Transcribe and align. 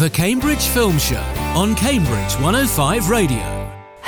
The 0.00 0.08
Cambridge 0.08 0.66
Film 0.68 0.96
Show 0.96 1.20
on 1.54 1.74
Cambridge 1.74 2.32
105 2.36 3.10
Radio. 3.10 3.59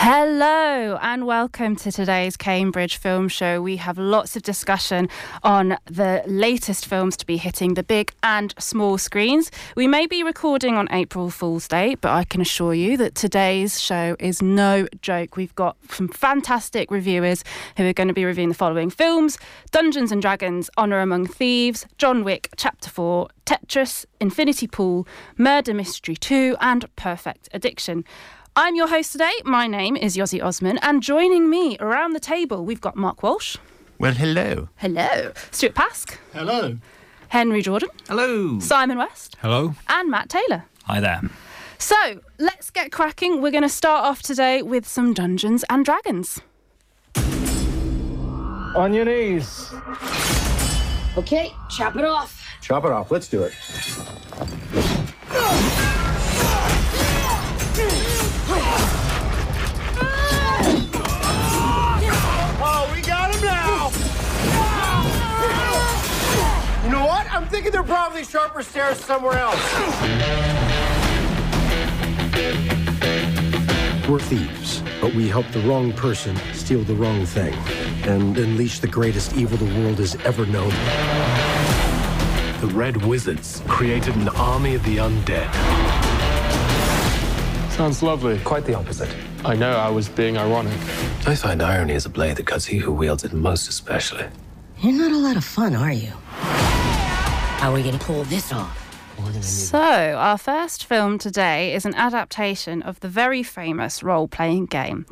Hello 0.05 0.99
and 1.01 1.29
welcome 1.29 1.77
to 1.77 1.93
today's 1.93 2.37
Cambridge 2.37 2.97
Film 2.97 3.29
Show. 3.29 3.63
We 3.63 3.77
have 3.77 3.99
lots 3.99 4.35
of 4.35 4.43
discussion 4.43 5.09
on 5.45 5.77
the 5.85 6.25
latest 6.27 6.87
films 6.87 7.17
to 7.19 7.25
be 7.25 7.37
hitting 7.37 7.75
the 7.75 7.85
big 7.85 8.13
and 8.21 8.53
small 8.59 8.99
screens. 8.99 9.53
We 9.77 9.87
may 9.87 10.09
be 10.09 10.25
recording 10.25 10.75
on 10.75 10.89
April 10.91 11.31
Fool's 11.31 11.69
Day, 11.69 11.95
but 11.95 12.11
I 12.11 12.25
can 12.25 12.41
assure 12.41 12.75
you 12.75 12.97
that 12.97 13.15
today's 13.15 13.81
show 13.81 14.17
is 14.19 14.43
no 14.43 14.89
joke. 15.03 15.37
We've 15.37 15.55
got 15.55 15.77
some 15.91 16.09
fantastic 16.09 16.91
reviewers 16.91 17.45
who 17.77 17.87
are 17.87 17.93
going 17.93 18.09
to 18.09 18.13
be 18.13 18.25
reviewing 18.25 18.49
the 18.49 18.57
following 18.57 18.91
films 18.91 19.39
Dungeons 19.71 20.11
and 20.11 20.21
Dragons, 20.21 20.69
Honor 20.77 20.99
Among 20.99 21.29
Thieves, 21.29 21.87
John 21.99 22.25
Wick, 22.25 22.49
Chapter 22.57 22.91
4, 22.91 23.29
Tetris, 23.47 24.05
Infinity 24.21 24.67
Pool, 24.67 25.07
Murder 25.39 25.73
Mystery 25.73 26.17
2, 26.17 26.57
and 26.61 26.87
Perfect 26.97 27.49
Addiction. 27.53 28.05
I'm 28.55 28.77
your 28.77 28.89
host 28.89 29.13
today. 29.13 29.33
My 29.47 29.67
name 29.67 29.97
is 29.97 30.15
Yozzie 30.15 30.45
Osman, 30.45 30.77
and 30.83 31.03
joining 31.03 31.49
me 31.49 31.79
around 31.81 32.13
the 32.13 32.21
table, 32.21 32.67
we've 32.67 32.83
got 32.83 32.97
Mark 32.97 33.23
Walsh. 33.23 33.57
Well, 33.99 34.13
hello. 34.13 34.69
Hello. 34.77 35.33
Stuart 35.51 35.75
Pask. 35.75 36.19
Hello. 36.35 36.77
Henry 37.29 37.63
Jordan. 37.63 37.89
Hello. 38.09 38.61
Simon 38.61 38.99
West. 38.99 39.39
Hello. 39.41 39.75
And 39.89 40.11
Matt 40.11 40.29
Taylor. 40.29 40.65
Hi 40.85 41.01
there. 41.01 41.23
So 41.79 42.21
let's 42.39 42.69
get 42.69 42.93
cracking. 42.93 43.41
We're 43.41 43.53
going 43.53 43.63
to 43.63 43.71
start 43.71 44.05
off 44.05 44.21
today 44.21 44.61
with 44.61 44.87
some 44.87 45.15
Dungeons 45.15 45.65
and 45.71 45.83
Dragons. 45.87 46.43
On 48.77 48.93
your 48.93 49.07
knees. 49.07 49.73
Okay, 51.17 51.55
chop 51.71 51.97
it 51.97 52.05
off. 52.05 52.47
Chop 52.61 52.85
it 52.85 52.93
off. 52.93 53.11
Let's 53.11 53.29
do 53.29 53.45
it. 53.45 53.55
Know 66.93 67.07
what? 67.07 67.27
I'm 67.33 67.47
thinking 67.49 67.73
they're 67.73 67.83
probably 67.83 68.23
sharper 68.23 68.63
stairs 68.63 68.99
somewhere 68.99 69.39
else. 69.39 69.57
We're 74.09 74.19
thieves, 74.19 74.83
but 75.01 75.15
we 75.15 75.29
help 75.29 75.51
the 75.53 75.61
wrong 75.61 75.93
person 75.95 76.37
steal 76.53 76.83
the 76.83 76.95
wrong 76.95 77.25
thing 77.25 77.55
and 78.05 78.37
unleash 78.37 78.81
the 78.81 78.89
greatest 78.89 79.35
evil 79.37 79.57
the 79.57 79.81
world 79.81 79.99
has 79.99 80.17
ever 80.27 80.45
known. 80.45 80.71
The 82.61 82.71
Red 82.75 82.99
Wizards 83.07 83.63
created 83.67 84.15
an 84.17 84.29
army 84.31 84.75
of 84.75 84.85
the 84.85 84.99
undead. 84.99 85.51
Sounds 87.73 88.03
lovely. 88.03 88.39
Quite 88.41 88.67
the 88.67 88.75
opposite. 88.75 89.09
I 89.47 89.57
know 89.57 89.73
I 89.73 89.89
was 89.89 90.09
being 90.11 90.37
ironic. 90.37 90.79
I 91.27 91.35
find 91.37 91.63
irony 91.63 91.95
is 91.95 92.05
a 92.05 92.11
blade 92.11 92.37
that 92.37 92.47
cuts 92.47 92.67
he 92.67 92.77
who 92.79 92.93
wields 92.93 93.25
it 93.25 93.33
most 93.33 93.69
especially. 93.69 94.27
You're 94.83 94.95
not 94.95 95.13
a 95.13 95.17
lot 95.17 95.37
of 95.37 95.45
fun, 95.45 95.77
are 95.77 95.93
you? 95.93 96.11
How 97.61 97.71
are 97.71 97.75
we 97.75 97.85
gonna 97.85 98.01
pull 98.01 98.25
this 98.25 98.53
off? 98.53 98.81
So, 99.41 99.79
our 99.79 100.37
first 100.37 100.87
film 100.87 101.19
today 101.19 101.73
is 101.73 101.87
an 101.87 101.95
adaptation 101.95 102.83
of 102.83 102.99
the 102.99 103.09
very 103.09 103.45
famous 103.45 104.03
role 104.03 104.27
playing 104.27 104.67
game 104.67 105.07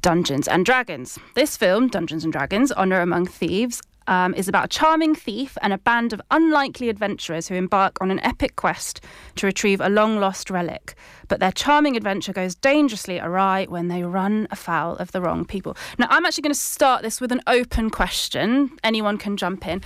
Dungeons 0.00 0.48
and 0.48 0.66
Dragons. 0.66 1.20
This 1.34 1.56
film, 1.56 1.86
Dungeons 1.86 2.24
and 2.24 2.32
Dragons 2.32 2.72
Honor 2.72 3.00
Among 3.00 3.26
Thieves, 3.26 3.80
um, 4.06 4.34
is 4.34 4.48
about 4.48 4.66
a 4.66 4.68
charming 4.68 5.14
thief 5.14 5.56
and 5.62 5.72
a 5.72 5.78
band 5.78 6.12
of 6.12 6.20
unlikely 6.30 6.88
adventurers 6.88 7.48
who 7.48 7.54
embark 7.54 7.98
on 8.00 8.10
an 8.10 8.20
epic 8.20 8.56
quest 8.56 9.04
to 9.36 9.46
retrieve 9.46 9.80
a 9.80 9.88
long 9.88 10.18
lost 10.18 10.50
relic. 10.50 10.94
But 11.28 11.40
their 11.40 11.52
charming 11.52 11.96
adventure 11.96 12.32
goes 12.32 12.54
dangerously 12.54 13.18
awry 13.18 13.66
when 13.68 13.88
they 13.88 14.02
run 14.02 14.48
afoul 14.50 14.96
of 14.96 15.12
the 15.12 15.20
wrong 15.20 15.44
people. 15.44 15.76
Now, 15.98 16.06
I'm 16.10 16.26
actually 16.26 16.42
going 16.42 16.54
to 16.54 16.60
start 16.60 17.02
this 17.02 17.20
with 17.20 17.32
an 17.32 17.40
open 17.46 17.90
question. 17.90 18.70
Anyone 18.84 19.18
can 19.18 19.36
jump 19.36 19.66
in. 19.66 19.82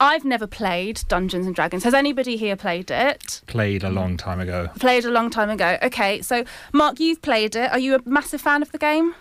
I've 0.00 0.24
never 0.24 0.48
played 0.48 1.00
Dungeons 1.06 1.46
and 1.46 1.54
Dragons. 1.54 1.84
Has 1.84 1.94
anybody 1.94 2.36
here 2.36 2.56
played 2.56 2.90
it? 2.90 3.40
Played 3.46 3.84
a 3.84 3.90
long 3.90 4.16
time 4.16 4.40
ago. 4.40 4.68
Played 4.80 5.04
a 5.04 5.10
long 5.10 5.30
time 5.30 5.48
ago. 5.48 5.78
Okay, 5.80 6.20
so 6.22 6.44
Mark, 6.72 6.98
you've 6.98 7.22
played 7.22 7.54
it. 7.54 7.70
Are 7.70 7.78
you 7.78 7.94
a 7.94 8.00
massive 8.04 8.40
fan 8.40 8.62
of 8.62 8.72
the 8.72 8.78
game? 8.78 9.14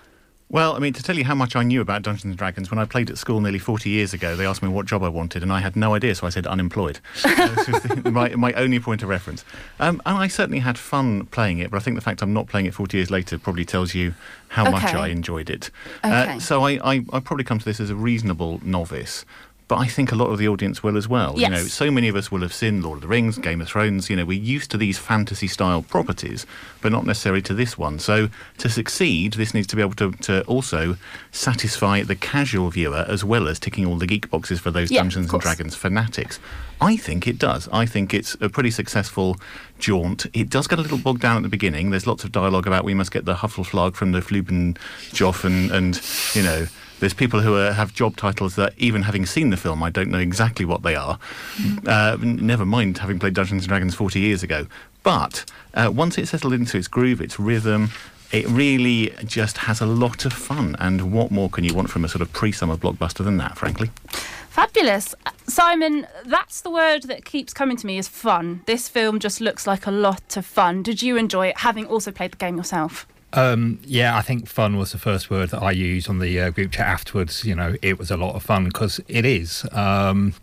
Well, 0.51 0.75
I 0.75 0.79
mean, 0.79 0.91
to 0.93 1.01
tell 1.01 1.17
you 1.17 1.23
how 1.23 1.33
much 1.33 1.55
I 1.55 1.63
knew 1.63 1.79
about 1.79 2.01
Dungeons 2.01 2.25
and 2.25 2.37
Dragons, 2.37 2.69
when 2.69 2.77
I 2.77 2.83
played 2.83 3.09
at 3.09 3.17
school 3.17 3.39
nearly 3.39 3.57
40 3.57 3.89
years 3.89 4.13
ago, 4.13 4.35
they 4.35 4.45
asked 4.45 4.61
me 4.61 4.67
what 4.67 4.85
job 4.85 5.01
I 5.01 5.07
wanted, 5.07 5.43
and 5.43 5.53
I 5.53 5.61
had 5.61 5.77
no 5.77 5.95
idea, 5.95 6.13
so 6.13 6.27
I 6.27 6.29
said 6.29 6.45
unemployed. 6.45 6.99
Uh, 7.41 7.55
this 7.55 7.67
was 7.69 7.81
the, 7.83 8.11
my, 8.11 8.35
my 8.35 8.51
only 8.53 8.79
point 8.79 9.01
of 9.01 9.09
reference. 9.09 9.45
Um, 9.79 10.01
and 10.05 10.17
I 10.17 10.27
certainly 10.27 10.59
had 10.59 10.77
fun 10.77 11.25
playing 11.27 11.59
it, 11.59 11.71
but 11.71 11.77
I 11.77 11.79
think 11.79 11.95
the 11.95 12.01
fact 12.01 12.21
I'm 12.21 12.33
not 12.33 12.47
playing 12.47 12.65
it 12.65 12.73
40 12.73 12.97
years 12.97 13.09
later 13.09 13.39
probably 13.39 13.63
tells 13.63 13.95
you 13.95 14.13
how 14.49 14.69
much 14.69 14.83
I 14.83 15.07
enjoyed 15.07 15.49
it. 15.49 15.71
Okay. 16.03 16.35
Uh, 16.35 16.39
so 16.39 16.63
I, 16.63 16.71
I, 16.83 17.05
I 17.13 17.19
probably 17.19 17.45
come 17.45 17.57
to 17.57 17.65
this 17.65 17.79
as 17.79 17.89
a 17.89 17.95
reasonable 17.95 18.59
novice. 18.63 19.25
But 19.71 19.77
I 19.77 19.87
think 19.87 20.11
a 20.11 20.15
lot 20.15 20.25
of 20.25 20.37
the 20.37 20.49
audience 20.49 20.83
will 20.83 20.97
as 20.97 21.07
well. 21.07 21.39
You 21.39 21.47
know, 21.47 21.63
so 21.63 21.89
many 21.89 22.09
of 22.09 22.17
us 22.17 22.29
will 22.29 22.41
have 22.41 22.53
seen 22.53 22.81
Lord 22.81 22.97
of 22.97 23.03
the 23.03 23.07
Rings, 23.07 23.37
Game 23.37 23.61
of 23.61 23.69
Thrones. 23.69 24.09
You 24.09 24.17
know, 24.17 24.25
we're 24.25 24.37
used 24.37 24.69
to 24.71 24.77
these 24.77 24.97
fantasy 24.97 25.47
style 25.47 25.81
properties, 25.81 26.45
but 26.81 26.91
not 26.91 27.05
necessarily 27.05 27.41
to 27.43 27.53
this 27.53 27.77
one. 27.77 27.97
So 27.97 28.27
to 28.57 28.69
succeed, 28.69 29.35
this 29.35 29.53
needs 29.53 29.67
to 29.67 29.77
be 29.77 29.81
able 29.81 29.93
to, 29.93 30.11
to 30.23 30.43
also 30.43 30.97
satisfy 31.31 32.03
the 32.03 32.17
casual 32.17 32.69
viewer 32.69 33.05
as 33.07 33.23
well 33.23 33.47
as 33.47 33.59
ticking 33.59 33.85
all 33.85 33.95
the 33.95 34.07
geek 34.07 34.29
boxes 34.29 34.59
for 34.59 34.71
those 34.71 34.91
Yeah, 34.91 35.03
Dungeons 35.03 35.31
and. 35.31 35.41
Dragons 35.41 35.73
fanatics. 35.73 36.37
I 36.81 36.97
think 36.97 37.25
it 37.25 37.39
does. 37.39 37.69
I 37.71 37.85
think 37.85 38.13
it's 38.13 38.35
a 38.41 38.49
pretty 38.49 38.71
successful 38.71 39.37
jaunt. 39.79 40.25
It 40.33 40.49
does 40.49 40.67
get 40.67 40.79
a 40.79 40.81
little 40.81 40.97
bogged 40.97 41.21
down 41.21 41.37
at 41.37 41.43
the 41.43 41.49
beginning. 41.49 41.91
There's 41.91 42.07
lots 42.07 42.25
of 42.25 42.33
dialogue 42.33 42.67
about 42.67 42.83
we 42.83 42.93
must 42.93 43.13
get 43.13 43.23
the 43.23 43.35
Huffleflag 43.35 43.95
from 43.95 44.11
the 44.11 44.19
Fluben 44.19 44.77
Joff 45.11 45.45
and, 45.45 45.71
and 45.71 46.01
you 46.35 46.43
know, 46.43 46.67
there's 47.01 47.13
people 47.15 47.41
who 47.41 47.55
are, 47.55 47.73
have 47.73 47.93
job 47.93 48.15
titles 48.15 48.55
that, 48.55 48.73
even 48.77 49.01
having 49.01 49.25
seen 49.25 49.49
the 49.49 49.57
film, 49.57 49.81
I 49.81 49.89
don't 49.89 50.09
know 50.09 50.19
exactly 50.19 50.65
what 50.65 50.83
they 50.83 50.95
are. 50.95 51.19
Uh, 51.85 52.15
never 52.21 52.63
mind 52.63 52.99
having 52.99 53.17
played 53.17 53.33
Dungeons 53.33 53.63
and 53.63 53.69
Dragons 53.69 53.95
40 53.95 54.19
years 54.19 54.43
ago. 54.43 54.67
But 55.01 55.43
uh, 55.73 55.91
once 55.93 56.19
it's 56.19 56.29
settled 56.29 56.53
into 56.53 56.77
its 56.77 56.87
groove, 56.87 57.19
its 57.19 57.39
rhythm, 57.39 57.89
it 58.31 58.47
really 58.47 59.13
just 59.25 59.57
has 59.57 59.81
a 59.81 59.85
lot 59.87 60.25
of 60.25 60.31
fun. 60.31 60.75
And 60.77 61.11
what 61.11 61.31
more 61.31 61.49
can 61.49 61.63
you 61.63 61.73
want 61.73 61.89
from 61.89 62.05
a 62.05 62.07
sort 62.07 62.21
of 62.21 62.31
pre-summer 62.33 62.77
blockbuster 62.77 63.25
than 63.25 63.37
that, 63.37 63.57
frankly? 63.57 63.89
Fabulous. 64.49 65.15
Simon, 65.47 66.05
that's 66.25 66.61
the 66.61 66.69
word 66.69 67.03
that 67.03 67.25
keeps 67.25 67.51
coming 67.51 67.77
to 67.77 67.87
me 67.87 67.97
is 67.97 68.07
fun. 68.07 68.61
This 68.67 68.87
film 68.87 69.19
just 69.19 69.41
looks 69.41 69.65
like 69.65 69.87
a 69.87 69.91
lot 69.91 70.37
of 70.37 70.45
fun. 70.45 70.83
Did 70.83 71.01
you 71.01 71.17
enjoy 71.17 71.47
it, 71.47 71.57
having 71.57 71.87
also 71.87 72.11
played 72.11 72.33
the 72.33 72.37
game 72.37 72.57
yourself? 72.57 73.07
Um, 73.33 73.79
yeah, 73.83 74.17
I 74.17 74.21
think 74.21 74.47
fun 74.47 74.77
was 74.77 74.91
the 74.91 74.97
first 74.97 75.29
word 75.29 75.49
that 75.49 75.61
I 75.61 75.71
used 75.71 76.09
on 76.09 76.19
the 76.19 76.39
uh, 76.39 76.49
group 76.49 76.71
chat 76.71 76.87
afterwards. 76.87 77.45
You 77.45 77.55
know, 77.55 77.75
it 77.81 77.97
was 77.97 78.11
a 78.11 78.17
lot 78.17 78.35
of 78.35 78.43
fun 78.43 78.65
because 78.65 78.99
it 79.07 79.25
is. 79.25 79.65
Um, 79.71 80.33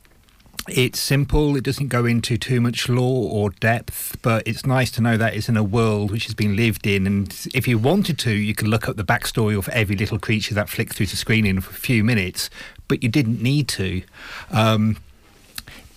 it's 0.68 1.00
simple. 1.00 1.56
It 1.56 1.64
doesn't 1.64 1.88
go 1.88 2.04
into 2.04 2.36
too 2.36 2.60
much 2.60 2.88
lore 2.88 3.30
or 3.30 3.50
depth, 3.50 4.16
but 4.22 4.46
it's 4.46 4.66
nice 4.66 4.90
to 4.92 5.02
know 5.02 5.16
that 5.16 5.34
it's 5.34 5.48
in 5.48 5.56
a 5.56 5.62
world 5.62 6.10
which 6.10 6.24
has 6.24 6.34
been 6.34 6.56
lived 6.56 6.86
in. 6.86 7.06
And 7.06 7.46
if 7.54 7.66
you 7.66 7.78
wanted 7.78 8.18
to, 8.20 8.32
you 8.32 8.54
could 8.54 8.68
look 8.68 8.88
up 8.88 8.96
the 8.96 9.04
backstory 9.04 9.56
of 9.56 9.68
every 9.70 9.96
little 9.96 10.18
creature 10.18 10.54
that 10.54 10.68
flicked 10.68 10.94
through 10.94 11.06
the 11.06 11.16
screen 11.16 11.46
in 11.46 11.60
for 11.60 11.70
a 11.70 11.74
few 11.74 12.04
minutes, 12.04 12.50
but 12.86 13.02
you 13.02 13.08
didn't 13.08 13.42
need 13.42 13.68
to. 13.68 14.02
Um, 14.50 14.98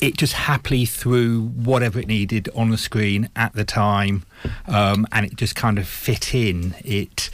it 0.01 0.17
just 0.17 0.33
happily 0.33 0.85
threw 0.85 1.41
whatever 1.49 1.99
it 1.99 2.07
needed 2.07 2.49
on 2.55 2.71
the 2.71 2.77
screen 2.77 3.29
at 3.35 3.53
the 3.53 3.63
time, 3.63 4.23
um, 4.67 5.07
and 5.11 5.25
it 5.25 5.35
just 5.35 5.55
kind 5.55 5.77
of 5.79 5.87
fit 5.87 6.33
in. 6.35 6.75
It 6.83 7.29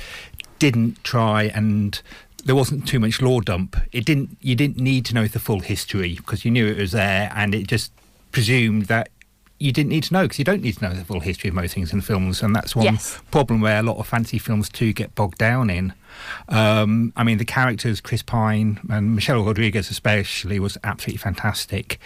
didn't 0.59 1.03
try 1.03 1.43
and 1.43 2.01
there 2.45 2.55
wasn't 2.55 2.87
too 2.87 2.99
much 2.99 3.21
lore 3.21 3.41
dump. 3.41 3.75
It 3.91 4.05
didn't. 4.05 4.37
You 4.41 4.55
didn't 4.55 4.77
need 4.77 5.05
to 5.05 5.13
know 5.13 5.27
the 5.27 5.39
full 5.39 5.61
history 5.61 6.15
because 6.15 6.45
you 6.45 6.51
knew 6.51 6.67
it 6.67 6.77
was 6.77 6.91
there, 6.91 7.31
and 7.35 7.55
it 7.55 7.67
just 7.67 7.91
presumed 8.31 8.85
that 8.85 9.09
you 9.59 9.71
didn't 9.71 9.89
need 9.89 10.03
to 10.03 10.13
know 10.13 10.21
because 10.23 10.37
you 10.37 10.45
don't 10.45 10.61
need 10.61 10.77
to 10.77 10.83
know 10.87 10.93
the 10.93 11.03
full 11.03 11.19
history 11.19 11.47
of 11.47 11.55
most 11.55 11.73
things 11.73 11.91
in 11.91 11.99
films, 12.01 12.43
and 12.43 12.55
that's 12.55 12.75
one 12.75 12.85
Yes. 12.85 13.19
problem 13.31 13.59
where 13.59 13.79
a 13.79 13.83
lot 13.83 13.97
of 13.97 14.05
fantasy 14.07 14.37
films 14.37 14.69
too 14.69 14.93
get 14.93 15.15
bogged 15.15 15.37
down 15.39 15.69
in. 15.69 15.93
Um, 16.49 17.11
I 17.15 17.23
mean, 17.23 17.37
the 17.37 17.45
characters, 17.45 17.99
Chris 17.99 18.21
Pine 18.21 18.79
and 18.89 19.15
Michelle 19.15 19.43
Rodriguez 19.43 19.89
especially, 19.89 20.59
was 20.59 20.77
absolutely 20.83 21.17
fantastic. 21.17 21.99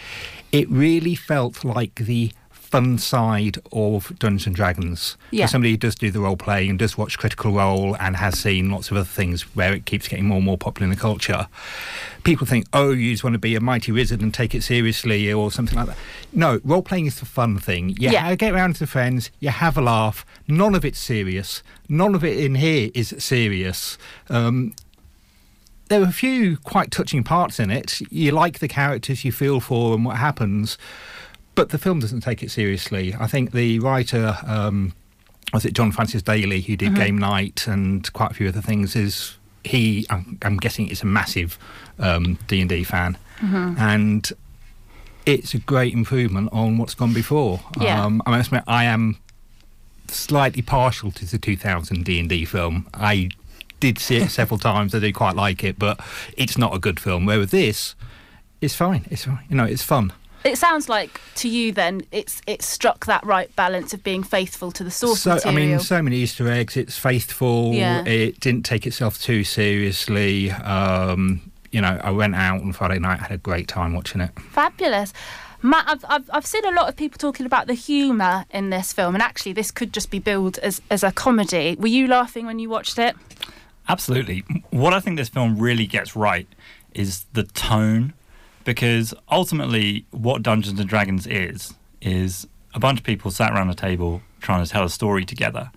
It 0.52 0.68
really 0.70 1.14
felt 1.14 1.64
like 1.64 1.94
the 1.96 2.32
fun 2.50 2.96
side 2.96 3.58
of 3.70 4.18
Dungeons 4.18 4.46
and 4.46 4.56
Dragons. 4.56 5.18
For 5.28 5.36
Yeah. 5.36 5.46
somebody 5.46 5.72
who 5.72 5.76
does 5.76 5.94
do 5.94 6.10
the 6.10 6.20
role 6.20 6.36
playing 6.38 6.70
and 6.70 6.78
does 6.78 6.96
watch 6.96 7.18
Critical 7.18 7.52
Role 7.52 7.94
and 8.00 8.16
has 8.16 8.38
seen 8.38 8.70
lots 8.70 8.90
of 8.90 8.96
other 8.96 9.04
things 9.04 9.42
where 9.54 9.74
it 9.74 9.84
keeps 9.84 10.08
getting 10.08 10.24
more 10.26 10.36
and 10.38 10.46
more 10.46 10.56
popular 10.56 10.84
in 10.84 10.90
the 10.90 10.96
culture. 11.00 11.48
People 12.24 12.46
think, 12.46 12.66
oh, 12.72 12.92
you 12.92 13.10
just 13.12 13.24
want 13.24 13.34
to 13.34 13.38
be 13.38 13.54
a 13.56 13.60
mighty 13.60 13.92
wizard 13.92 14.22
and 14.22 14.32
take 14.32 14.54
it 14.54 14.62
seriously 14.62 15.30
or 15.30 15.50
something 15.52 15.76
like 15.76 15.88
that. 15.88 15.98
No, 16.32 16.60
role 16.64 16.80
playing 16.82 17.04
is 17.06 17.18
the 17.20 17.26
fun 17.26 17.58
thing. 17.58 17.90
You 17.90 18.08
Yeah. 18.10 18.34
get 18.36 18.54
around 18.54 18.76
to 18.76 18.86
friends, 18.86 19.30
you 19.38 19.50
have 19.50 19.76
a 19.76 19.82
laugh. 19.82 20.24
None 20.48 20.74
of 20.74 20.82
it's 20.82 20.98
serious. 20.98 21.62
None 21.90 22.14
of 22.14 22.24
it 22.24 22.38
in 22.38 22.54
here 22.54 22.90
is 22.94 23.14
serious. 23.18 23.98
Um, 24.30 24.72
there 25.92 26.00
are 26.00 26.08
a 26.08 26.12
few 26.12 26.56
quite 26.56 26.90
touching 26.90 27.22
parts 27.22 27.60
in 27.60 27.70
it. 27.70 28.00
You 28.10 28.32
like 28.32 28.60
the 28.60 28.68
characters, 28.68 29.24
you 29.26 29.32
feel 29.32 29.60
for 29.60 29.92
them, 29.92 30.04
what 30.04 30.16
happens. 30.16 30.78
but 31.54 31.68
the 31.68 31.76
film 31.76 32.00
doesn't 32.00 32.22
take 32.22 32.42
it 32.42 32.50
seriously. 32.50 33.14
I 33.20 33.26
think 33.26 33.52
the 33.52 33.78
writer, 33.78 34.38
um, 34.46 34.94
was 35.52 35.66
it 35.66 35.74
John 35.74 35.92
Francis 35.92 36.22
Daly, 36.22 36.62
who 36.62 36.76
did 36.76 36.94
Game 36.94 37.18
Night 37.18 37.66
and 37.66 38.10
quite 38.14 38.30
a 38.30 38.34
few 38.34 38.48
other 38.48 38.62
things, 38.62 38.96
is 38.96 39.36
he? 39.64 40.06
I'm, 40.08 40.38
I'm 40.40 40.56
guessing 40.56 40.88
is 40.88 41.02
a 41.02 41.06
massive 41.06 41.58
um, 41.98 42.38
D 42.46 42.60
and 42.62 42.70
D 42.70 42.84
fan, 42.84 43.18
and 43.78 44.32
it's 45.26 45.52
a 45.52 45.58
great 45.58 45.92
improvement 45.92 46.48
on 46.52 46.78
what's 46.78 46.94
gone 46.94 47.12
before. 47.12 47.60
Yeah. 47.78 48.02
Um, 48.02 48.22
I 48.24 48.30
must 48.30 48.48
admit, 48.48 48.64
I 48.66 48.84
am 48.84 49.18
slightly 50.08 50.62
partial 50.62 51.10
to 51.12 51.26
the 51.26 51.38
2000 51.38 52.02
D 52.04 52.18
and 52.18 52.28
D 52.30 52.46
film. 52.46 52.86
I 52.94 53.28
did 53.82 53.98
see 53.98 54.16
it 54.18 54.30
several 54.30 54.58
times. 54.58 54.94
I 54.94 55.00
did 55.00 55.12
quite 55.12 55.34
like 55.34 55.64
it, 55.64 55.76
but 55.76 56.00
it's 56.36 56.56
not 56.56 56.72
a 56.72 56.78
good 56.78 57.00
film. 57.00 57.26
Whereas 57.26 57.50
this 57.50 57.96
is 58.60 58.76
fine. 58.76 59.04
It's 59.10 59.24
fine. 59.24 59.44
You 59.50 59.56
know, 59.56 59.64
it's 59.64 59.82
fun. 59.82 60.12
It 60.44 60.56
sounds 60.56 60.88
like 60.88 61.20
to 61.36 61.48
you 61.48 61.72
then 61.72 62.02
it's 62.10 62.40
it 62.46 62.62
struck 62.62 63.06
that 63.06 63.24
right 63.24 63.54
balance 63.54 63.94
of 63.94 64.02
being 64.02 64.24
faithful 64.24 64.72
to 64.72 64.84
the 64.84 64.90
source 64.90 65.22
so 65.22 65.34
material. 65.34 65.56
I 65.56 65.66
mean, 65.66 65.78
so 65.80 66.00
many 66.00 66.16
Easter 66.16 66.48
eggs. 66.48 66.76
It's 66.76 66.96
faithful. 66.96 67.72
Yeah. 67.74 68.04
It 68.04 68.40
didn't 68.40 68.64
take 68.64 68.86
itself 68.86 69.20
too 69.20 69.44
seriously. 69.44 70.50
Um, 70.50 71.52
you 71.72 71.80
know, 71.80 72.00
I 72.02 72.10
went 72.10 72.34
out 72.36 72.60
on 72.60 72.72
Friday 72.72 73.00
night, 73.00 73.18
had 73.20 73.32
a 73.32 73.38
great 73.38 73.66
time 73.66 73.94
watching 73.94 74.20
it. 74.20 74.30
Fabulous. 74.50 75.12
Matt, 75.64 75.84
I've, 75.88 76.04
I've, 76.08 76.30
I've 76.32 76.46
seen 76.46 76.64
a 76.64 76.72
lot 76.72 76.88
of 76.88 76.96
people 76.96 77.18
talking 77.18 77.46
about 77.46 77.68
the 77.68 77.74
humour 77.74 78.44
in 78.50 78.70
this 78.70 78.92
film, 78.92 79.14
and 79.14 79.22
actually, 79.22 79.52
this 79.52 79.70
could 79.70 79.92
just 79.92 80.10
be 80.10 80.18
billed 80.18 80.58
as, 80.58 80.82
as 80.90 81.04
a 81.04 81.12
comedy. 81.12 81.76
Were 81.78 81.86
you 81.86 82.08
laughing 82.08 82.46
when 82.46 82.58
you 82.58 82.68
watched 82.68 82.98
it? 82.98 83.14
Absolutely. 83.88 84.44
What 84.70 84.94
I 84.94 85.00
think 85.00 85.16
this 85.16 85.28
film 85.28 85.58
really 85.58 85.86
gets 85.86 86.14
right 86.14 86.46
is 86.94 87.24
the 87.32 87.42
tone, 87.42 88.12
because 88.64 89.12
ultimately, 89.30 90.06
what 90.10 90.42
Dungeons 90.42 90.78
and 90.78 90.88
Dragons 90.88 91.26
is, 91.26 91.74
is 92.00 92.46
a 92.74 92.80
bunch 92.80 93.00
of 93.00 93.04
people 93.04 93.30
sat 93.30 93.52
around 93.52 93.70
a 93.70 93.74
table 93.74 94.22
trying 94.40 94.64
to 94.64 94.70
tell 94.70 94.84
a 94.84 94.90
story 94.90 95.24
together. 95.24 95.70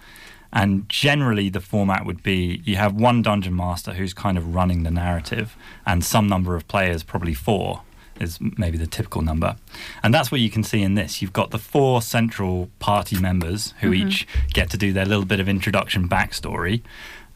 And 0.53 0.87
generally, 0.87 1.49
the 1.49 1.59
format 1.59 2.05
would 2.05 2.23
be 2.23 2.61
you 2.63 2.77
have 2.77 2.93
one 2.93 3.21
dungeon 3.21 3.55
master 3.55 3.93
who's 3.93 4.13
kind 4.13 4.37
of 4.37 4.55
running 4.55 4.83
the 4.83 4.91
narrative, 4.91 5.57
and 5.85 6.03
some 6.03 6.27
number 6.27 6.55
of 6.55 6.67
players, 6.67 7.03
probably 7.03 7.33
four, 7.33 7.81
is 8.19 8.39
maybe 8.57 8.77
the 8.77 8.87
typical 8.87 9.21
number. 9.21 9.57
And 10.01 10.13
that's 10.13 10.31
what 10.31 10.39
you 10.39 10.49
can 10.49 10.63
see 10.63 10.81
in 10.81 10.95
this. 10.95 11.21
You've 11.21 11.33
got 11.33 11.51
the 11.51 11.59
four 11.59 12.01
central 12.01 12.69
party 12.79 13.19
members 13.19 13.73
who 13.81 13.91
mm-hmm. 13.91 14.07
each 14.07 14.27
get 14.53 14.69
to 14.69 14.77
do 14.77 14.93
their 14.93 15.05
little 15.05 15.25
bit 15.25 15.41
of 15.41 15.49
introduction 15.49 16.07
backstory, 16.07 16.81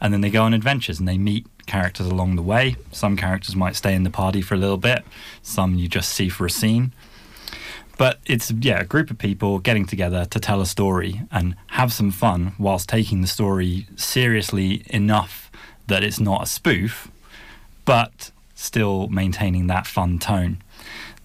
and 0.00 0.12
then 0.12 0.20
they 0.20 0.30
go 0.30 0.42
on 0.42 0.54
adventures 0.54 0.98
and 0.98 1.06
they 1.06 1.18
meet 1.18 1.46
characters 1.66 2.06
along 2.06 2.36
the 2.36 2.42
way. 2.42 2.76
Some 2.92 3.16
characters 3.16 3.54
might 3.54 3.76
stay 3.76 3.94
in 3.94 4.02
the 4.02 4.10
party 4.10 4.40
for 4.40 4.54
a 4.54 4.58
little 4.58 4.76
bit, 4.76 5.04
some 5.42 5.74
you 5.74 5.88
just 5.88 6.10
see 6.10 6.28
for 6.28 6.46
a 6.46 6.50
scene. 6.50 6.92
But 7.98 8.18
it's 8.24 8.50
yeah, 8.50 8.80
a 8.80 8.84
group 8.84 9.10
of 9.10 9.18
people 9.18 9.58
getting 9.58 9.84
together 9.84 10.24
to 10.24 10.40
tell 10.40 10.62
a 10.62 10.66
story 10.66 11.20
and 11.30 11.54
have 11.68 11.92
some 11.92 12.10
fun 12.10 12.54
whilst 12.58 12.88
taking 12.88 13.20
the 13.20 13.26
story 13.26 13.86
seriously 13.96 14.84
enough 14.88 15.50
that 15.86 16.02
it's 16.02 16.18
not 16.18 16.44
a 16.44 16.46
spoof, 16.46 17.10
but 17.84 18.30
still 18.54 19.08
maintaining 19.08 19.66
that 19.66 19.86
fun 19.86 20.18
tone. 20.18 20.62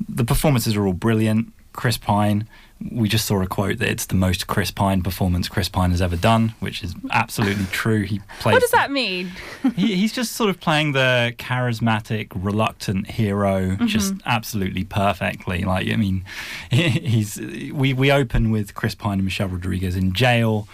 The 0.09 0.25
performances 0.25 0.75
are 0.75 0.85
all 0.85 0.93
brilliant. 0.93 1.53
Chris 1.71 1.97
Pine, 1.97 2.47
we 2.91 3.07
just 3.07 3.25
saw 3.25 3.41
a 3.41 3.47
quote 3.47 3.77
that 3.79 3.87
it's 3.89 4.05
the 4.05 4.15
most 4.15 4.47
Chris 4.47 4.69
Pine 4.69 5.01
performance 5.01 5.47
Chris 5.47 5.69
Pine 5.69 5.91
has 5.91 6.01
ever 6.01 6.17
done, 6.17 6.53
which 6.59 6.83
is 6.83 6.93
absolutely 7.09 7.65
true. 7.71 8.01
He 8.03 8.19
plays 8.39 8.53
What 8.53 8.61
does 8.61 8.71
that 8.71 8.91
mean? 8.91 9.31
he, 9.75 9.95
he's 9.95 10.11
just 10.11 10.33
sort 10.33 10.49
of 10.49 10.59
playing 10.59 10.91
the 10.91 11.33
charismatic, 11.37 12.27
reluctant 12.35 13.07
hero, 13.11 13.77
just 13.85 14.13
absolutely 14.25 14.83
perfectly. 14.83 15.63
Like, 15.63 15.89
I 15.89 15.95
mean, 15.95 16.25
he's 16.69 17.37
we 17.73 17.93
we 17.93 18.11
open 18.11 18.51
with 18.51 18.75
Chris 18.75 18.93
Pine 18.93 19.13
and 19.19 19.23
Michelle 19.25 19.47
Rodriguez 19.47 19.95
in 19.95 20.11
jail, 20.13 20.67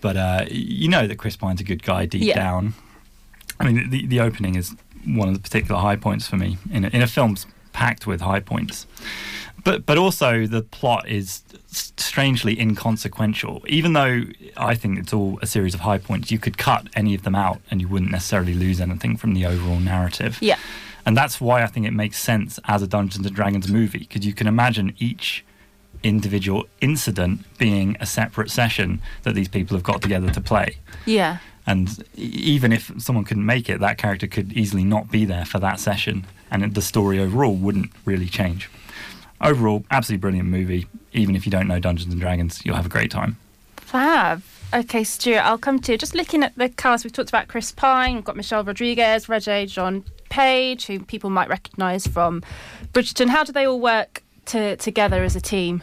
but 0.00 0.16
uh, 0.16 0.44
you 0.50 0.88
know 0.88 1.06
that 1.08 1.16
Chris 1.18 1.36
Pine's 1.36 1.60
a 1.60 1.64
good 1.64 1.82
guy 1.82 2.06
deep 2.06 2.22
Yeah. 2.22 2.36
down. 2.36 2.74
I 3.58 3.64
mean, 3.70 3.90
the 3.90 4.06
the 4.06 4.20
opening 4.20 4.54
is 4.54 4.76
one 5.04 5.26
of 5.28 5.34
the 5.34 5.40
particular 5.40 5.80
high 5.80 5.96
points 5.96 6.28
for 6.28 6.36
me 6.36 6.58
in 6.70 6.84
a, 6.84 6.88
in 6.88 7.02
a 7.02 7.06
film's 7.08 7.46
packed 7.72 8.06
with 8.06 8.20
high 8.20 8.40
points. 8.40 8.86
But 9.64 9.86
but 9.86 9.98
also 9.98 10.46
the 10.46 10.62
plot 10.62 11.08
is 11.08 11.42
strangely 11.66 12.58
inconsequential. 12.58 13.62
Even 13.66 13.92
though 13.92 14.22
I 14.56 14.74
think 14.74 14.98
it's 14.98 15.12
all 15.12 15.38
a 15.42 15.46
series 15.46 15.74
of 15.74 15.80
high 15.80 15.98
points, 15.98 16.30
you 16.30 16.38
could 16.38 16.58
cut 16.58 16.88
any 16.94 17.14
of 17.14 17.22
them 17.22 17.34
out 17.34 17.60
and 17.70 17.80
you 17.80 17.88
wouldn't 17.88 18.10
necessarily 18.10 18.54
lose 18.54 18.80
anything 18.80 19.16
from 19.16 19.34
the 19.34 19.46
overall 19.46 19.80
narrative. 19.80 20.38
Yeah. 20.40 20.58
And 21.04 21.16
that's 21.16 21.40
why 21.40 21.62
I 21.62 21.66
think 21.66 21.86
it 21.86 21.92
makes 21.92 22.18
sense 22.18 22.58
as 22.64 22.82
a 22.82 22.86
Dungeons 22.86 23.26
and 23.26 23.34
Dragons 23.34 23.70
movie 23.70 24.00
because 24.00 24.26
you 24.26 24.34
can 24.34 24.46
imagine 24.46 24.94
each 24.98 25.44
individual 26.02 26.66
incident 26.80 27.40
being 27.58 27.96
a 28.00 28.06
separate 28.06 28.50
session 28.50 29.00
that 29.22 29.34
these 29.34 29.48
people 29.48 29.76
have 29.76 29.84
got 29.84 30.02
together 30.02 30.30
to 30.30 30.40
play. 30.40 30.76
Yeah. 31.06 31.38
And 31.66 32.02
even 32.14 32.72
if 32.72 32.90
someone 32.98 33.24
couldn't 33.24 33.44
make 33.44 33.68
it, 33.68 33.80
that 33.80 33.98
character 33.98 34.26
could 34.26 34.52
easily 34.52 34.84
not 34.84 35.10
be 35.10 35.24
there 35.24 35.44
for 35.44 35.58
that 35.58 35.78
session, 35.80 36.26
and 36.50 36.74
the 36.74 36.80
story 36.80 37.18
overall 37.18 37.54
wouldn't 37.54 37.90
really 38.04 38.26
change. 38.26 38.70
Overall, 39.40 39.84
absolutely 39.90 40.20
brilliant 40.20 40.48
movie. 40.48 40.86
Even 41.12 41.36
if 41.36 41.46
you 41.46 41.52
don't 41.52 41.68
know 41.68 41.78
Dungeons 41.78 42.12
and 42.12 42.20
Dragons, 42.20 42.60
you'll 42.64 42.76
have 42.76 42.86
a 42.86 42.90
great 42.90 43.10
time. 43.10 43.36
Fab. 43.76 44.42
Okay, 44.74 45.02
Stuart, 45.02 45.40
I'll 45.40 45.56
come 45.56 45.78
to 45.80 45.92
you. 45.92 45.98
Just 45.98 46.14
looking 46.14 46.42
at 46.42 46.54
the 46.56 46.68
cast, 46.68 47.04
we've 47.04 47.12
talked 47.12 47.30
about 47.30 47.48
Chris 47.48 47.72
Pine, 47.72 48.16
we've 48.16 48.24
got 48.24 48.36
Michelle 48.36 48.62
Rodriguez, 48.62 49.26
Regé-Jean 49.26 50.04
Page, 50.28 50.86
who 50.86 51.00
people 51.00 51.30
might 51.30 51.48
recognise 51.48 52.06
from 52.06 52.42
Bridgerton. 52.92 53.28
How 53.28 53.44
do 53.44 53.52
they 53.52 53.66
all 53.66 53.80
work 53.80 54.22
to, 54.46 54.76
together 54.76 55.24
as 55.24 55.34
a 55.34 55.40
team? 55.40 55.82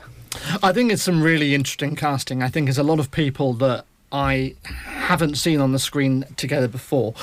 I 0.61 0.71
think 0.71 0.91
it's 0.91 1.01
some 1.01 1.23
really 1.23 1.55
interesting 1.55 1.95
casting. 1.95 2.43
I 2.43 2.49
think 2.49 2.67
there's 2.67 2.77
a 2.77 2.83
lot 2.83 2.99
of 2.99 3.09
people 3.09 3.53
that 3.53 3.85
I 4.11 4.53
haven't 4.63 5.35
seen 5.35 5.59
on 5.59 5.71
the 5.71 5.79
screen 5.79 6.25
together 6.37 6.67
before. 6.67 7.15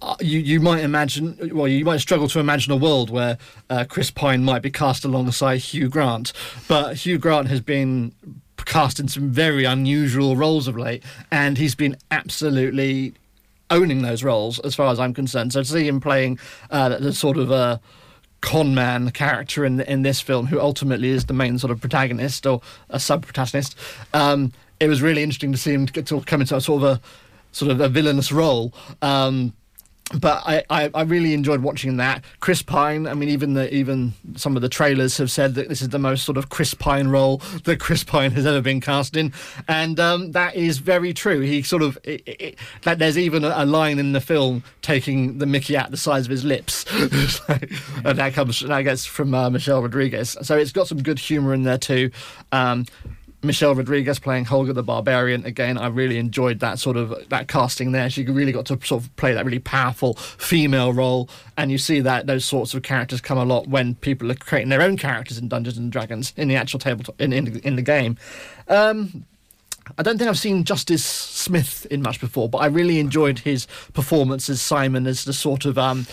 Uh, 0.00 0.14
you 0.20 0.38
you 0.38 0.60
might 0.60 0.82
imagine, 0.84 1.50
well, 1.52 1.66
you 1.66 1.84
might 1.84 2.00
struggle 2.00 2.28
to 2.28 2.38
imagine 2.38 2.72
a 2.72 2.76
world 2.76 3.10
where 3.10 3.36
uh, 3.68 3.84
Chris 3.88 4.10
Pine 4.10 4.44
might 4.44 4.62
be 4.62 4.70
cast 4.70 5.04
alongside 5.04 5.58
Hugh 5.58 5.88
Grant, 5.88 6.32
but 6.68 6.96
Hugh 6.96 7.18
Grant 7.18 7.48
has 7.48 7.60
been 7.60 8.12
cast 8.64 9.00
in 9.00 9.08
some 9.08 9.30
very 9.30 9.64
unusual 9.64 10.36
roles 10.36 10.68
of 10.68 10.76
late, 10.76 11.02
and 11.30 11.58
he's 11.58 11.74
been 11.74 11.96
absolutely 12.10 13.14
owning 13.70 14.02
those 14.02 14.22
roles 14.22 14.58
as 14.60 14.74
far 14.74 14.92
as 14.92 15.00
I'm 15.00 15.14
concerned. 15.14 15.52
So 15.52 15.62
to 15.62 15.68
see 15.68 15.86
him 15.86 16.00
playing 16.00 16.38
uh, 16.70 16.98
the 16.98 17.12
sort 17.12 17.36
of 17.36 17.50
uh, 17.50 17.78
con 18.40 18.74
man 18.74 19.10
character 19.10 19.64
in 19.64 19.80
in 19.80 20.02
this 20.02 20.20
film, 20.20 20.46
who 20.46 20.60
ultimately 20.60 21.08
is 21.08 21.24
the 21.24 21.34
main 21.34 21.58
sort 21.58 21.70
of 21.72 21.80
protagonist 21.80 22.46
or 22.46 22.60
a 22.88 23.00
sub 23.00 23.24
protagonist, 23.24 23.76
um, 24.14 24.52
it 24.78 24.88
was 24.88 25.02
really 25.02 25.22
interesting 25.22 25.50
to 25.52 25.58
see 25.58 25.72
him 25.72 25.86
to 25.86 26.20
come 26.20 26.40
into 26.40 26.54
a 26.54 26.60
sort 26.60 26.82
of 26.82 26.88
a 26.88 27.00
sort 27.50 27.72
of 27.72 27.80
a 27.80 27.88
villainous 27.88 28.30
role. 28.30 28.72
Um, 29.02 29.54
but 30.14 30.42
I, 30.46 30.64
I, 30.70 30.90
I 30.94 31.02
really 31.02 31.34
enjoyed 31.34 31.60
watching 31.60 31.98
that. 31.98 32.24
Chris 32.40 32.62
Pine, 32.62 33.06
I 33.06 33.14
mean, 33.14 33.28
even 33.28 33.54
the 33.54 33.72
even 33.74 34.14
some 34.36 34.56
of 34.56 34.62
the 34.62 34.68
trailers 34.68 35.18
have 35.18 35.30
said 35.30 35.54
that 35.56 35.68
this 35.68 35.82
is 35.82 35.90
the 35.90 35.98
most 35.98 36.24
sort 36.24 36.38
of 36.38 36.48
Chris 36.48 36.74
Pine 36.74 37.08
role 37.08 37.38
that 37.64 37.78
Chris 37.80 38.04
Pine 38.04 38.30
has 38.32 38.46
ever 38.46 38.62
been 38.62 38.80
cast 38.80 39.16
in, 39.16 39.32
and 39.66 40.00
um, 40.00 40.32
that 40.32 40.54
is 40.54 40.78
very 40.78 41.12
true. 41.12 41.40
He 41.40 41.62
sort 41.62 41.82
of 41.82 41.98
it, 42.04 42.22
it, 42.26 42.58
that 42.82 42.98
there's 42.98 43.18
even 43.18 43.44
a, 43.44 43.52
a 43.54 43.66
line 43.66 43.98
in 43.98 44.12
the 44.12 44.20
film 44.20 44.62
taking 44.82 45.38
the 45.38 45.46
Mickey 45.46 45.76
out 45.76 45.90
the 45.90 45.96
size 45.96 46.24
of 46.24 46.30
his 46.30 46.44
lips, 46.44 46.84
and 48.04 48.18
that 48.18 48.32
comes 48.32 48.60
that 48.60 48.82
gets 48.82 49.04
from 49.04 49.34
uh, 49.34 49.50
Michelle 49.50 49.82
Rodriguez. 49.82 50.36
So 50.42 50.56
it's 50.56 50.72
got 50.72 50.88
some 50.88 51.02
good 51.02 51.18
humour 51.18 51.52
in 51.52 51.64
there 51.64 51.78
too. 51.78 52.10
Um, 52.52 52.86
Michelle 53.42 53.74
Rodriguez 53.74 54.18
playing 54.18 54.46
Holga 54.46 54.74
the 54.74 54.82
Barbarian 54.82 55.44
again. 55.44 55.78
I 55.78 55.86
really 55.86 56.18
enjoyed 56.18 56.58
that 56.60 56.78
sort 56.78 56.96
of 56.96 57.14
that 57.28 57.46
casting 57.46 57.92
there. 57.92 58.10
She 58.10 58.24
really 58.24 58.52
got 58.52 58.66
to 58.66 58.78
sort 58.84 59.02
of 59.04 59.14
play 59.16 59.32
that 59.32 59.44
really 59.44 59.60
powerful 59.60 60.14
female 60.14 60.92
role, 60.92 61.28
and 61.56 61.70
you 61.70 61.78
see 61.78 62.00
that 62.00 62.26
those 62.26 62.44
sorts 62.44 62.74
of 62.74 62.82
characters 62.82 63.20
come 63.20 63.38
a 63.38 63.44
lot 63.44 63.68
when 63.68 63.94
people 63.96 64.30
are 64.32 64.34
creating 64.34 64.70
their 64.70 64.82
own 64.82 64.96
characters 64.96 65.38
in 65.38 65.48
Dungeons 65.48 65.78
and 65.78 65.92
Dragons 65.92 66.32
in 66.36 66.48
the 66.48 66.56
actual 66.56 66.80
tabletop 66.80 67.20
in 67.20 67.32
in, 67.32 67.58
in 67.60 67.76
the 67.76 67.82
game. 67.82 68.16
Um, 68.66 69.24
I 69.96 70.02
don't 70.02 70.18
think 70.18 70.28
I've 70.28 70.38
seen 70.38 70.64
Justice 70.64 71.04
Smith 71.04 71.86
in 71.90 72.02
much 72.02 72.20
before, 72.20 72.48
but 72.48 72.58
I 72.58 72.66
really 72.66 72.98
enjoyed 72.98 73.38
his 73.38 73.66
performance 73.94 74.50
as 74.50 74.60
Simon 74.60 75.06
as 75.06 75.24
the 75.24 75.32
sort 75.32 75.64
of 75.64 75.78
um, 75.78 76.06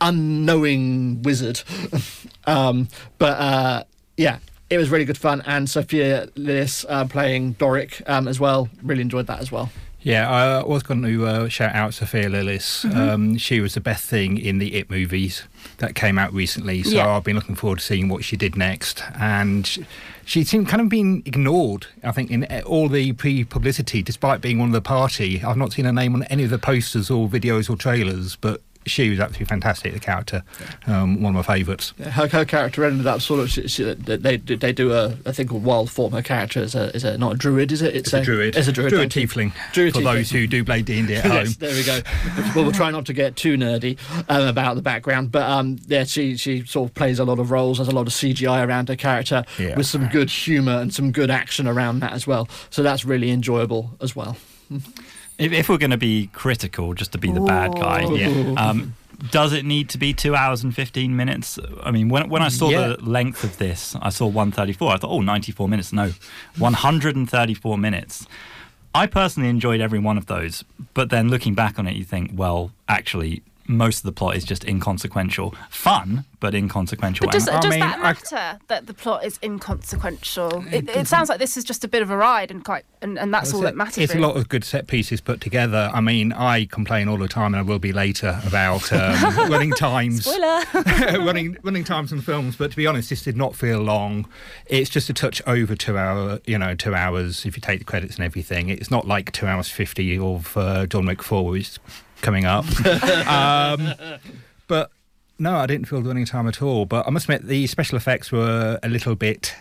unknowing 0.00 1.22
wizard. 1.22 1.62
um, 2.46 2.88
but 3.18 3.38
uh, 3.38 3.84
yeah, 4.16 4.38
it 4.72 4.78
was 4.78 4.88
really 4.90 5.04
good 5.04 5.18
fun, 5.18 5.42
and 5.46 5.68
Sophia 5.68 6.28
Lillis 6.34 6.86
uh, 6.88 7.04
playing 7.06 7.52
Doric 7.52 8.00
um, 8.06 8.26
as 8.26 8.40
well. 8.40 8.70
Really 8.82 9.02
enjoyed 9.02 9.26
that 9.26 9.40
as 9.40 9.52
well. 9.52 9.70
Yeah, 10.00 10.28
I 10.28 10.64
was 10.64 10.82
going 10.82 11.02
to 11.02 11.26
uh, 11.26 11.48
shout 11.48 11.74
out 11.74 11.94
Sophia 11.94 12.28
Lillis. 12.28 12.84
Mm-hmm. 12.84 12.98
Um, 12.98 13.36
she 13.38 13.60
was 13.60 13.74
the 13.74 13.80
best 13.80 14.04
thing 14.04 14.36
in 14.38 14.58
the 14.58 14.74
It 14.74 14.90
movies 14.90 15.44
that 15.78 15.94
came 15.94 16.18
out 16.18 16.32
recently. 16.32 16.82
So 16.82 16.96
Yeah. 16.96 17.08
I've 17.08 17.22
been 17.22 17.36
looking 17.36 17.54
forward 17.54 17.78
to 17.78 17.84
seeing 17.84 18.08
what 18.08 18.24
she 18.24 18.36
did 18.36 18.56
next. 18.56 19.02
And 19.14 19.64
sh- 19.64 19.78
she 20.24 20.42
seemed 20.42 20.66
kind 20.68 20.80
of 20.80 20.88
been 20.88 21.22
ignored, 21.24 21.86
I 22.02 22.10
think, 22.10 22.32
in 22.32 22.44
all 22.62 22.88
the 22.88 23.12
pre 23.12 23.44
publicity, 23.44 24.02
despite 24.02 24.40
being 24.40 24.58
one 24.58 24.70
of 24.70 24.72
the 24.72 24.80
party. 24.80 25.44
I've 25.44 25.56
not 25.56 25.72
seen 25.72 25.84
her 25.84 25.92
name 25.92 26.14
on 26.16 26.24
any 26.24 26.44
of 26.44 26.50
the 26.50 26.58
posters 26.58 27.08
or 27.08 27.28
videos 27.28 27.70
or 27.70 27.76
trailers, 27.76 28.34
but 28.34 28.60
she 28.86 29.10
was 29.10 29.20
absolutely 29.20 29.46
fantastic. 29.46 29.92
The 29.94 30.00
character, 30.00 30.42
um, 30.86 31.22
one 31.22 31.36
of 31.36 31.46
my 31.46 31.54
favourites. 31.54 31.92
Her, 32.00 32.26
her 32.28 32.44
character 32.44 32.84
ended 32.84 33.06
up 33.06 33.20
sort 33.20 33.40
of. 33.40 33.50
She, 33.50 33.68
she, 33.68 33.84
they 33.94 34.36
they 34.36 34.72
do 34.72 34.92
a, 34.92 35.16
a 35.24 35.32
thing 35.32 35.48
called 35.48 35.64
wild 35.64 35.90
form. 35.90 36.12
Her 36.12 36.22
character 36.22 36.60
is 36.60 36.74
a 36.74 36.94
is 36.94 37.04
a 37.04 37.16
not 37.18 37.34
a 37.34 37.36
druid, 37.36 37.72
is 37.72 37.82
it? 37.82 37.94
It's, 37.94 38.12
a, 38.12 38.22
druid. 38.22 38.56
It's 38.56 38.68
a 38.68 38.72
druid. 38.72 38.90
Druid 38.90 39.10
tiefling. 39.10 39.52
Druid 39.72 39.94
for 39.94 40.00
tiefling. 40.00 40.04
those 40.04 40.30
who 40.30 40.46
do 40.46 40.64
play 40.64 40.82
D 40.82 40.98
and 40.98 41.08
D 41.08 41.14
at 41.16 41.24
Yes, 41.32 41.46
home. 41.48 41.56
there 41.60 41.74
we 41.74 41.84
go. 41.84 42.00
well, 42.54 42.64
we'll 42.64 42.72
try 42.72 42.90
not 42.90 43.06
to 43.06 43.12
get 43.12 43.36
too 43.36 43.56
nerdy 43.56 43.98
um, 44.28 44.46
about 44.48 44.74
the 44.76 44.82
background, 44.82 45.30
but 45.32 45.42
um, 45.48 45.78
yeah, 45.86 46.04
she 46.04 46.36
she 46.36 46.64
sort 46.66 46.90
of 46.90 46.94
plays 46.94 47.18
a 47.18 47.24
lot 47.24 47.38
of 47.38 47.50
roles. 47.50 47.78
There's 47.78 47.88
a 47.88 47.94
lot 47.94 48.06
of 48.06 48.12
CGI 48.12 48.66
around 48.66 48.88
her 48.88 48.96
character 48.96 49.44
Yeah. 49.58 49.76
with 49.76 49.86
some 49.86 50.08
good 50.08 50.30
humour 50.30 50.78
and 50.78 50.92
some 50.92 51.12
good 51.12 51.30
action 51.30 51.66
around 51.66 52.00
that 52.00 52.12
as 52.12 52.26
well. 52.26 52.48
So 52.70 52.82
that's 52.82 53.04
really 53.04 53.30
enjoyable 53.30 53.90
as 54.00 54.16
well. 54.16 54.36
If, 55.42 55.52
if 55.52 55.68
we're 55.68 55.78
going 55.78 55.90
to 55.90 55.96
be 55.96 56.28
critical, 56.32 56.94
just 56.94 57.12
to 57.12 57.18
be 57.18 57.30
the 57.32 57.40
bad 57.40 57.74
guy, 57.74 58.02
Yeah. 58.10 58.54
um, 58.56 58.94
does 59.30 59.52
it 59.52 59.64
need 59.64 59.88
to 59.90 59.98
be 59.98 60.12
two 60.12 60.34
hours 60.34 60.62
and 60.64 60.74
15 60.74 61.14
minutes? 61.16 61.58
I 61.82 61.90
mean, 61.90 62.08
when, 62.08 62.28
when 62.28 62.42
I 62.42 62.48
saw 62.48 62.70
Yeah. 62.70 62.88
the 62.88 63.04
length 63.04 63.44
of 63.44 63.58
this, 63.58 63.94
I 64.02 64.10
saw 64.10 64.26
134. 64.26 64.92
I 64.92 64.96
thought, 64.96 65.10
oh, 65.10 65.20
94 65.20 65.68
minutes. 65.68 65.92
No, 65.92 66.12
134 66.58 67.78
minutes. 67.78 68.26
I 68.94 69.06
personally 69.06 69.48
enjoyed 69.48 69.80
every 69.80 69.98
one 69.98 70.18
of 70.18 70.26
those. 70.26 70.64
But 70.94 71.10
then 71.10 71.28
looking 71.28 71.54
back 71.54 71.78
on 71.78 71.86
it, 71.86 71.96
you 71.96 72.04
think, 72.04 72.32
well, 72.34 72.72
actually, 72.88 73.42
most 73.66 73.98
of 73.98 74.02
the 74.04 74.12
plot 74.12 74.36
is 74.36 74.44
just 74.44 74.64
inconsequential. 74.64 75.54
Fun, 75.70 76.24
but 76.40 76.54
inconsequential. 76.54 77.26
But 77.26 77.32
does, 77.32 77.46
does 77.46 77.64
mean, 77.66 77.80
that 77.80 77.98
I- 77.98 78.02
matter 78.02 78.60
that 78.68 78.86
the 78.86 78.94
plot 78.94 79.24
is 79.24 79.38
inconsequential? 79.42 80.64
It, 80.72 80.88
it 80.88 81.06
sounds 81.06 81.28
like 81.28 81.38
this 81.38 81.56
is 81.56 81.64
just 81.64 81.84
a 81.84 81.88
bit 81.88 82.02
of 82.02 82.10
a 82.10 82.16
ride, 82.16 82.50
and 82.50 82.64
quite, 82.64 82.84
and, 83.00 83.18
and 83.18 83.32
that's 83.32 83.52
all 83.54 83.60
that 83.60 83.76
matters. 83.76 83.98
It's 83.98 84.14
a 84.14 84.18
lot 84.18 84.36
of 84.36 84.48
good 84.48 84.64
set 84.64 84.86
pieces 84.86 85.20
put 85.20 85.40
together. 85.40 85.90
I 85.92 86.00
mean, 86.00 86.32
I 86.32 86.64
complain 86.66 87.08
all 87.08 87.18
the 87.18 87.28
time, 87.28 87.54
and 87.54 87.56
I 87.56 87.62
will 87.62 87.78
be 87.78 87.92
later 87.92 88.40
about 88.46 88.92
um, 88.92 89.14
running 89.50 89.72
times, 89.72 90.24
Spoiler. 90.24 90.62
running 91.24 91.56
running 91.62 91.84
times 91.84 92.12
in 92.12 92.20
films. 92.20 92.56
But 92.56 92.70
to 92.70 92.76
be 92.76 92.86
honest, 92.86 93.10
this 93.10 93.22
did 93.22 93.36
not 93.36 93.54
feel 93.54 93.80
long. 93.80 94.28
It's 94.66 94.90
just 94.90 95.08
a 95.10 95.14
touch 95.14 95.42
over 95.46 95.74
two 95.76 95.96
hour, 95.96 96.40
you 96.46 96.58
know, 96.58 96.74
two 96.74 96.94
hours 96.94 97.44
if 97.46 97.56
you 97.56 97.60
take 97.60 97.78
the 97.78 97.84
credits 97.84 98.16
and 98.16 98.24
everything. 98.24 98.68
It's 98.68 98.90
not 98.90 99.06
like 99.06 99.32
two 99.32 99.46
hours 99.46 99.68
fifty 99.68 100.18
of 100.18 100.56
uh, 100.56 100.86
John 100.86 101.06
Wick 101.06 101.22
Four, 101.22 101.46
which 101.46 101.68
is 101.68 101.78
coming 102.22 102.44
up. 102.44 102.64
um, 103.26 103.94
but 104.68 104.90
no, 105.38 105.56
I 105.56 105.66
didn't 105.66 105.86
feel 105.86 106.00
the 106.00 106.08
running 106.08 106.24
time 106.24 106.48
at 106.48 106.62
all. 106.62 106.86
But 106.86 107.06
I 107.06 107.10
must 107.10 107.26
admit, 107.26 107.46
the 107.46 107.66
special 107.66 107.96
effects 107.96 108.32
were 108.32 108.78
a 108.82 108.88
little 108.88 109.14
bit 109.14 109.54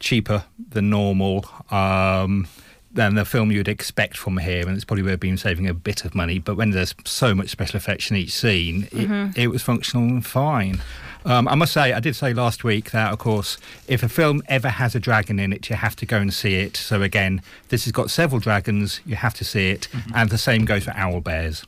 cheaper 0.00 0.44
than 0.70 0.90
normal. 0.90 1.46
Um, 1.70 2.48
than 2.94 3.14
the 3.14 3.24
film 3.24 3.50
you'd 3.50 3.68
expect 3.68 4.18
from 4.18 4.36
here, 4.36 4.66
and 4.66 4.76
it's 4.76 4.84
probably 4.84 5.02
where 5.02 5.16
been 5.16 5.38
saving 5.38 5.66
a 5.66 5.74
bit 5.74 6.04
of 6.04 6.14
money. 6.14 6.38
But 6.38 6.56
when 6.56 6.70
there's 6.70 6.94
so 7.04 7.34
much 7.34 7.48
special 7.48 7.78
effects 7.78 8.10
in 8.10 8.16
each 8.16 8.34
scene, 8.34 8.88
it, 8.92 9.44
it 9.44 9.48
was 9.48 9.62
functional 9.62 10.04
and 10.04 10.24
fine. 10.24 10.82
Um, 11.24 11.46
I 11.48 11.54
must 11.54 11.72
say, 11.72 11.92
I 11.92 12.00
did 12.00 12.16
say 12.16 12.32
last 12.34 12.64
week 12.64 12.90
that, 12.90 13.12
of 13.12 13.18
course, 13.18 13.58
if 13.88 14.02
a 14.02 14.08
film 14.08 14.42
ever 14.48 14.68
has 14.68 14.94
a 14.94 15.00
dragon 15.00 15.38
in 15.38 15.52
it, 15.52 15.68
you 15.70 15.76
have 15.76 15.94
to 15.96 16.06
go 16.06 16.16
and 16.18 16.32
see 16.34 16.54
it. 16.56 16.76
So 16.76 17.02
again, 17.02 17.42
this 17.68 17.84
has 17.84 17.92
got 17.92 18.10
several 18.10 18.40
dragons, 18.40 19.00
you 19.06 19.16
have 19.16 19.34
to 19.34 19.44
see 19.44 19.70
it, 19.70 19.88
and 20.14 20.30
the 20.30 20.38
same 20.38 20.64
goes 20.64 20.84
for 20.84 20.92
owl 20.92 21.20
bears. 21.20 21.64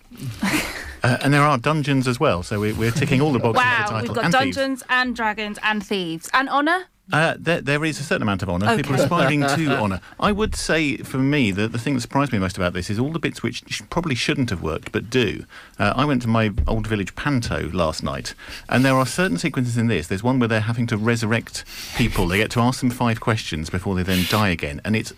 Uh, 1.03 1.19
and 1.23 1.35
there 1.35 1.43
are 1.43 1.59
dungeons 1.59 2.09
as 2.09 2.19
well, 2.19 2.43
so 2.43 2.59
we're, 2.59 2.75
we're 2.75 2.91
ticking 2.91 3.21
all 3.21 3.33
the 3.33 3.39
boxes 3.39 3.61
of 3.63 3.65
the 3.65 3.69
Wow, 3.69 3.87
title. 3.87 4.01
we've 4.09 4.15
got 4.15 4.25
and 4.25 4.35
thieves. 4.35 4.57
dungeons 4.57 4.83
and 4.89 5.15
dragons 5.15 5.59
and 5.63 5.85
thieves 5.87 6.31
and 6.33 6.49
honor. 6.49 6.85
Uh, 7.13 7.35
there, 7.39 7.61
there 7.61 7.85
is 7.85 8.01
a 8.01 8.03
certain 8.03 8.23
amount 8.23 8.43
of 8.43 8.49
honour. 8.49 8.75
People 8.77 8.95
Okay. 8.95 9.03
aspiring 9.03 9.41
to 9.43 9.77
honour. 9.79 10.01
I 10.19 10.33
would 10.33 10.55
say, 10.57 10.97
for 10.97 11.19
me, 11.19 11.51
that 11.51 11.73
the 11.73 11.79
thing 11.79 11.95
that 11.95 12.01
surprised 12.01 12.33
me 12.33 12.39
most 12.39 12.57
about 12.57 12.73
this 12.73 12.89
is 12.89 12.99
all 12.99 13.11
the 13.13 13.19
bits 13.19 13.43
which 13.43 13.63
sh- 13.69 13.83
probably 13.91 14.15
shouldn't 14.15 14.49
have 14.49 14.63
worked 14.63 14.91
but 14.91 15.11
do. 15.11 15.45
Uh, 15.79 15.93
I 15.95 16.07
went 16.07 16.23
to 16.23 16.29
my 16.29 16.53
old 16.67 16.87
village 16.87 17.15
Panto 17.15 17.69
last 17.73 18.03
night, 18.03 18.35
and 18.71 18.85
there 18.85 18.95
are 18.95 19.05
certain 19.05 19.37
sequences 19.37 19.77
in 19.77 19.87
this. 19.89 20.07
There's 20.07 20.23
one 20.23 20.39
where 20.39 20.49
they're 20.49 20.61
having 20.63 20.87
to 20.89 20.97
resurrect 20.97 21.65
people. 21.95 22.27
They 22.27 22.39
get 22.39 22.51
to 22.53 22.61
ask 22.61 22.81
them 22.81 22.91
five 22.91 23.21
questions 23.21 23.69
before 23.69 23.95
they 23.95 24.03
then 24.03 24.25
die 24.31 24.49
again, 24.49 24.81
and 24.83 24.97
it's 24.97 25.13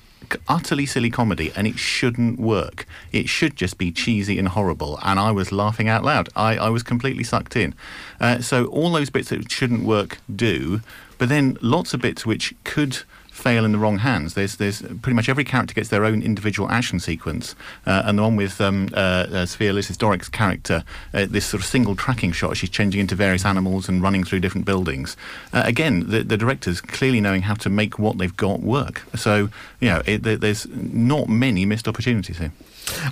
utterly 0.49 0.87
silly 0.87 1.09
comedy, 1.11 1.53
and 1.55 1.69
it 1.69 1.79
shouldn't 1.79 2.41
work. 2.41 2.85
It 3.13 3.29
should 3.29 3.55
just 3.55 3.79
be 3.79 3.93
cheesy 3.93 4.41
and 4.41 4.49
horrible, 4.49 4.99
and 5.05 5.21
I 5.21 5.31
was 5.31 5.53
laughing 5.53 5.89
out 5.89 6.03
loud. 6.03 6.31
I, 6.35 6.57
I 6.59 6.69
was 6.69 6.83
completely 6.83 7.23
sucked 7.23 7.55
in. 7.55 7.75
Uh, 8.21 8.41
so 8.41 8.67
all 8.67 8.91
those 8.91 9.09
bits 9.09 9.29
that 9.29 9.53
shouldn't 9.53 9.85
work 9.85 10.19
do, 10.35 10.81
but 11.19 11.29
then 11.29 11.57
lots 11.61 11.95
of 11.95 12.01
bits 12.01 12.27
which 12.27 12.55
could 12.65 13.03
fail 13.37 13.65
in 13.67 13.73
the 13.73 13.79
wrong 13.79 13.99
hands. 13.99 14.35
There's 14.35 14.57
there's 14.57 14.81
pretty 14.81 15.13
much 15.15 15.29
every 15.29 15.45
character 15.45 15.75
gets 15.75 15.89
their 15.89 16.05
own 16.05 16.23
individual 16.23 16.71
action 16.71 16.99
sequence, 16.99 17.55
uh, 17.87 18.03
and 18.07 18.19
the 18.19 18.23
one 18.23 18.37
with 18.37 18.61
um, 18.61 18.89
uh, 18.95 18.97
uh, 18.97 19.47
Sophia 19.47 19.73
Doric's 19.73 20.29
character, 20.29 20.85
uh, 21.13 21.27
this 21.29 21.47
sort 21.47 21.63
of 21.63 21.67
single 21.67 21.95
tracking 21.95 22.33
shot, 22.33 22.57
she's 22.57 22.71
changing 22.71 23.01
into 23.01 23.15
various 23.15 23.45
animals 23.45 23.89
and 23.89 24.03
running 24.03 24.25
through 24.25 24.41
different 24.41 24.65
buildings. 24.65 25.17
Uh, 25.53 25.63
again, 25.65 26.09
the, 26.09 26.23
the 26.23 26.37
directors 26.37 26.81
clearly 26.81 27.21
knowing 27.21 27.43
how 27.43 27.55
to 27.55 27.69
make 27.69 27.99
what 27.99 28.19
they've 28.19 28.37
got 28.37 28.61
work. 28.61 29.03
So 29.15 29.51
you 29.81 29.89
know, 29.91 30.03
it, 30.07 30.23
there's 30.23 30.67
not 30.69 31.29
many 31.29 31.67
missed 31.67 31.87
opportunities 31.87 32.39
here. 32.39 32.53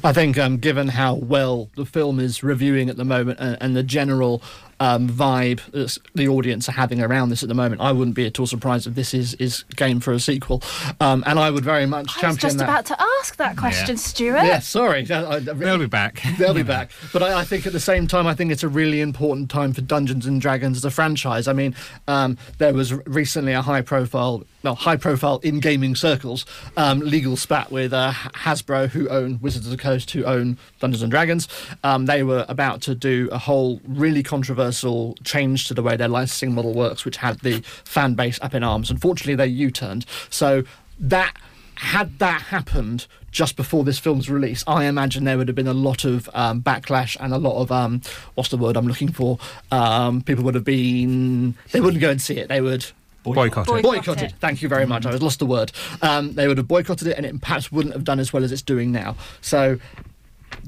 I 0.02 0.12
think, 0.12 0.38
um, 0.38 0.58
given 0.58 0.88
how 0.88 1.14
well 1.14 1.68
the 1.76 1.84
film 1.86 2.20
is 2.20 2.42
reviewing 2.42 2.88
at 2.90 2.96
the 2.96 3.04
moment 3.04 3.40
and, 3.40 3.56
and 3.60 3.76
the 3.76 3.82
general 3.82 4.42
um, 4.80 5.08
vibe 5.08 5.60
that 5.70 5.96
the 6.14 6.26
audience 6.28 6.68
are 6.68 6.72
having 6.72 7.00
around 7.00 7.28
this 7.30 7.42
at 7.42 7.48
the 7.48 7.54
moment, 7.54 7.80
I 7.80 7.92
wouldn't 7.92 8.16
be 8.16 8.26
at 8.26 8.38
all 8.40 8.46
surprised 8.46 8.86
if 8.86 8.94
this 8.94 9.14
is, 9.14 9.34
is 9.34 9.62
game 9.76 10.00
for 10.00 10.12
a 10.12 10.18
sequel. 10.20 10.62
Um, 11.00 11.22
and 11.26 11.38
I 11.38 11.50
would 11.50 11.64
very 11.64 11.86
much 11.86 12.10
I 12.22 12.28
was 12.28 12.36
just 12.36 12.58
that. 12.58 12.64
about 12.64 12.86
to 12.86 12.96
ask 13.20 13.36
that 13.36 13.56
question, 13.56 13.96
Stuart. 13.96 14.44
Yeah, 14.44 14.58
sorry. 14.58 15.08
I- 15.10 15.36
I- 15.36 15.38
They'll 15.38 15.78
be 15.78 15.86
back. 15.86 16.22
They'll 16.38 16.54
be 16.54 16.62
back. 16.62 16.90
But 17.12 17.22
I, 17.22 17.40
I 17.40 17.44
think 17.44 17.66
at 17.66 17.72
the 17.72 17.80
same 17.80 18.06
time, 18.06 18.26
I 18.26 18.34
think 18.34 18.50
it's 18.52 18.62
a 18.64 18.68
really 18.68 19.00
important 19.00 19.50
time 19.50 19.72
for 19.72 19.80
Dungeons 19.80 20.26
and 20.26 20.40
Dragons 20.40 20.76
as 20.76 20.84
a 20.84 20.90
franchise. 20.90 21.46
I 21.48 21.52
mean, 21.52 21.74
um, 22.08 22.36
there 22.58 22.72
was 22.74 22.92
recently 23.06 23.52
a 23.52 23.62
high 23.62 23.82
profile, 23.82 24.42
well, 24.64 24.74
high 24.74 24.96
profile 24.96 25.40
in 25.42 25.60
gaming 25.60 25.94
circles, 25.94 26.46
um, 26.76 27.00
legal 27.00 27.36
spat 27.36 27.70
with 27.70 27.92
uh, 27.92 28.12
Hasbro, 28.12 28.88
who 28.88 29.08
own 29.10 29.38
Wizards 29.40 29.66
of 29.66 29.70
the 29.70 29.76
Coast, 29.76 30.10
who 30.10 30.24
own 30.24 30.56
Dungeons 30.80 31.02
and 31.02 31.10
Dragons. 31.10 31.46
Um, 31.84 32.06
they 32.06 32.22
were 32.22 32.46
about 32.48 32.80
to 32.82 32.94
do 32.94 33.28
a 33.30 33.38
whole 33.38 33.80
really 33.86 34.22
controversial 34.22 35.16
change 35.22 35.68
to 35.68 35.74
the 35.74 35.82
way 35.82 35.96
their 35.96 36.08
licensing 36.08 36.54
model 36.54 36.72
works, 36.72 37.04
which 37.04 37.18
had 37.18 37.40
the 37.40 37.60
fan 37.84 38.14
base 38.14 38.38
up 38.40 38.54
in 38.54 38.64
arms. 38.64 38.90
Unfortunately, 38.90 39.34
they 39.34 39.46
U 39.46 39.70
turned. 39.70 40.06
So 40.30 40.64
that 40.98 41.36
had 41.76 42.18
that 42.20 42.40
happened 42.42 43.06
just 43.30 43.56
before 43.56 43.82
this 43.82 43.98
film's 43.98 44.30
release, 44.30 44.62
I 44.66 44.84
imagine 44.84 45.24
there 45.24 45.36
would 45.36 45.48
have 45.48 45.56
been 45.56 45.66
a 45.66 45.74
lot 45.74 46.04
of 46.04 46.30
um, 46.32 46.62
backlash 46.62 47.16
and 47.18 47.34
a 47.34 47.38
lot 47.38 47.60
of 47.60 47.72
um, 47.72 48.00
what's 48.34 48.48
the 48.48 48.56
word 48.56 48.76
I'm 48.76 48.86
looking 48.86 49.10
for? 49.10 49.38
Um, 49.72 50.22
people 50.22 50.44
would 50.44 50.54
have 50.54 50.64
been 50.64 51.56
they 51.72 51.80
wouldn't 51.80 52.00
go 52.00 52.10
and 52.10 52.22
see 52.22 52.38
it. 52.38 52.48
They 52.48 52.60
would 52.60 52.86
Boycott 53.24 53.68
it. 53.68 53.82
boycott. 53.82 54.34
Thank 54.40 54.62
you 54.62 54.68
very 54.68 54.86
much. 54.86 55.06
I 55.06 55.10
was 55.10 55.22
lost 55.22 55.38
the 55.38 55.46
word. 55.46 55.72
Um, 56.02 56.34
they 56.34 56.46
would 56.46 56.58
have 56.58 56.68
boycotted 56.68 57.08
it, 57.08 57.16
and 57.16 57.24
it 57.24 57.40
perhaps 57.40 57.72
wouldn't 57.72 57.94
have 57.94 58.04
done 58.04 58.20
as 58.20 58.32
well 58.32 58.44
as 58.44 58.52
it's 58.52 58.62
doing 58.62 58.92
now. 58.92 59.16
So 59.40 59.78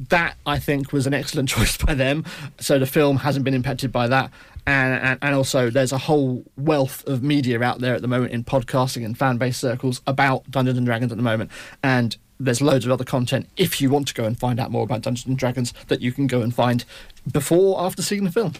that 0.08 0.36
I 0.46 0.58
think 0.58 0.92
was 0.92 1.06
an 1.06 1.14
excellent 1.14 1.48
choice 1.56 1.76
by 1.76 1.94
them. 1.94 2.24
So 2.58 2.78
the 2.78 2.86
film 2.86 3.18
hasn't 3.18 3.44
been 3.44 3.54
impacted 3.54 3.92
by 3.92 4.08
that. 4.08 4.30
And, 4.68 4.94
and, 4.94 5.18
and 5.22 5.34
also, 5.34 5.70
there's 5.70 5.92
a 5.92 5.98
whole 5.98 6.44
wealth 6.56 7.06
of 7.06 7.22
media 7.22 7.62
out 7.62 7.78
there 7.78 7.94
at 7.94 8.02
the 8.02 8.08
moment 8.08 8.32
in 8.32 8.42
podcasting 8.42 9.04
and 9.04 9.16
fan 9.16 9.36
base 9.36 9.56
circles 9.56 10.00
about 10.08 10.50
Dungeons 10.50 10.76
and 10.76 10.86
Dragons 10.86 11.12
at 11.12 11.18
the 11.18 11.22
moment. 11.22 11.52
And 11.84 12.16
there's 12.40 12.60
loads 12.60 12.84
of 12.84 12.90
other 12.90 13.04
content 13.04 13.48
if 13.56 13.80
you 13.80 13.90
want 13.90 14.08
to 14.08 14.14
go 14.14 14.24
and 14.24 14.38
find 14.38 14.58
out 14.58 14.70
more 14.70 14.82
about 14.82 15.02
Dungeons 15.02 15.26
and 15.26 15.38
Dragons 15.38 15.72
that 15.86 16.00
you 16.00 16.12
can 16.12 16.26
go 16.26 16.42
and 16.42 16.54
find 16.54 16.84
before 17.30 17.80
after 17.80 18.02
seeing 18.02 18.24
the 18.24 18.32
film. 18.32 18.54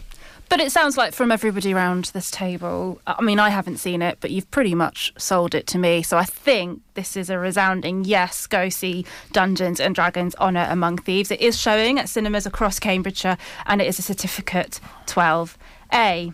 But 0.49 0.61
it 0.61 0.71
sounds 0.71 0.95
like 0.95 1.13
from 1.13 1.31
everybody 1.31 1.73
around 1.73 2.05
this 2.05 2.31
table, 2.31 3.01
I 3.05 3.21
mean, 3.21 3.37
I 3.37 3.49
haven't 3.49 3.77
seen 3.77 4.01
it, 4.01 4.19
but 4.21 4.31
you've 4.31 4.49
pretty 4.49 4.75
much 4.75 5.11
sold 5.17 5.53
it 5.53 5.67
to 5.67 5.77
me. 5.77 6.03
So 6.03 6.17
I 6.17 6.23
think 6.23 6.81
this 6.93 7.17
is 7.17 7.29
a 7.29 7.37
resounding 7.37 8.05
yes, 8.05 8.47
go 8.47 8.69
see 8.69 9.05
Dungeons 9.33 9.81
and 9.81 9.93
Dragons 9.93 10.35
Honour 10.35 10.67
Among 10.69 10.99
Thieves. 10.99 11.31
It 11.31 11.41
is 11.41 11.59
showing 11.59 11.99
at 11.99 12.07
cinemas 12.07 12.45
across 12.45 12.79
Cambridgeshire 12.79 13.37
and 13.65 13.81
it 13.81 13.87
is 13.87 13.99
a 13.99 14.01
certificate 14.01 14.79
12A. 15.05 16.33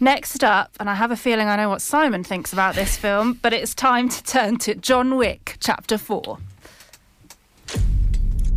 Next 0.00 0.44
up, 0.44 0.70
and 0.78 0.88
I 0.88 0.94
have 0.94 1.10
a 1.10 1.16
feeling 1.16 1.48
I 1.48 1.56
know 1.56 1.68
what 1.68 1.82
Simon 1.82 2.22
thinks 2.22 2.52
about 2.52 2.76
this 2.76 2.96
film, 3.04 3.34
but 3.42 3.52
it's 3.52 3.74
time 3.74 4.08
to 4.08 4.22
turn 4.22 4.56
to 4.58 4.74
John 4.74 5.16
Wick, 5.16 5.56
Chapter 5.60 5.98
4. 5.98 6.38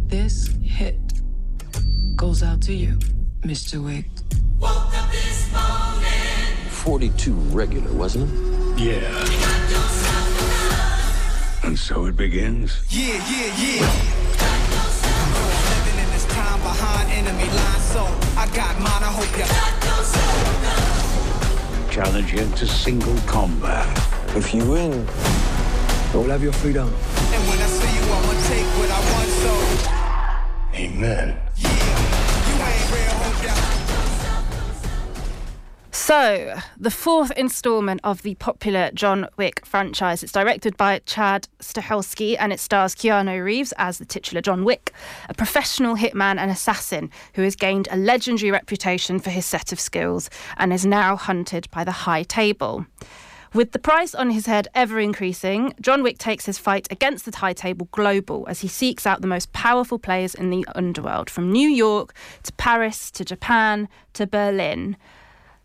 This 0.06 0.48
hit 0.62 1.00
goes 2.16 2.44
out 2.44 2.62
to 2.62 2.74
you, 2.74 3.00
Mr. 3.42 3.84
Wick. 3.84 4.06
42 6.82 7.34
regular, 7.54 7.92
wasn't 7.94 8.30
it? 8.30 8.80
Yeah. 8.80 9.02
And 11.64 11.78
so 11.78 12.06
it 12.06 12.16
begins. 12.18 12.82
Yeah, 12.90 13.14
yeah, 13.30 13.54
yeah. 13.62 13.86
Living 15.70 16.00
in 16.04 16.10
this 16.12 16.26
time 16.26 16.60
behind 16.60 17.12
enemy 17.12 17.50
lines, 17.50 17.84
so 17.86 18.04
I 18.36 18.48
got 18.54 18.80
mine. 18.80 19.04
I 19.04 19.12
hope 19.14 19.38
you. 19.38 19.46
Challenge 21.92 22.34
you 22.34 22.50
to 22.58 22.66
single 22.68 23.16
combat. 23.28 23.88
If 24.36 24.54
you 24.54 24.66
win, 24.70 25.08
you'll 26.14 26.30
have 26.30 26.42
your 26.42 26.54
freedom. 26.54 26.88
And 26.88 27.48
when 27.48 27.60
I 27.60 27.68
see 27.68 27.94
you, 27.96 28.04
I'ma 28.12 28.34
take 28.48 28.68
what 28.80 28.90
I 28.90 29.00
want, 29.14 29.30
so. 29.42 29.54
Amen. 30.74 31.38
You 31.58 31.81
So, 35.94 36.58
the 36.78 36.90
fourth 36.90 37.32
installment 37.32 38.00
of 38.06 38.22
the 38.22 38.36
popular 38.36 38.92
John 38.94 39.28
Wick 39.36 39.66
franchise. 39.66 40.24
It's 40.24 40.32
directed 40.32 40.78
by 40.78 41.00
Chad 41.06 41.50
Stahelski 41.60 42.38
and 42.40 42.54
it 42.54 42.62
stars 42.62 42.96
Keanu 42.96 43.44
Reeves 43.44 43.74
as 43.78 43.98
the 43.98 44.06
titular 44.06 44.42
John 44.42 44.64
Wick, 44.64 44.94
a 45.28 45.34
professional 45.34 45.98
hitman 45.98 46.38
and 46.38 46.50
assassin 46.50 47.12
who 47.34 47.42
has 47.42 47.58
gained 47.58 47.90
a 47.92 47.98
legendary 47.98 48.52
reputation 48.52 49.20
for 49.20 49.32
his 49.32 49.46
set 49.46 49.74
of 49.74 49.82
skills 49.82 50.30
and 50.56 50.72
is 50.72 50.86
now 50.86 51.18
hunted 51.18 51.70
by 51.72 51.84
the 51.84 51.92
High 51.92 52.24
Table. 52.24 52.86
With 53.54 53.74
the 53.74 53.80
price 53.80 54.16
on 54.16 54.30
his 54.30 54.46
head 54.46 54.70
ever 54.74 54.98
increasing, 54.98 55.74
John 55.82 56.04
Wick 56.04 56.18
takes 56.18 56.46
his 56.46 56.58
fight 56.58 56.88
against 56.90 57.26
the 57.26 57.36
high 57.36 57.52
table 57.52 57.90
global 57.92 58.46
as 58.48 58.62
he 58.62 58.70
seeks 58.70 59.06
out 59.06 59.20
the 59.20 59.28
most 59.28 59.52
powerful 59.52 60.00
players 60.00 60.34
in 60.36 60.52
the 60.52 60.66
underworld, 60.74 61.30
from 61.30 61.52
New 61.52 61.68
York 61.68 62.14
to 62.44 62.54
Paris 62.54 63.12
to 63.12 63.26
Japan 63.26 63.90
to 64.14 64.26
Berlin. 64.26 64.96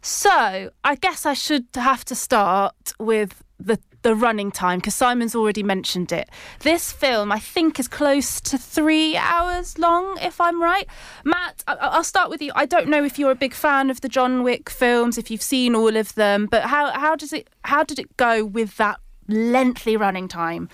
So 0.06 0.70
I 0.84 0.94
guess 0.94 1.26
I 1.26 1.34
should 1.34 1.66
have 1.74 2.04
to 2.04 2.14
start 2.14 2.94
with 3.00 3.42
the 3.58 3.80
the 4.02 4.14
running 4.14 4.52
time 4.52 4.78
because 4.78 4.94
Simon's 4.94 5.34
already 5.34 5.64
mentioned 5.64 6.12
it. 6.12 6.30
This 6.60 6.92
film, 6.92 7.32
I 7.32 7.40
think, 7.40 7.80
is 7.80 7.88
close 7.88 8.40
to 8.42 8.56
three 8.56 9.16
hours 9.16 9.80
long, 9.80 10.16
if 10.22 10.40
I'm 10.40 10.62
right. 10.62 10.86
Matt, 11.24 11.64
I- 11.66 11.96
will 11.96 12.04
start 12.04 12.30
with 12.30 12.40
you. 12.40 12.52
I 12.54 12.66
don't 12.66 12.88
know 12.88 13.02
if 13.02 13.18
you're 13.18 13.32
a 13.32 13.34
big 13.46 13.52
fan 13.52 13.90
of 13.90 14.00
the 14.00 14.08
John 14.08 14.44
Wick 14.44 14.70
films, 14.70 15.18
if 15.18 15.28
you've 15.28 15.42
seen 15.42 15.74
all 15.74 15.96
of 15.96 16.14
them, 16.14 16.46
but 16.46 16.62
how 16.62 16.92
how 16.92 17.16
does 17.16 17.32
it 17.32 17.50
how 17.64 17.82
did 17.82 17.98
it 17.98 18.16
go 18.16 18.44
with 18.44 18.76
that 18.76 19.00
lengthy 19.26 19.96
running 19.96 20.28
time? 20.28 20.68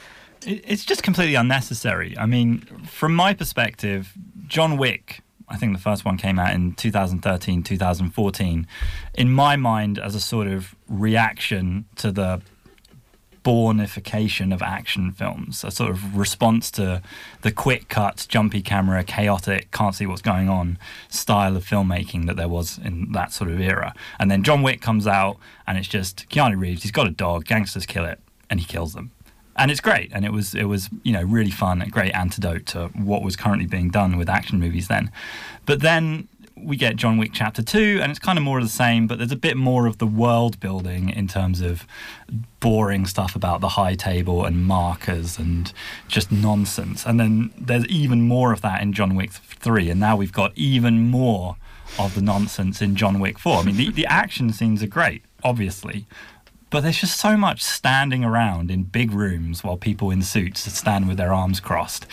It's 0.44 0.84
just 0.84 1.02
completely 1.02 1.36
unnecessary. 1.36 2.18
I 2.18 2.26
mean, 2.26 2.60
from 2.86 3.14
my 3.14 3.32
perspective, 3.32 4.12
John 4.46 4.76
Wick 4.76 5.22
I 5.52 5.56
think 5.56 5.74
the 5.74 5.82
first 5.82 6.06
one 6.06 6.16
came 6.16 6.38
out 6.38 6.54
in 6.54 6.72
2013, 6.72 7.62
2014. 7.62 8.66
In 9.14 9.30
my 9.30 9.56
mind, 9.56 9.98
as 9.98 10.14
a 10.14 10.20
sort 10.20 10.46
of 10.46 10.74
reaction 10.88 11.84
to 11.96 12.10
the 12.10 12.40
Bourneification 13.44 14.54
of 14.54 14.62
action 14.62 15.12
films, 15.12 15.62
a 15.62 15.70
sort 15.70 15.90
of 15.90 16.16
response 16.16 16.70
to 16.70 17.02
the 17.42 17.52
quick 17.52 17.88
cuts, 17.88 18.26
jumpy 18.26 18.62
camera, 18.62 19.04
chaotic, 19.04 19.70
can't 19.72 19.94
see 19.94 20.06
what's 20.06 20.22
going 20.22 20.48
on 20.48 20.78
style 21.08 21.56
of 21.56 21.66
filmmaking 21.66 22.26
that 22.26 22.36
there 22.36 22.48
was 22.48 22.78
in 22.78 23.12
that 23.12 23.32
sort 23.32 23.50
of 23.50 23.60
era. 23.60 23.94
And 24.18 24.30
then 24.30 24.44
John 24.44 24.62
Wick 24.62 24.80
comes 24.80 25.06
out 25.06 25.36
and 25.66 25.76
it's 25.76 25.88
just 25.88 26.28
Keanu 26.30 26.58
Reeves, 26.58 26.82
he's 26.82 26.92
got 26.92 27.06
a 27.08 27.10
dog, 27.10 27.44
gangsters 27.44 27.84
kill 27.84 28.04
it, 28.04 28.20
and 28.48 28.60
he 28.60 28.64
kills 28.64 28.94
them 28.94 29.10
and 29.56 29.70
it's 29.70 29.80
great. 29.80 30.10
And 30.12 30.24
it 30.24 30.32
was 30.32 30.54
it 30.54 30.64
was 30.64 30.88
you 31.02 31.12
know 31.12 31.22
really 31.22 31.50
fun 31.50 31.82
a 31.82 31.88
great 31.88 32.12
antidote 32.12 32.66
to 32.66 32.88
what 32.88 33.22
was 33.22 33.36
currently 33.36 33.66
being 33.66 33.90
done 33.90 34.16
with 34.16 34.28
action 34.28 34.58
movies 34.58 34.88
then. 34.88 35.10
But 35.66 35.80
then 35.80 36.28
we 36.56 36.76
get 36.76 36.96
John 36.96 37.18
Wick 37.18 37.30
chapter 37.32 37.62
2 37.62 37.98
and 38.02 38.10
it's 38.10 38.18
kind 38.18 38.38
of 38.38 38.44
more 38.44 38.58
of 38.58 38.64
the 38.64 38.70
same 38.70 39.06
but 39.06 39.18
there's 39.18 39.32
a 39.32 39.36
bit 39.36 39.56
more 39.56 39.86
of 39.86 39.98
the 39.98 40.06
world 40.06 40.60
building 40.60 41.08
in 41.08 41.26
terms 41.26 41.60
of 41.60 41.86
boring 42.60 43.04
stuff 43.06 43.34
about 43.34 43.60
the 43.60 43.70
high 43.70 43.94
table 43.94 44.44
and 44.44 44.64
markers 44.64 45.38
and 45.38 45.72
just 46.06 46.30
nonsense. 46.30 47.04
And 47.04 47.18
then 47.18 47.52
there's 47.58 47.86
even 47.86 48.22
more 48.22 48.52
of 48.52 48.60
that 48.60 48.80
in 48.80 48.92
John 48.92 49.16
Wick 49.16 49.32
3 49.32 49.90
and 49.90 50.00
now 50.00 50.16
we've 50.16 50.32
got 50.32 50.52
even 50.54 51.10
more 51.10 51.56
of 51.98 52.14
the 52.14 52.22
nonsense 52.22 52.80
in 52.80 52.96
John 52.96 53.18
Wick 53.18 53.38
4 53.38 53.58
I 53.58 53.62
mean 53.64 53.76
the, 53.76 53.90
the 53.90 54.06
action 54.06 54.52
scenes 54.52 54.82
are 54.82 54.86
great 54.88 55.22
obviously 55.44 56.06
but 56.72 56.82
there's 56.82 56.98
just 56.98 57.20
so 57.20 57.36
much 57.36 57.62
standing 57.62 58.24
around 58.24 58.70
in 58.70 58.82
big 58.82 59.12
rooms 59.12 59.62
while 59.62 59.76
people 59.76 60.10
in 60.10 60.22
suits 60.22 60.60
stand 60.72 61.06
with 61.06 61.18
their 61.18 61.32
arms 61.32 61.60
crossed 61.60 62.06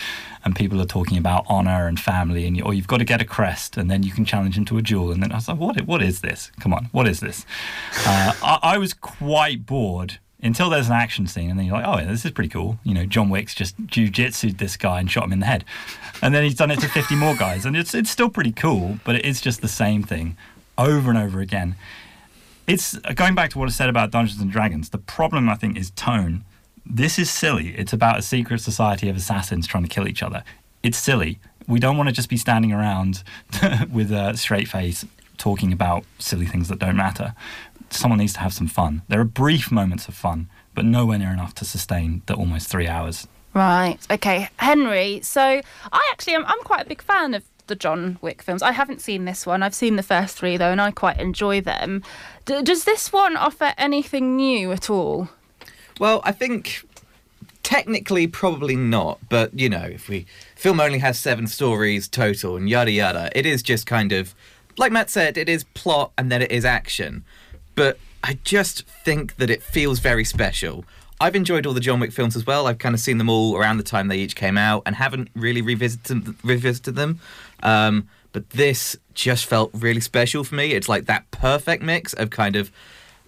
and 0.44 0.54
people 0.54 0.80
are 0.80 0.86
talking 0.86 1.16
about 1.16 1.44
honor 1.48 1.86
and 1.86 1.98
family 1.98 2.46
and 2.46 2.56
you, 2.58 2.62
or 2.62 2.74
you've 2.74 2.86
got 2.86 2.98
to 2.98 3.04
get 3.04 3.22
a 3.22 3.24
crest 3.24 3.78
and 3.78 3.90
then 3.90 4.02
you 4.02 4.12
can 4.12 4.24
challenge 4.24 4.56
them 4.56 4.66
to 4.66 4.76
a 4.76 4.82
duel 4.82 5.10
and 5.10 5.22
then 5.22 5.32
I 5.32 5.36
was 5.36 5.48
like 5.48 5.58
what 5.58 5.80
what 5.86 6.02
is 6.02 6.20
this? 6.20 6.52
Come 6.60 6.74
on 6.74 6.84
what 6.92 7.08
is 7.08 7.20
this? 7.20 7.46
Uh, 8.06 8.32
I, 8.42 8.58
I, 8.62 8.78
was 8.78 8.92
quite 8.92 9.64
bored 9.64 10.18
until 10.42 10.68
there's 10.68 10.88
an 10.88 10.92
action 10.92 11.26
scene 11.26 11.48
and 11.48 11.58
then 11.58 11.66
you're 11.66 11.76
like 11.76 11.86
oh 11.86 11.98
yeah, 11.98 12.10
this 12.10 12.26
is 12.26 12.30
pretty 12.30 12.50
cool. 12.50 12.78
You 12.84 12.92
know 12.92 13.06
John 13.06 13.30
Wick's 13.30 13.54
just 13.54 13.74
jiu-jitsued 13.86 14.58
this 14.58 14.76
guy 14.76 15.00
and 15.00 15.10
shot 15.10 15.24
him 15.24 15.32
in 15.32 15.40
the 15.40 15.46
head. 15.46 15.64
And 16.20 16.34
then 16.34 16.44
he's 16.44 16.54
done 16.54 16.70
it 16.70 16.80
to 16.80 16.88
50 16.88 17.16
more 17.16 17.34
guys 17.34 17.64
and 17.64 17.74
it's 17.74 17.94
it's 17.94 18.10
still 18.10 18.28
pretty 18.28 18.52
cool 18.52 18.98
but 19.04 19.14
it 19.14 19.24
is 19.24 19.40
just 19.40 19.62
the 19.62 19.68
same 19.68 20.02
thing 20.02 20.36
over 20.76 21.08
and 21.10 21.18
over 21.18 21.40
again 21.40 21.76
it's 22.70 22.96
uh, 23.04 23.12
going 23.14 23.34
back 23.34 23.50
to 23.50 23.58
what 23.58 23.68
I 23.68 23.72
said 23.72 23.88
about 23.88 24.10
Dungeons 24.10 24.40
and 24.40 24.50
Dragons. 24.50 24.90
The 24.90 24.98
problem, 24.98 25.48
I 25.48 25.56
think, 25.56 25.76
is 25.76 25.90
tone. 25.90 26.44
This 26.86 27.18
is 27.18 27.30
silly. 27.30 27.70
It's 27.76 27.92
about 27.92 28.18
a 28.18 28.22
secret 28.22 28.60
society 28.60 29.08
of 29.08 29.16
assassins 29.16 29.66
trying 29.66 29.82
to 29.82 29.88
kill 29.88 30.08
each 30.08 30.22
other. 30.22 30.44
It's 30.82 30.98
silly. 30.98 31.40
We 31.66 31.78
don't 31.78 31.96
want 31.96 32.08
to 32.08 32.14
just 32.14 32.28
be 32.28 32.36
standing 32.36 32.72
around 32.72 33.22
with 33.90 34.10
a 34.12 34.36
straight 34.36 34.68
face 34.68 35.04
talking 35.36 35.72
about 35.72 36.04
silly 36.18 36.46
things 36.46 36.68
that 36.68 36.78
don't 36.78 36.96
matter. 36.96 37.34
Someone 37.90 38.18
needs 38.18 38.34
to 38.34 38.40
have 38.40 38.52
some 38.52 38.68
fun. 38.68 39.02
There 39.08 39.20
are 39.20 39.24
brief 39.24 39.72
moments 39.72 40.06
of 40.06 40.14
fun, 40.14 40.48
but 40.74 40.84
nowhere 40.84 41.18
near 41.18 41.32
enough 41.32 41.54
to 41.56 41.64
sustain 41.64 42.22
the 42.26 42.34
almost 42.34 42.68
three 42.68 42.86
hours. 42.86 43.26
Right. 43.52 43.98
Okay, 44.10 44.48
Henry. 44.58 45.20
So 45.22 45.42
I 45.42 46.08
actually 46.12 46.34
am. 46.34 46.44
I'm 46.46 46.60
quite 46.60 46.86
a 46.86 46.88
big 46.88 47.02
fan 47.02 47.34
of 47.34 47.42
the 47.70 47.74
John 47.76 48.18
Wick 48.20 48.42
films. 48.42 48.62
I 48.62 48.72
haven't 48.72 49.00
seen 49.00 49.24
this 49.24 49.46
one. 49.46 49.62
I've 49.62 49.74
seen 49.74 49.96
the 49.96 50.02
first 50.02 50.36
three 50.36 50.58
though, 50.58 50.70
and 50.70 50.80
I 50.80 50.90
quite 50.90 51.18
enjoy 51.18 51.62
them. 51.62 52.02
D- 52.44 52.62
does 52.62 52.84
this 52.84 53.12
one 53.12 53.36
offer 53.36 53.72
anything 53.78 54.36
new 54.36 54.72
at 54.72 54.90
all? 54.90 55.28
Well, 55.98 56.20
I 56.24 56.32
think 56.32 56.82
technically 57.62 58.26
probably 58.26 58.76
not, 58.76 59.18
but 59.28 59.58
you 59.58 59.68
know, 59.68 59.82
if 59.82 60.08
we 60.08 60.26
film 60.56 60.80
only 60.80 60.98
has 60.98 61.18
seven 61.18 61.46
stories 61.46 62.08
total 62.08 62.56
and 62.56 62.68
yada 62.68 62.90
yada, 62.90 63.30
it 63.34 63.46
is 63.46 63.62
just 63.62 63.86
kind 63.86 64.12
of 64.12 64.34
like 64.78 64.92
Matt 64.92 65.10
said, 65.10 65.36
it 65.36 65.48
is 65.48 65.64
plot 65.74 66.12
and 66.16 66.32
then 66.32 66.42
it 66.42 66.50
is 66.50 66.64
action. 66.64 67.24
But 67.74 67.98
I 68.24 68.38
just 68.44 68.86
think 69.04 69.36
that 69.36 69.50
it 69.50 69.62
feels 69.62 69.98
very 69.98 70.24
special. 70.24 70.84
I've 71.20 71.36
enjoyed 71.36 71.66
all 71.66 71.74
the 71.74 71.80
John 71.80 72.00
Wick 72.00 72.12
films 72.12 72.34
as 72.34 72.46
well. 72.46 72.66
I've 72.66 72.78
kind 72.78 72.94
of 72.94 73.00
seen 73.00 73.18
them 73.18 73.28
all 73.28 73.56
around 73.56 73.76
the 73.76 73.82
time 73.82 74.08
they 74.08 74.18
each 74.18 74.34
came 74.34 74.56
out 74.56 74.82
and 74.86 74.96
haven't 74.96 75.28
really 75.34 75.60
revisited 75.60 76.34
revisited 76.42 76.96
them. 76.96 77.20
Um, 77.62 78.08
but 78.32 78.50
this 78.50 78.96
just 79.14 79.46
felt 79.46 79.70
really 79.74 80.00
special 80.00 80.44
for 80.44 80.54
me. 80.54 80.72
It's 80.72 80.88
like 80.88 81.06
that 81.06 81.30
perfect 81.30 81.82
mix 81.82 82.12
of 82.14 82.30
kind 82.30 82.56
of 82.56 82.70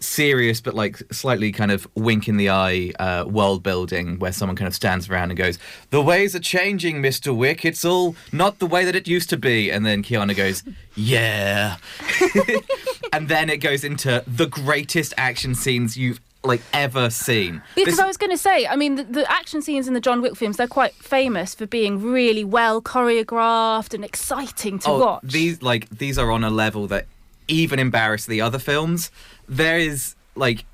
serious 0.02 0.60
but 0.60 0.74
like 0.74 1.00
slightly 1.12 1.52
kind 1.52 1.70
of 1.70 1.86
wink 1.94 2.28
in 2.28 2.36
the 2.36 2.50
eye 2.50 2.92
uh, 2.98 3.24
world 3.24 3.62
building 3.62 4.18
where 4.18 4.32
someone 4.32 4.56
kind 4.56 4.66
of 4.66 4.74
stands 4.74 5.08
around 5.08 5.30
and 5.30 5.38
goes 5.38 5.60
the 5.90 6.02
ways 6.02 6.34
are 6.34 6.40
changing 6.40 7.00
mr 7.00 7.34
wick. 7.34 7.64
It's 7.64 7.84
all 7.84 8.16
not 8.32 8.58
the 8.58 8.66
way 8.66 8.84
that 8.84 8.96
it 8.96 9.06
used 9.06 9.30
to 9.30 9.36
be. 9.36 9.70
And 9.70 9.86
then 9.86 10.02
Keanu 10.02 10.36
goes 10.36 10.64
yeah. 10.96 11.76
And 13.12 13.28
then 13.28 13.50
it 13.50 13.58
goes 13.58 13.84
into 13.84 14.24
the 14.26 14.46
greatest 14.46 15.12
action 15.18 15.54
scenes 15.54 15.98
you've 15.98 16.18
like 16.44 16.62
ever 16.72 17.10
seen. 17.10 17.62
Because 17.74 17.94
this... 17.94 18.00
I 18.00 18.06
was 18.06 18.16
going 18.16 18.30
to 18.30 18.38
say, 18.38 18.66
I 18.66 18.76
mean, 18.76 18.96
the, 18.96 19.04
the, 19.04 19.30
action 19.30 19.62
scenes 19.62 19.88
in 19.88 19.94
the 19.94 20.00
John 20.00 20.22
Wick 20.22 20.36
films, 20.36 20.56
they're 20.56 20.66
quite 20.66 20.94
famous 20.94 21.54
for 21.54 21.66
being 21.66 22.02
really 22.02 22.44
well 22.44 22.82
choreographed 22.82 23.94
and 23.94 24.04
exciting 24.04 24.78
to 24.80 24.88
oh, 24.88 24.98
watch. 24.98 25.22
These 25.24 25.62
like 25.62 25.88
these 25.90 26.18
are 26.18 26.30
on 26.30 26.44
a 26.44 26.50
level 26.50 26.86
that 26.88 27.06
even 27.48 27.78
embarrass 27.78 28.26
the 28.26 28.40
other 28.40 28.58
films. 28.58 29.10
There 29.48 29.78
is 29.78 30.14
like 30.34 30.64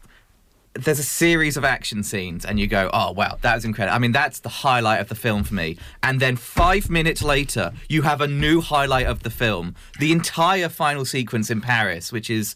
there's 0.74 0.98
a 0.98 1.04
series 1.04 1.57
of 1.57 1.64
action 1.64 2.02
scenes 2.02 2.44
and 2.44 2.59
you 2.61 2.66
go, 2.66 2.88
"Oh, 2.92 3.12
wow, 3.12 3.38
that 3.42 3.54
was 3.54 3.64
incredible." 3.64 3.94
I 3.94 3.98
mean, 3.98 4.12
that's 4.12 4.40
the 4.40 4.48
highlight 4.48 5.00
of 5.00 5.09
the 5.09 5.14
film 5.14 5.44
for 5.44 5.54
me. 5.54 5.76
And 6.02 6.20
then 6.20 6.37
5 6.37 6.88
minutes 6.88 7.22
later, 7.22 7.72
you 7.88 8.02
have 8.02 8.20
a 8.20 8.28
new 8.28 8.61
highlight 8.61 9.07
of 9.07 9.22
the 9.22 9.31
film. 9.31 9.74
The 9.98 10.12
entire 10.12 10.68
final 10.68 11.04
sequence 11.04 11.50
in 11.50 11.61
Paris, 11.61 12.12
which 12.12 12.31
is 12.31 12.54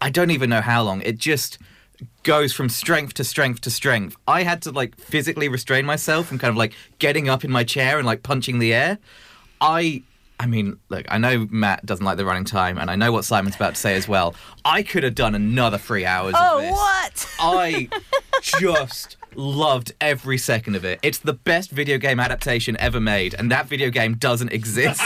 I 0.00 0.10
don't 0.10 0.30
even 0.30 0.50
know 0.50 0.60
how 0.60 0.82
long. 0.82 1.02
It 1.02 1.18
just 1.18 1.58
goes 2.22 2.52
from 2.52 2.68
strength 2.68 3.14
to 3.14 3.24
strength 3.24 3.60
to 3.62 3.70
strength. 3.70 4.16
I 4.26 4.42
had 4.42 4.62
to 4.62 4.70
like 4.70 4.96
physically 4.96 5.48
restrain 5.48 5.84
myself 5.84 6.26
from 6.26 6.38
kind 6.38 6.50
of 6.50 6.56
like 6.56 6.74
getting 6.98 7.28
up 7.28 7.44
in 7.44 7.50
my 7.50 7.64
chair 7.64 7.98
and 7.98 8.06
like 8.06 8.22
punching 8.22 8.58
the 8.58 8.72
air. 8.72 8.98
I 9.60 10.02
I 10.40 10.46
mean, 10.46 10.78
look, 10.88 11.06
I 11.08 11.18
know 11.18 11.46
Matt 11.50 11.86
doesn't 11.86 12.04
like 12.04 12.16
the 12.16 12.24
running 12.24 12.44
time, 12.44 12.76
and 12.78 12.90
I 12.90 12.96
know 12.96 13.12
what 13.12 13.24
Simon's 13.24 13.54
about 13.54 13.76
to 13.76 13.80
say 13.80 13.94
as 13.94 14.08
well. 14.08 14.34
I 14.64 14.82
could 14.82 15.04
have 15.04 15.14
done 15.14 15.34
another 15.34 15.78
three 15.78 16.04
hours 16.04 16.34
oh, 16.36 16.56
of 16.56 16.62
this. 16.62 16.72
what? 16.72 17.34
I 17.38 17.88
just 18.42 19.16
loved 19.36 19.92
every 20.00 20.38
second 20.38 20.74
of 20.74 20.84
it. 20.84 20.98
It's 21.02 21.18
the 21.18 21.32
best 21.32 21.70
video 21.70 21.98
game 21.98 22.18
adaptation 22.18 22.76
ever 22.80 23.00
made, 23.00 23.34
and 23.34 23.50
that 23.50 23.66
video 23.66 23.90
game 23.90 24.14
doesn't 24.14 24.52
exist. 24.52 25.02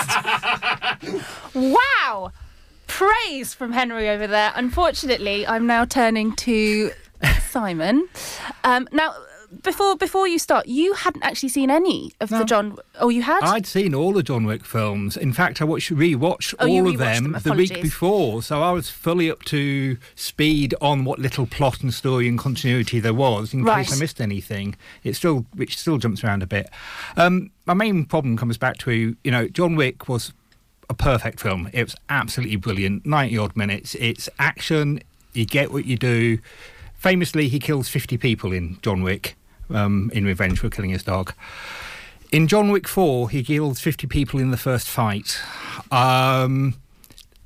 wow! 1.54 2.32
Praise 2.98 3.54
from 3.54 3.70
Henry 3.70 4.08
over 4.08 4.26
there. 4.26 4.52
Unfortunately, 4.56 5.46
I'm 5.46 5.68
now 5.68 5.84
turning 5.84 6.34
to 6.34 6.90
Simon. 7.48 8.08
Um, 8.64 8.88
now, 8.90 9.14
before 9.62 9.96
before 9.96 10.26
you 10.26 10.36
start, 10.36 10.66
you 10.66 10.94
hadn't 10.94 11.22
actually 11.22 11.50
seen 11.50 11.70
any 11.70 12.12
of 12.20 12.32
no. 12.32 12.40
the 12.40 12.44
John. 12.44 12.76
Oh, 12.98 13.08
you 13.08 13.22
had? 13.22 13.44
I'd 13.44 13.66
seen 13.66 13.94
all 13.94 14.12
the 14.12 14.24
John 14.24 14.46
Wick 14.46 14.64
films. 14.64 15.16
In 15.16 15.32
fact, 15.32 15.62
I 15.62 15.64
watched 15.64 15.92
rewatched 15.92 16.56
oh, 16.58 16.66
all 16.66 16.88
of 16.88 16.98
them, 16.98 17.32
them 17.32 17.42
the 17.44 17.52
week 17.52 17.80
before, 17.80 18.42
so 18.42 18.62
I 18.62 18.72
was 18.72 18.90
fully 18.90 19.30
up 19.30 19.44
to 19.44 19.96
speed 20.16 20.74
on 20.80 21.04
what 21.04 21.20
little 21.20 21.46
plot 21.46 21.82
and 21.82 21.94
story 21.94 22.26
and 22.26 22.36
continuity 22.36 22.98
there 22.98 23.14
was, 23.14 23.54
in 23.54 23.62
right. 23.62 23.86
case 23.86 23.96
I 23.96 24.00
missed 24.00 24.20
anything. 24.20 24.74
It 25.04 25.14
still 25.14 25.46
which 25.54 25.78
still 25.78 25.98
jumps 25.98 26.24
around 26.24 26.42
a 26.42 26.48
bit. 26.48 26.68
Um, 27.16 27.52
my 27.64 27.74
main 27.74 28.06
problem 28.06 28.36
comes 28.36 28.58
back 28.58 28.76
to 28.78 29.16
you 29.22 29.30
know 29.30 29.46
John 29.46 29.76
Wick 29.76 30.08
was 30.08 30.32
a 30.88 30.94
perfect 30.94 31.40
film. 31.40 31.68
It 31.72 31.82
was 31.82 31.96
absolutely 32.08 32.56
brilliant. 32.56 33.04
90 33.04 33.38
odd 33.38 33.56
minutes. 33.56 33.94
It's 33.96 34.28
action. 34.38 35.00
You 35.32 35.44
get 35.44 35.72
what 35.72 35.84
you 35.84 35.96
do. 35.96 36.38
Famously, 36.94 37.48
he 37.48 37.58
kills 37.58 37.88
50 37.88 38.16
people 38.18 38.52
in 38.52 38.78
John 38.82 39.02
Wick 39.02 39.36
um, 39.70 40.10
in 40.14 40.24
revenge 40.24 40.58
for 40.58 40.70
killing 40.70 40.90
his 40.90 41.02
dog. 41.02 41.34
In 42.30 42.48
John 42.48 42.70
Wick 42.70 42.86
4, 42.86 43.30
he 43.30 43.42
kills 43.42 43.80
50 43.80 44.06
people 44.06 44.40
in 44.40 44.50
the 44.50 44.56
first 44.56 44.88
fight. 44.88 45.40
Um, 45.90 46.74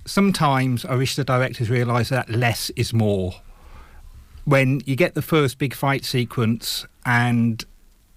sometimes 0.04 0.84
I 0.84 0.96
wish 0.96 1.14
the 1.14 1.24
directors 1.24 1.70
realised 1.70 2.10
that 2.10 2.28
less 2.28 2.70
is 2.70 2.92
more. 2.92 3.34
When 4.44 4.80
you 4.86 4.96
get 4.96 5.14
the 5.14 5.22
first 5.22 5.58
big 5.58 5.74
fight 5.74 6.04
sequence, 6.04 6.84
and 7.06 7.64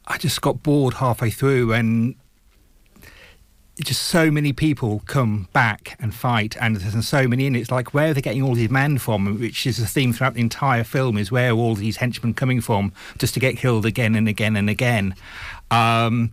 I 0.08 0.18
just 0.18 0.42
got 0.42 0.64
bored 0.64 0.96
halfway 0.96 1.30
through, 1.30 1.74
and 1.74 2.16
just 3.84 4.04
so 4.04 4.32
many 4.32 4.54
people 4.54 5.02
come 5.06 5.48
back 5.52 5.98
and 6.00 6.14
fight, 6.14 6.56
and 6.62 6.78
there's 6.78 7.08
so 7.08 7.28
many 7.28 7.46
in 7.46 7.56
it. 7.56 7.60
It's 7.60 7.72
like 7.72 7.94
where 7.94 8.12
are 8.12 8.14
they 8.14 8.22
getting 8.22 8.42
all 8.42 8.56
these 8.56 8.70
men 8.70 8.98
from? 8.98 9.40
Which 9.40 9.68
is 9.68 9.80
a 9.80 9.86
theme 9.86 10.14
throughout 10.14 10.36
the 10.36 10.42
entire 10.42 10.84
film: 10.84 11.18
is 11.18 11.32
where 11.32 11.52
are 11.52 11.56
all 11.56 11.76
these 11.76 11.98
henchmen 11.98 12.34
coming 12.34 12.62
from 12.62 12.94
just 13.18 13.34
to 13.34 13.40
get 13.40 13.58
killed 13.58 13.86
again 13.86 14.16
and 14.16 14.28
again 14.28 14.56
and 14.56 14.70
again, 14.70 15.16
um, 15.72 16.32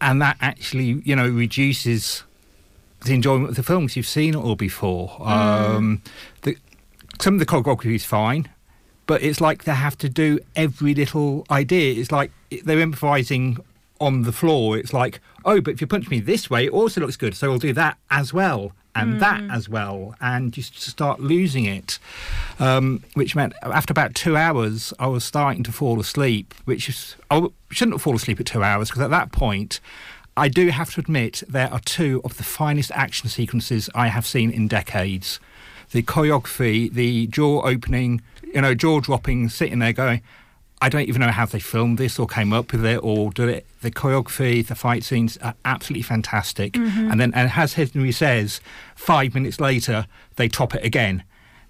and 0.00 0.20
that 0.20 0.36
actually, 0.40 1.02
you 1.04 1.14
know, 1.14 1.28
reduces 1.28 2.24
the 3.04 3.14
enjoyment 3.14 3.50
of 3.50 3.56
the 3.56 3.62
film 3.62 3.84
because 3.84 3.96
you've 3.96 4.06
seen 4.06 4.34
it 4.34 4.38
all 4.38 4.56
before. 4.56 5.10
Mm. 5.20 5.26
Um, 5.28 6.02
the, 6.42 6.56
some 7.20 7.34
of 7.34 7.40
the 7.40 7.46
choreography 7.46 7.94
is 7.94 8.04
fine, 8.04 8.48
but 9.06 9.22
it's 9.22 9.40
like 9.40 9.64
they 9.64 9.74
have 9.74 9.96
to 9.98 10.08
do 10.08 10.40
every 10.56 10.94
little 10.94 11.46
idea. 11.50 12.00
It's 12.00 12.10
like 12.10 12.32
they're 12.64 12.80
improvising 12.80 13.58
on 14.00 14.22
the 14.22 14.32
floor. 14.32 14.76
It's 14.78 14.92
like, 14.92 15.20
oh, 15.48 15.60
but 15.60 15.74
if 15.74 15.80
you 15.80 15.86
punch 15.86 16.08
me 16.10 16.20
this 16.20 16.48
way, 16.50 16.66
it 16.66 16.72
also 16.72 17.00
looks 17.00 17.16
good, 17.16 17.34
so 17.36 17.48
we'll 17.48 17.58
do 17.58 17.72
that 17.72 17.96
as 18.10 18.32
well. 18.32 18.72
And 18.94 19.20
that 19.20 19.40
Mm. 19.42 19.54
as 19.54 19.68
well, 19.68 20.16
and 20.20 20.56
you 20.56 20.62
start 20.64 21.20
losing 21.20 21.66
it, 21.66 22.00
um, 22.58 23.04
which 23.14 23.36
meant 23.36 23.52
after 23.62 23.92
about 23.92 24.14
two 24.16 24.36
hours, 24.36 24.92
I 24.98 25.06
was 25.06 25.22
starting 25.24 25.62
to 25.64 25.72
fall 25.72 26.00
asleep. 26.00 26.52
Which 26.64 26.88
is 26.88 27.14
I 27.30 27.46
shouldn't 27.70 28.00
fall 28.00 28.16
asleep 28.16 28.40
at 28.40 28.46
two 28.46 28.64
hours 28.64 28.88
because 28.88 29.02
at 29.02 29.10
that 29.10 29.30
point, 29.30 29.78
I 30.36 30.48
do 30.48 30.68
have 30.70 30.92
to 30.94 31.00
admit 31.00 31.44
there 31.48 31.70
are 31.72 31.80
two 31.80 32.20
of 32.24 32.38
the 32.38 32.42
finest 32.42 32.90
action 32.92 33.28
sequences 33.28 33.88
I 33.94 34.08
have 34.08 34.26
seen 34.26 34.50
in 34.50 34.66
decades. 34.68 35.38
The 35.92 36.02
choreography, 36.02 36.92
the 36.92 37.28
jaw 37.28 37.62
opening, 37.62 38.20
you 38.54 38.60
know, 38.62 38.74
jaw 38.74 38.98
dropping, 39.00 39.48
sitting 39.48 39.78
there 39.78 39.92
going, 39.92 40.22
I 40.80 40.88
don't 40.88 41.08
even 41.08 41.20
know 41.20 41.30
how 41.32 41.44
they 41.46 41.58
filmed 41.58 41.98
this 41.98 42.18
or 42.18 42.26
came 42.26 42.52
up 42.52 42.70
with 42.72 42.84
it 42.84 43.00
or 43.02 43.30
did 43.32 43.48
it. 43.48 43.66
The 43.82 43.90
choreography, 43.90 44.64
the 44.66 44.74
fight 44.76 45.02
scenes 45.02 45.36
are 45.38 45.54
absolutely 45.64 46.02
fantastic. 46.02 46.74
Mhm. 46.74 47.10
And 47.10 47.20
then, 47.20 47.32
and 47.34 47.50
as 47.56 47.72
Henry 47.74 48.12
says, 48.12 48.60
five 48.94 49.34
minutes 49.34 49.58
later, 49.60 50.06
they 50.36 50.48
top 50.48 50.74
it 50.74 50.84
again 50.84 51.24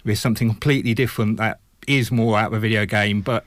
with 0.05 0.19
something 0.19 0.47
completely 0.47 0.93
different 0.93 1.37
that 1.37 1.59
is 1.87 2.11
more 2.11 2.37
out 2.37 2.47
of 2.47 2.53
a 2.53 2.59
video 2.59 2.85
game, 2.85 3.21
but 3.21 3.45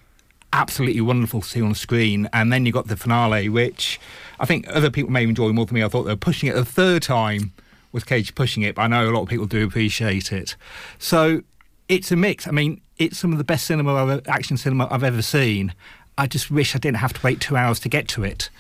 absolutely 0.53 1.01
wonderful 1.01 1.41
to 1.43 1.49
see 1.49 1.63
on 1.63 1.75
screen. 1.75 2.29
And 2.33 2.53
then 2.53 2.67
you 2.67 2.73
got 2.73 2.89
the 2.89 2.97
finale, 2.97 3.49
which 3.49 4.01
I 4.41 4.47
think 4.47 4.67
other 4.69 4.91
people 4.91 5.13
may 5.13 5.23
enjoy 5.23 5.51
more 5.53 5.65
than 5.65 5.77
me. 5.77 5.85
I 5.85 5.89
thought 5.89 6.03
they 6.03 6.13
were 6.13 6.17
pushing 6.17 6.49
it 6.49 6.57
a 6.57 6.65
third 6.65 7.03
time 7.03 7.53
with 7.93 8.07
Cage 8.07 8.35
pushing 8.35 8.63
it, 8.65 8.75
but 8.75 8.83
I 8.83 8.87
know 8.89 9.09
a 9.09 9.13
lot 9.13 9.23
of 9.23 9.29
people 9.29 9.47
do 9.47 9.65
appreciate 9.65 10.33
it. 10.33 10.57
So 10.99 11.43
it's 11.89 12.11
a 12.11 12.17
mix. 12.17 12.49
I 12.49 12.51
mean, 12.51 12.81
it's 13.05 13.19
some 13.19 13.33
of 13.33 13.39
the 13.39 13.45
best 13.45 13.67
cinema, 13.67 13.95
I've, 13.95 14.27
action 14.29 14.57
cinema 14.57 14.89
I've 14.91 15.05
ever 15.05 15.23
seen. 15.23 15.75
I 16.19 16.27
just 16.27 16.51
wish 16.51 16.75
I 16.77 16.79
didn't 16.79 16.99
have 16.99 17.13
to 17.15 17.21
wait 17.23 17.41
two 17.41 17.57
hours 17.57 17.81
to 17.81 17.89
get 17.89 18.09
to 18.09 18.25
it. 18.25 18.51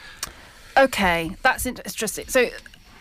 Okay, 0.76 1.36
that's 1.42 1.66
interesting. 1.66 2.26
So, 2.28 2.48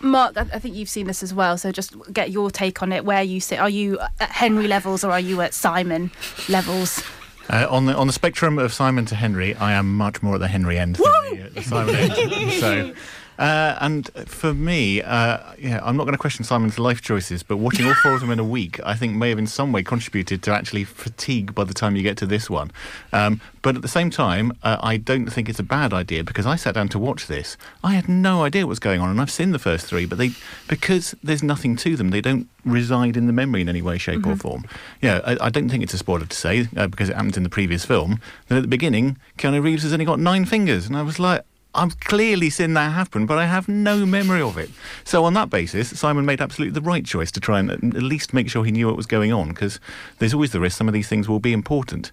Mark, 0.01 0.37
I 0.37 0.41
I 0.41 0.59
think 0.59 0.75
you've 0.75 0.89
seen 0.89 1.07
this 1.07 1.23
as 1.23 1.33
well. 1.33 1.57
So, 1.57 1.71
just 1.71 1.93
get 2.11 2.31
your 2.31 2.51
take 2.51 2.81
on 2.83 2.91
it. 2.91 3.05
Where 3.05 3.23
you 3.23 3.39
sit? 3.39 3.59
Are 3.59 3.69
you 3.69 3.99
at 4.19 4.29
Henry 4.29 4.67
levels 4.67 5.03
or 5.03 5.11
are 5.11 5.19
you 5.19 5.41
at 5.41 5.53
Simon 5.53 6.11
levels? 6.49 7.03
Uh, 7.49 7.65
on 7.69 7.85
the 7.85 7.95
on 7.95 8.07
the 8.07 8.13
spectrum 8.13 8.59
of 8.59 8.73
Simon 8.73 9.05
to 9.05 9.15
Henry, 9.15 9.55
I 9.55 9.73
am 9.73 9.95
much 9.95 10.21
more 10.21 10.35
at 10.35 10.41
the 10.41 10.47
Henry 10.47 10.77
end 10.77 10.97
than 10.97 11.35
the, 11.35 11.45
uh, 11.45 11.49
the 11.53 11.61
Simon 11.63 11.95
end. 11.95 12.51
So, 12.59 12.93
uh, 13.39 13.77
and 13.81 14.09
for 14.27 14.53
me, 14.53 15.01
uh, 15.01 15.37
yeah, 15.57 15.79
I'm 15.83 15.97
not 15.97 16.03
going 16.03 16.13
to 16.13 16.17
question 16.19 16.43
Simon's 16.45 16.77
life 16.77 17.01
choices, 17.01 17.41
but 17.43 17.57
watching 17.57 17.85
all 17.87 17.93
four 17.95 18.13
of 18.13 18.21
them 18.21 18.29
in 18.31 18.39
a 18.39 18.43
week, 18.43 18.79
I 18.83 18.93
think 18.95 19.15
may 19.15 19.29
have 19.29 19.39
in 19.39 19.47
some 19.47 19.71
way 19.71 19.81
contributed 19.83 20.43
to 20.43 20.51
actually 20.53 20.83
fatigue 20.83 21.55
by 21.55 21.63
the 21.63 21.73
time 21.73 21.95
you 21.95 22.03
get 22.03 22.17
to 22.17 22.25
this 22.25 22.49
one. 22.49 22.71
Um, 23.13 23.41
but 23.63 23.75
at 23.75 23.81
the 23.81 23.87
same 23.87 24.09
time, 24.09 24.53
uh, 24.63 24.77
I 24.81 24.97
don't 24.97 25.27
think 25.27 25.49
it's 25.49 25.59
a 25.59 25.63
bad 25.63 25.93
idea 25.93 26.23
because 26.23 26.45
I 26.45 26.55
sat 26.55 26.75
down 26.75 26.89
to 26.89 26.99
watch 26.99 27.27
this. 27.27 27.57
I 27.83 27.93
had 27.93 28.07
no 28.09 28.43
idea 28.43 28.65
what 28.65 28.69
was 28.71 28.79
going 28.79 29.01
on, 29.01 29.09
and 29.09 29.19
I've 29.21 29.31
seen 29.31 29.51
the 29.51 29.59
first 29.59 29.85
three, 29.87 30.05
but 30.05 30.17
they 30.17 30.31
because 30.67 31.15
there's 31.23 31.43
nothing 31.43 31.75
to 31.77 31.95
them, 31.95 32.09
they 32.09 32.21
don't 32.21 32.47
reside 32.65 33.17
in 33.17 33.27
the 33.27 33.33
memory 33.33 33.61
in 33.61 33.69
any 33.69 33.81
way, 33.81 33.97
shape, 33.97 34.25
or 34.25 34.35
Mhm. 34.35 34.39
form. 34.41 34.65
Yeah, 35.01 35.19
I, 35.25 35.37
I 35.47 35.49
don't 35.49 35.69
think 35.69 35.81
it's 35.83 35.93
a 35.93 35.97
spoiler 35.97 36.25
to 36.25 36.35
say 36.35 36.67
uh, 36.77 36.87
because 36.87 37.09
it 37.09 37.15
happened 37.15 37.37
in 37.37 37.43
the 37.43 37.49
previous 37.49 37.85
film 37.85 38.19
that 38.47 38.55
at 38.57 38.61
the 38.61 38.67
beginning 38.67 39.17
Keanu 39.37 39.63
Reeves 39.63 39.83
has 39.83 39.93
only 39.93 40.05
got 40.05 40.19
nine 40.19 40.45
fingers, 40.45 40.85
and 40.87 40.95
I 40.97 41.01
was 41.01 41.17
like. 41.19 41.41
I've 41.73 41.99
clearly 42.01 42.49
seen 42.49 42.73
that 42.73 42.91
happen, 42.91 43.25
but 43.25 43.37
I 43.37 43.45
have 43.45 43.69
no 43.69 44.05
memory 44.05 44.41
of 44.41 44.57
it. 44.57 44.69
So, 45.05 45.23
on 45.23 45.33
that 45.35 45.49
basis, 45.49 45.97
Simon 45.97 46.25
made 46.25 46.41
absolutely 46.41 46.73
the 46.73 46.85
right 46.85 47.05
choice 47.05 47.31
to 47.31 47.39
try 47.39 47.59
and 47.59 47.71
at 47.71 48.03
least 48.03 48.33
make 48.33 48.49
sure 48.49 48.65
he 48.65 48.71
knew 48.71 48.87
what 48.87 48.97
was 48.97 49.05
going 49.05 49.31
on, 49.31 49.49
because 49.49 49.79
there's 50.19 50.33
always 50.33 50.51
the 50.51 50.59
risk 50.59 50.77
some 50.77 50.89
of 50.89 50.93
these 50.93 51.07
things 51.07 51.29
will 51.29 51.39
be 51.39 51.53
important. 51.53 52.11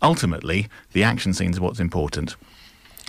Ultimately, 0.00 0.68
the 0.92 1.02
action 1.02 1.34
scenes 1.34 1.58
are 1.58 1.62
what's 1.62 1.80
important. 1.80 2.36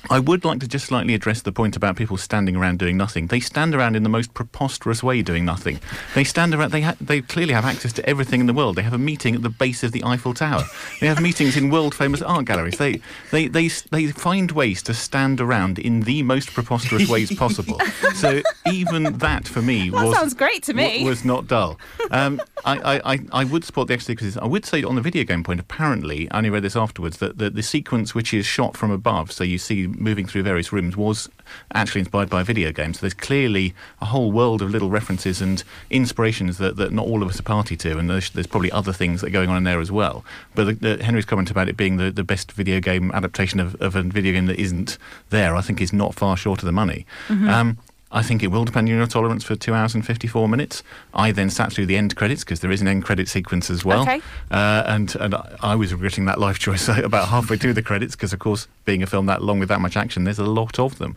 I 0.10 0.20
would 0.20 0.44
like 0.44 0.60
to 0.62 0.68
just 0.68 0.86
slightly 0.88 1.14
address 1.14 1.42
the 1.44 1.52
point 1.52 1.76
about 1.76 1.96
people 1.96 2.18
standing 2.18 2.56
around 2.56 2.80
doing 2.80 2.98
nothing. 2.98 3.28
They 3.28 3.40
stand 3.40 3.76
around 3.76 3.96
in 3.96 4.04
the 4.04 4.10
most 4.10 4.34
preposterous 4.34 5.04
way 5.04 5.22
doing 5.22 5.46
nothing. 5.46 5.80
They 6.16 6.24
stand 6.24 6.54
around. 6.54 6.72
They 6.72 6.82
ha- 6.82 6.96
they 7.00 7.22
clearly 7.22 7.54
have 7.54 7.66
access 7.66 7.94
to 7.94 8.10
everything 8.10 8.40
in 8.40 8.48
the 8.48 8.54
world. 8.54 8.76
They 8.76 8.82
have 8.82 8.94
a 8.94 8.98
meeting 8.98 9.36
at 9.36 9.44
the 9.44 9.50
base 9.50 9.84
of 9.84 9.92
the 9.92 10.04
Eiffel 10.04 10.34
Tower. 10.34 10.64
They 11.00 11.08
have 11.08 11.22
meetings 11.22 11.56
in 11.56 11.70
world 11.70 11.94
famous 11.94 12.22
art 12.22 12.46
galleries. 12.46 12.78
They 12.78 13.00
they 13.32 13.48
they 13.48 13.68
they 13.92 14.08
find 14.08 14.52
ways 14.52 14.82
to 14.84 14.94
stand 14.94 15.40
around 15.40 15.78
in 15.78 16.02
the 16.02 16.24
most 16.24 16.52
preposterous 16.54 17.08
ways 17.08 17.34
possible. 17.38 17.80
So 18.16 18.42
even 18.66 19.04
that 19.20 19.48
for 19.48 19.62
me 19.62 19.90
That 19.92 20.06
was 20.08 20.16
sounds 20.18 20.34
great 20.34 20.64
to 20.64 20.74
me. 20.74 21.04
wa- 21.04 21.10
Was 21.10 21.24
not 21.24 21.48
dull. 21.48 21.80
Um, 22.10 22.42
I, 22.66 22.78
I, 22.98 23.14
I, 23.14 23.20
I 23.32 23.44
would 23.44 23.64
support 23.64 23.88
the 23.88 23.94
extra 23.94 24.14
sequences. 24.14 24.38
I 24.38 24.46
would 24.46 24.66
say 24.66 24.84
on 24.84 24.96
the 24.96 25.02
video 25.02 25.24
game 25.24 25.44
point, 25.44 25.60
apparently, 25.60 26.30
I 26.32 26.38
only 26.38 26.50
read 26.50 26.64
this 26.64 26.76
afterwards, 26.76 27.18
that 27.18 27.38
the, 27.38 27.50
the 27.50 27.64
sequence 27.64 28.14
which 28.14 28.34
is 28.34 28.46
shot 28.46 28.78
from 28.78 28.92
above, 28.92 29.32
so 29.32 29.44
you 29.44 29.58
see 29.58 29.88
moving 29.98 30.26
through 30.26 30.44
various 30.44 30.72
rooms, 30.72 30.96
was 30.98 31.30
actually 31.74 32.00
inspired 32.00 32.30
by 32.30 32.42
a 32.42 32.44
video 32.44 32.72
game. 32.72 32.94
So 32.94 33.02
there's 33.02 33.14
clearly 33.14 33.74
a 34.02 34.06
whole 34.06 34.32
world 34.32 34.62
of 34.62 34.70
little 34.70 34.90
references 34.90 35.42
and 35.42 35.64
inspirations 35.90 36.58
that, 36.58 36.78
that 36.78 36.92
not 36.92 37.06
all 37.06 37.24
of 37.24 37.30
us 37.30 37.40
are 37.40 37.44
party 37.44 37.76
to, 37.78 37.98
and 37.98 38.10
there's, 38.10 38.30
there's 38.32 38.48
probably 38.48 38.72
other 38.72 38.94
things 38.94 39.22
that 39.22 39.28
are 39.28 39.32
going 39.32 39.50
on 39.50 39.58
in 39.58 39.64
there 39.64 39.80
as 39.80 39.92
well. 39.92 40.24
But 40.56 40.66
the, 40.66 40.96
the, 40.96 41.04
Henry's 41.04 41.26
comment 41.26 41.52
about 41.52 41.70
it 41.70 41.78
being 41.78 41.98
the, 41.98 42.12
the 42.12 42.24
best 42.24 42.52
video 42.52 42.80
game 42.80 43.12
adaptation 43.12 43.60
of, 43.60 43.76
of 43.82 43.96
a 43.96 44.04
video 44.04 44.34
game 44.34 44.46
that 44.48 44.60
isn't 44.60 44.98
there, 45.30 45.56
I 45.56 45.62
think 45.62 45.82
is 45.82 45.94
not 45.94 46.16
far 46.16 46.38
short 46.38 46.60
of 46.62 46.66
the 46.66 46.72
money. 46.72 47.06
Mhm. 47.28 47.50
Um, 47.50 47.78
I 48.12 48.22
think 48.24 48.44
it 48.44 48.48
will 48.48 48.66
depend 48.66 48.90
on 48.90 48.96
your 48.96 49.08
tolerance 49.08 49.44
for 49.44 49.56
two 49.56 49.74
hours 49.74 49.96
and 49.96 50.06
54 50.06 50.50
minutes. 50.50 50.84
I 51.14 51.32
then 51.32 51.50
sat 51.50 51.72
through 51.72 51.86
the 51.86 51.96
end 51.98 52.16
credits 52.16 52.44
because 52.44 52.60
there 52.60 52.72
is 52.72 52.82
an 52.82 52.88
end 52.88 53.04
credit 53.06 53.28
sequence 53.28 53.70
as 53.70 53.86
well. 53.86 54.02
Okay. 54.02 54.22
Uh, 54.50 54.84
and 54.86 55.16
and 55.16 55.36
I- 55.62 55.76
was 55.76 55.94
regretting 55.94 56.26
that 56.26 56.40
life 56.40 56.60
choice 56.68 56.88
about 56.90 57.30
halfway 57.30 57.58
through 57.58 57.74
the 57.74 57.82
credits 57.82 58.16
because, 58.16 58.34
of 58.34 58.40
course, 58.40 58.68
being 58.86 59.02
a 59.02 59.08
film 59.08 59.26
that 59.28 59.42
long 59.42 59.60
with 59.60 59.70
that 59.70 59.82
much 59.82 59.96
action, 59.96 60.26
there's 60.26 60.40
a 60.40 60.44
lot 60.46 60.78
of 60.80 60.98
them. 60.98 61.16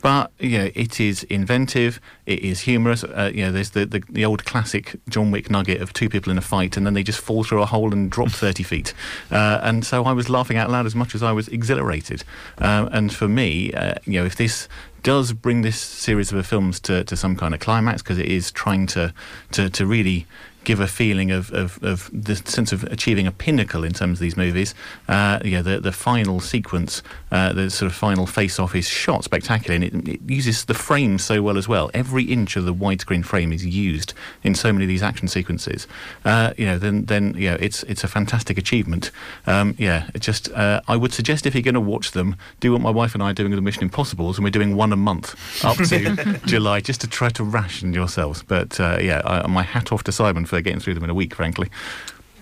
But, 0.00 0.30
you 0.38 0.58
know, 0.58 0.70
it 0.74 1.00
is 1.00 1.24
inventive, 1.24 2.00
it 2.26 2.40
is 2.40 2.60
humorous. 2.60 3.02
Uh, 3.02 3.30
you 3.34 3.44
know, 3.44 3.52
there's 3.52 3.70
the, 3.70 3.86
the, 3.86 4.02
the 4.08 4.24
old 4.24 4.44
classic 4.44 4.96
John 5.08 5.30
Wick 5.30 5.50
nugget 5.50 5.80
of 5.80 5.92
two 5.92 6.08
people 6.08 6.30
in 6.30 6.38
a 6.38 6.42
fight 6.42 6.76
and 6.76 6.86
then 6.86 6.94
they 6.94 7.02
just 7.02 7.20
fall 7.20 7.44
through 7.44 7.62
a 7.62 7.66
hole 7.66 7.92
and 7.92 8.10
drop 8.10 8.28
30 8.30 8.62
feet. 8.62 8.94
Uh, 9.30 9.58
and 9.62 9.84
so 9.84 10.04
I 10.04 10.12
was 10.12 10.28
laughing 10.28 10.56
out 10.56 10.70
loud 10.70 10.86
as 10.86 10.94
much 10.94 11.14
as 11.14 11.22
I 11.22 11.32
was 11.32 11.48
exhilarated. 11.48 12.22
Um, 12.58 12.88
and 12.92 13.12
for 13.12 13.26
me, 13.28 13.72
uh, 13.72 13.94
you 14.04 14.20
know, 14.20 14.24
if 14.26 14.36
this 14.36 14.68
does 15.06 15.32
bring 15.32 15.62
this 15.62 15.80
series 15.80 16.32
of 16.32 16.44
films 16.44 16.80
to, 16.80 17.04
to 17.04 17.16
some 17.16 17.36
kind 17.36 17.54
of 17.54 17.60
climax 17.60 18.02
because 18.02 18.18
it 18.18 18.26
is 18.26 18.50
trying 18.50 18.88
to, 18.88 19.14
to, 19.52 19.70
to 19.70 19.86
really 19.86 20.26
give 20.66 20.80
a 20.80 20.88
feeling 20.88 21.30
of, 21.30 21.52
of, 21.52 21.82
of 21.82 22.10
the 22.12 22.34
sense 22.34 22.72
of 22.72 22.82
achieving 22.84 23.24
a 23.24 23.30
pinnacle 23.30 23.84
in 23.84 23.92
terms 23.92 24.18
of 24.18 24.20
these 24.20 24.36
movies. 24.36 24.74
Uh, 25.08 25.38
yeah, 25.44 25.62
the, 25.62 25.78
the 25.78 25.92
final 25.92 26.40
sequence, 26.40 27.04
uh, 27.30 27.52
the 27.52 27.70
sort 27.70 27.88
of 27.88 27.96
final 27.96 28.26
face-off 28.26 28.74
is 28.74 28.88
shot 28.88 29.22
spectacularly, 29.22 29.86
and 29.86 30.08
it, 30.08 30.14
it 30.16 30.20
uses 30.28 30.64
the 30.64 30.74
frame 30.74 31.18
so 31.18 31.40
well 31.40 31.56
as 31.56 31.68
well. 31.68 31.88
Every 31.94 32.24
inch 32.24 32.56
of 32.56 32.64
the 32.64 32.74
widescreen 32.74 33.24
frame 33.24 33.52
is 33.52 33.64
used 33.64 34.12
in 34.42 34.56
so 34.56 34.72
many 34.72 34.84
of 34.84 34.88
these 34.88 35.04
action 35.04 35.28
sequences. 35.28 35.86
Uh, 36.24 36.52
you 36.58 36.66
know, 36.66 36.78
then 36.78 37.04
then 37.04 37.36
yeah, 37.38 37.56
it's 37.60 37.84
it's 37.84 38.02
a 38.02 38.08
fantastic 38.08 38.58
achievement. 38.58 39.12
Um, 39.46 39.76
yeah, 39.78 40.10
it 40.14 40.20
just 40.20 40.50
uh, 40.50 40.80
I 40.88 40.96
would 40.96 41.12
suggest 41.12 41.46
if 41.46 41.54
you're 41.54 41.62
going 41.62 41.74
to 41.74 41.80
watch 41.80 42.10
them, 42.10 42.34
do 42.58 42.72
what 42.72 42.80
my 42.80 42.90
wife 42.90 43.14
and 43.14 43.22
I 43.22 43.30
are 43.30 43.34
doing 43.34 43.50
with 43.50 43.58
the 43.58 43.62
Mission 43.62 43.84
Impossible's, 43.84 44.36
and 44.36 44.44
we're 44.44 44.50
doing 44.50 44.74
one 44.74 44.92
a 44.92 44.96
month 44.96 45.36
up 45.64 45.76
to 45.76 46.40
July, 46.46 46.80
just 46.80 47.00
to 47.02 47.06
try 47.06 47.28
to 47.28 47.44
ration 47.44 47.94
yourselves. 47.94 48.42
But 48.42 48.80
uh, 48.80 48.98
yeah, 49.00 49.22
I, 49.24 49.46
my 49.46 49.62
hat 49.62 49.92
off 49.92 50.02
to 50.04 50.12
Simon 50.12 50.44
for 50.44 50.55
getting 50.60 50.80
through 50.80 50.94
them 50.94 51.04
in 51.04 51.10
a 51.10 51.14
week, 51.14 51.34
frankly. 51.34 51.70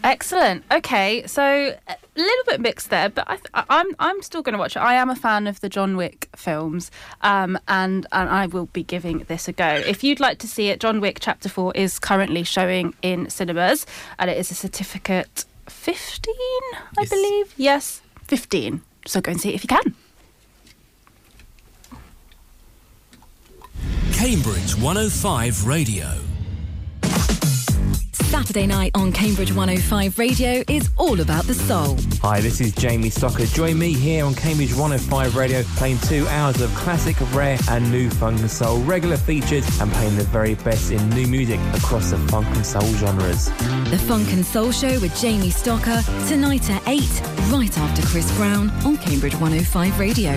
Excellent. 0.02 0.64
Okay, 0.70 1.26
so 1.26 1.42
a 1.88 1.96
little 2.14 2.44
bit 2.46 2.60
mixed 2.60 2.90
there, 2.90 3.08
but 3.08 3.24
I 3.26 3.36
th- 3.36 3.46
I- 3.54 3.64
I'm 3.70 3.86
I'm 3.98 4.20
still 4.20 4.42
going 4.42 4.52
to 4.52 4.58
watch 4.58 4.76
it. 4.76 4.80
I 4.80 4.94
am 4.94 5.08
a 5.08 5.16
fan 5.16 5.46
of 5.46 5.60
the 5.60 5.70
John 5.70 5.96
Wick 5.96 6.28
films, 6.36 6.90
um, 7.22 7.58
and 7.68 8.06
and 8.12 8.28
I 8.28 8.46
will 8.46 8.66
be 8.66 8.82
giving 8.82 9.20
this 9.20 9.48
a 9.48 9.52
go. 9.52 9.66
If 9.66 10.04
you'd 10.04 10.20
like 10.20 10.38
to 10.40 10.46
see 10.46 10.68
it, 10.68 10.78
John 10.78 11.00
Wick 11.00 11.18
Chapter 11.22 11.48
Four 11.48 11.72
is 11.74 11.98
currently 11.98 12.42
showing 12.42 12.92
in 13.00 13.30
cinemas, 13.30 13.86
and 14.18 14.28
it 14.28 14.36
is 14.36 14.50
a 14.50 14.54
certificate 14.54 15.46
fifteen, 15.70 16.34
I 16.98 17.06
believe. 17.06 17.54
Yes, 17.56 18.02
fifteen. 18.24 18.82
So 19.06 19.22
go 19.22 19.32
and 19.32 19.40
see 19.40 19.48
it 19.50 19.54
if 19.54 19.64
you 19.64 19.68
can. 19.68 19.94
Cambridge 24.12 24.76
105 24.76 25.66
Radio. 25.66 26.18
Saturday 28.34 28.66
night 28.66 28.90
on 28.96 29.12
Cambridge 29.12 29.52
105 29.52 30.18
Radio 30.18 30.64
is 30.66 30.90
all 30.96 31.20
about 31.20 31.44
the 31.44 31.54
soul. 31.54 31.96
Hi, 32.20 32.40
this 32.40 32.60
is 32.60 32.74
Jamie 32.74 33.08
Stocker. 33.08 33.46
Join 33.54 33.78
me 33.78 33.92
here 33.92 34.24
on 34.24 34.34
Cambridge 34.34 34.72
105 34.74 35.36
Radio, 35.36 35.62
playing 35.76 35.98
two 35.98 36.26
hours 36.26 36.60
of 36.60 36.68
classic, 36.74 37.16
rare, 37.32 37.56
and 37.70 37.88
new 37.92 38.10
funk 38.10 38.40
and 38.40 38.50
soul, 38.50 38.80
regular 38.80 39.16
features, 39.16 39.64
and 39.80 39.88
playing 39.92 40.16
the 40.16 40.24
very 40.24 40.56
best 40.56 40.90
in 40.90 41.08
new 41.10 41.28
music 41.28 41.60
across 41.74 42.10
the 42.10 42.18
funk 42.26 42.48
and 42.56 42.66
soul 42.66 42.82
genres. 42.94 43.50
The 43.90 44.02
Funk 44.08 44.32
and 44.32 44.44
Soul 44.44 44.72
Show 44.72 44.98
with 44.98 45.16
Jamie 45.20 45.50
Stocker 45.50 46.02
tonight 46.28 46.68
at 46.70 46.82
8, 46.88 47.02
right 47.52 47.78
after 47.78 48.04
Chris 48.04 48.36
Brown 48.36 48.68
on 48.84 48.96
Cambridge 48.96 49.34
105 49.34 50.00
Radio. 50.00 50.32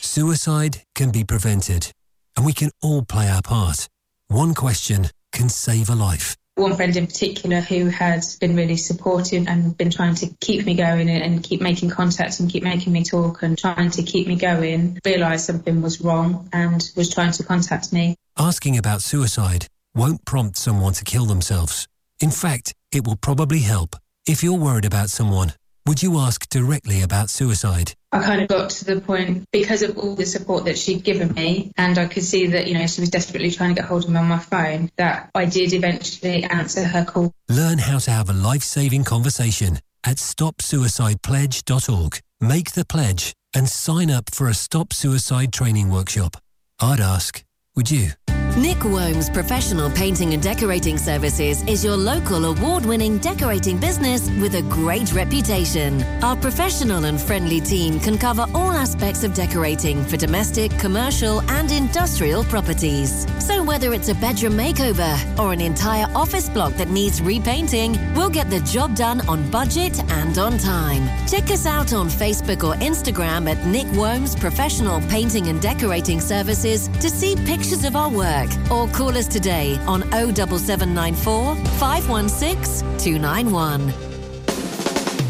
Suicide 0.00 0.84
can 0.94 1.10
be 1.10 1.22
prevented, 1.22 1.92
and 2.34 2.46
we 2.46 2.54
can 2.54 2.70
all 2.80 3.02
play 3.02 3.28
our 3.28 3.42
part. 3.42 3.88
One 4.28 4.54
question 4.54 5.08
can 5.32 5.48
save 5.48 5.88
a 5.88 5.94
life. 5.94 6.36
One 6.56 6.74
friend 6.74 6.96
in 6.96 7.06
particular 7.06 7.60
who 7.60 7.86
had 7.86 8.24
been 8.40 8.56
really 8.56 8.76
supportive 8.76 9.46
and 9.46 9.76
been 9.76 9.90
trying 9.90 10.14
to 10.16 10.34
keep 10.40 10.66
me 10.66 10.74
going 10.74 11.08
and, 11.08 11.44
keep 11.44 11.60
making 11.60 11.90
contact 11.90 12.40
and 12.40 12.50
keep 12.50 12.62
making 12.64 12.92
me 12.92 13.04
talk 13.04 13.42
and 13.42 13.56
trying 13.56 13.90
to 13.90 14.02
keep 14.02 14.26
me 14.26 14.34
going, 14.34 14.98
realised 15.04 15.44
something 15.44 15.80
was 15.80 16.00
wrong 16.00 16.48
and 16.52 16.90
was 16.96 17.12
trying 17.12 17.32
to 17.32 17.44
contact 17.44 17.92
me. 17.92 18.16
Asking 18.36 18.76
about 18.76 19.02
suicide 19.02 19.68
won't 19.94 20.24
prompt 20.24 20.56
someone 20.56 20.94
to 20.94 21.04
kill 21.04 21.26
themselves. 21.26 21.86
In 22.20 22.30
fact, 22.30 22.74
it 22.90 23.06
will 23.06 23.16
probably 23.16 23.60
help. 23.60 23.94
If 24.26 24.42
you're 24.42 24.58
worried 24.58 24.86
about 24.86 25.10
someone, 25.10 25.52
would 25.86 26.02
you 26.02 26.18
ask 26.18 26.48
directly 26.48 27.00
about 27.00 27.30
suicide? 27.30 27.92
I 28.16 28.24
kind 28.24 28.40
of 28.40 28.48
got 28.48 28.70
to 28.70 28.86
the 28.86 28.98
point 28.98 29.44
because 29.52 29.82
of 29.82 29.98
all 29.98 30.14
the 30.14 30.24
support 30.24 30.64
that 30.64 30.78
she'd 30.78 31.04
given 31.04 31.34
me, 31.34 31.70
and 31.76 31.98
I 31.98 32.06
could 32.06 32.24
see 32.24 32.46
that, 32.46 32.66
you 32.66 32.72
know, 32.72 32.86
she 32.86 33.02
was 33.02 33.10
desperately 33.10 33.50
trying 33.50 33.74
to 33.74 33.82
get 33.82 33.88
hold 33.88 34.04
of 34.04 34.10
me 34.10 34.16
on 34.16 34.26
my 34.26 34.38
phone, 34.38 34.90
that 34.96 35.28
I 35.34 35.44
did 35.44 35.74
eventually 35.74 36.42
answer 36.44 36.82
her 36.82 37.04
call. 37.04 37.34
Learn 37.50 37.76
how 37.76 37.98
to 37.98 38.10
have 38.10 38.30
a 38.30 38.32
life 38.32 38.62
saving 38.62 39.04
conversation 39.04 39.80
at 40.02 40.16
stopsuicidepledge.org. 40.16 42.20
Make 42.40 42.72
the 42.72 42.86
pledge 42.86 43.34
and 43.54 43.68
sign 43.68 44.10
up 44.10 44.30
for 44.32 44.48
a 44.48 44.54
Stop 44.54 44.94
Suicide 44.94 45.52
training 45.52 45.90
workshop. 45.90 46.38
I'd 46.80 47.00
ask, 47.00 47.44
would 47.74 47.90
you? 47.90 48.12
Nick 48.56 48.84
Worms 48.84 49.28
Professional 49.28 49.90
Painting 49.90 50.32
and 50.32 50.42
Decorating 50.42 50.96
Services 50.96 51.62
is 51.64 51.84
your 51.84 51.94
local 51.94 52.46
award 52.46 52.86
winning 52.86 53.18
decorating 53.18 53.76
business 53.76 54.30
with 54.40 54.54
a 54.54 54.62
great 54.62 55.12
reputation. 55.12 56.02
Our 56.24 56.36
professional 56.36 57.04
and 57.04 57.20
friendly 57.20 57.60
team 57.60 58.00
can 58.00 58.16
cover 58.16 58.46
all 58.54 58.72
aspects 58.72 59.24
of 59.24 59.34
decorating 59.34 60.02
for 60.06 60.16
domestic, 60.16 60.70
commercial, 60.78 61.42
and 61.50 61.70
industrial 61.70 62.44
properties. 62.44 63.26
So, 63.44 63.62
whether 63.62 63.92
it's 63.92 64.08
a 64.08 64.14
bedroom 64.14 64.54
makeover 64.54 65.38
or 65.38 65.52
an 65.52 65.60
entire 65.60 66.06
office 66.16 66.48
block 66.48 66.72
that 66.76 66.88
needs 66.88 67.20
repainting, 67.20 67.98
we'll 68.14 68.30
get 68.30 68.48
the 68.48 68.60
job 68.60 68.96
done 68.96 69.20
on 69.28 69.50
budget 69.50 70.02
and 70.12 70.38
on 70.38 70.56
time. 70.56 71.06
Check 71.28 71.50
us 71.50 71.66
out 71.66 71.92
on 71.92 72.08
Facebook 72.08 72.64
or 72.64 72.74
Instagram 72.80 73.54
at 73.54 73.66
Nick 73.66 73.86
Worms 73.88 74.34
Professional 74.34 75.02
Painting 75.08 75.48
and 75.48 75.60
Decorating 75.60 76.22
Services 76.22 76.88
to 76.88 77.10
see 77.10 77.36
pictures 77.44 77.84
of 77.84 77.96
our 77.96 78.10
work 78.10 78.45
or 78.70 78.88
call 78.88 79.16
us 79.16 79.26
today 79.26 79.76
on 79.86 80.02
07794 80.12 81.56
516 81.78 82.82
291. 82.98 83.92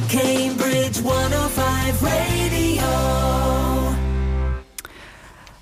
Cambridge 0.09 1.01
105 1.01 2.03
Radio. 2.03 3.56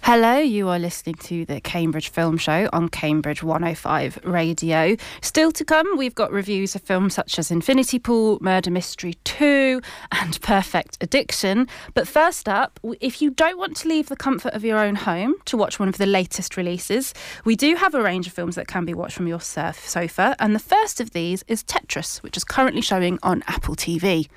Hello, 0.06 0.36
you 0.36 0.68
are 0.68 0.78
listening 0.78 1.14
to 1.14 1.46
the 1.46 1.62
Cambridge 1.62 2.10
Film 2.10 2.36
Show 2.36 2.68
on 2.74 2.90
Cambridge 2.90 3.42
105 3.42 4.18
Radio. 4.22 4.96
Still 5.22 5.50
to 5.52 5.64
come, 5.64 5.96
we've 5.96 6.14
got 6.14 6.30
reviews 6.30 6.74
of 6.74 6.82
films 6.82 7.14
such 7.14 7.38
as 7.38 7.50
Infinity 7.50 7.98
Pool, 7.98 8.36
Murder 8.42 8.70
Mystery 8.70 9.14
2, 9.24 9.80
and 10.12 10.38
Perfect 10.42 10.98
Addiction. 11.00 11.68
But 11.94 12.06
first 12.06 12.50
up, 12.50 12.78
if 13.00 13.22
you 13.22 13.30
don't 13.30 13.56
want 13.56 13.78
to 13.78 13.88
leave 13.88 14.10
the 14.10 14.14
comfort 14.14 14.52
of 14.52 14.62
your 14.62 14.76
own 14.76 14.94
home 14.94 15.36
to 15.46 15.56
watch 15.56 15.78
one 15.78 15.88
of 15.88 15.96
the 15.96 16.04
latest 16.04 16.58
releases, 16.58 17.14
we 17.46 17.56
do 17.56 17.74
have 17.76 17.94
a 17.94 18.02
range 18.02 18.26
of 18.26 18.34
films 18.34 18.56
that 18.56 18.68
can 18.68 18.84
be 18.84 18.92
watched 18.92 19.16
from 19.16 19.26
your 19.26 19.40
surf 19.40 19.88
sofa. 19.88 20.36
And 20.38 20.54
the 20.54 20.58
first 20.58 21.00
of 21.00 21.12
these 21.12 21.44
is 21.48 21.64
Tetris, 21.64 22.22
which 22.22 22.36
is 22.36 22.44
currently 22.44 22.82
showing 22.82 23.18
on 23.22 23.42
Apple 23.46 23.74
TV. 23.74 24.28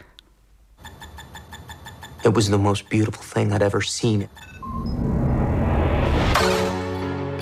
It 2.24 2.34
was 2.34 2.48
the 2.50 2.58
most 2.58 2.90
beautiful 2.90 3.22
thing 3.22 3.52
I'd 3.52 3.62
ever 3.62 3.82
seen. 3.82 4.30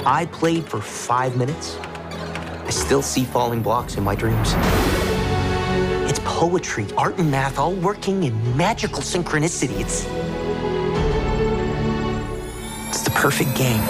I 0.06 0.28
played 0.28 0.66
for 0.66 0.80
five 0.80 1.36
minutes. 1.36 1.78
I 1.78 2.70
still 2.70 3.02
see 3.02 3.26
falling 3.26 3.64
blocks 3.64 3.96
in 3.96 4.04
my 4.04 4.14
dreams. 4.14 4.54
It's 6.08 6.20
poetry, 6.24 6.86
art, 6.96 7.18
and 7.18 7.32
math 7.32 7.58
all 7.58 7.74
working 7.74 8.24
in 8.24 8.58
magical 8.58 9.00
synchronicity. 9.00 9.80
It's. 9.80 10.06
It's 12.90 13.02
the 13.02 13.10
perfect 13.10 13.56
game. 13.56 13.82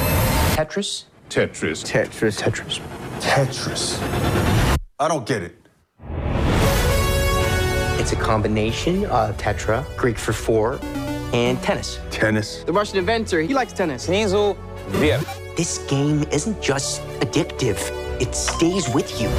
Tetris? 0.55 1.03
Tetris. 1.29 1.83
Tetris. 1.83 2.41
Tetris. 2.41 2.79
Tetris. 3.19 4.77
I 4.97 5.09
don't 5.09 5.25
get 5.25 5.43
it. 5.43 5.55
It's 7.99 8.13
a 8.13 8.15
combination 8.15 9.03
of 9.07 9.35
tetra, 9.35 9.83
Greek 9.97 10.17
for 10.17 10.31
four, 10.31 10.79
and 11.33 11.61
tennis. 11.61 11.99
Tennis. 12.09 12.63
The 12.63 12.71
Russian 12.71 12.99
inventor, 12.99 13.41
he 13.41 13.53
likes 13.53 13.73
tennis. 13.73 14.05
Hazel, 14.05 14.57
Beer. 14.91 15.19
This 15.57 15.79
game 15.87 16.23
isn't 16.31 16.61
just 16.61 17.01
addictive, 17.19 17.79
it 18.21 18.35
stays 18.35 18.87
with 18.89 19.21
you. 19.21 19.29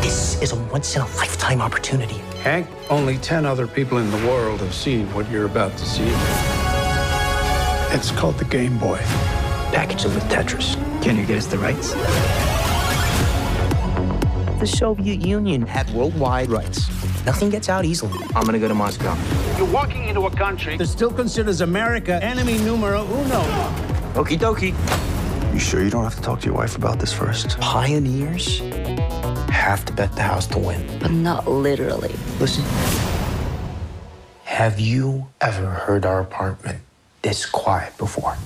This 0.00 0.40
is 0.42 0.52
a 0.52 0.56
once 0.72 0.96
in 0.96 1.02
a 1.02 1.06
lifetime 1.16 1.60
opportunity. 1.60 2.18
Hank, 2.42 2.66
only 2.88 3.18
10 3.18 3.44
other 3.44 3.66
people 3.66 3.98
in 3.98 4.10
the 4.10 4.26
world 4.28 4.60
have 4.60 4.74
seen 4.74 5.12
what 5.12 5.30
you're 5.30 5.46
about 5.46 5.76
to 5.76 5.84
see. 5.84 6.10
It's 7.94 8.10
called 8.10 8.38
the 8.38 8.44
Game 8.44 8.78
Boy. 8.78 8.98
Package 9.72 10.04
it 10.06 10.14
with 10.14 10.24
Tetris. 10.24 10.74
Can 11.02 11.16
you 11.16 11.26
get 11.26 11.38
us 11.38 11.46
the 11.46 11.58
rights? 11.58 11.92
The 14.60 14.66
Soviet 14.66 15.20
Union 15.20 15.62
had 15.62 15.90
worldwide 15.90 16.50
rights. 16.50 16.88
Nothing 17.26 17.50
gets 17.50 17.68
out 17.68 17.84
easily. 17.84 18.18
I'm 18.34 18.44
gonna 18.44 18.58
go 18.58 18.68
to 18.68 18.74
Moscow. 18.74 19.16
You're 19.58 19.70
walking 19.70 20.08
into 20.08 20.22
a 20.26 20.30
country 20.30 20.76
that 20.76 20.86
still 20.86 21.10
considers 21.10 21.60
America 21.60 22.22
enemy 22.22 22.58
numero 22.58 23.04
uno. 23.04 23.89
Okie 24.14 24.36
dokie. 24.36 24.74
You 25.52 25.60
sure 25.60 25.84
you 25.84 25.90
don't 25.90 26.02
have 26.02 26.16
to 26.16 26.20
talk 26.20 26.40
to 26.40 26.46
your 26.46 26.56
wife 26.56 26.76
about 26.76 26.98
this 26.98 27.12
first? 27.12 27.58
Pioneers 27.60 28.58
have 29.50 29.84
to 29.84 29.92
bet 29.92 30.16
the 30.16 30.22
house 30.22 30.48
to 30.48 30.58
win. 30.58 30.84
But 30.98 31.12
not 31.12 31.46
literally. 31.46 32.12
Listen. 32.40 32.64
Have 34.42 34.80
you 34.80 35.28
ever 35.40 35.66
heard 35.66 36.04
our 36.04 36.18
apartment 36.20 36.80
this 37.22 37.46
quiet 37.46 37.96
before? 37.98 38.36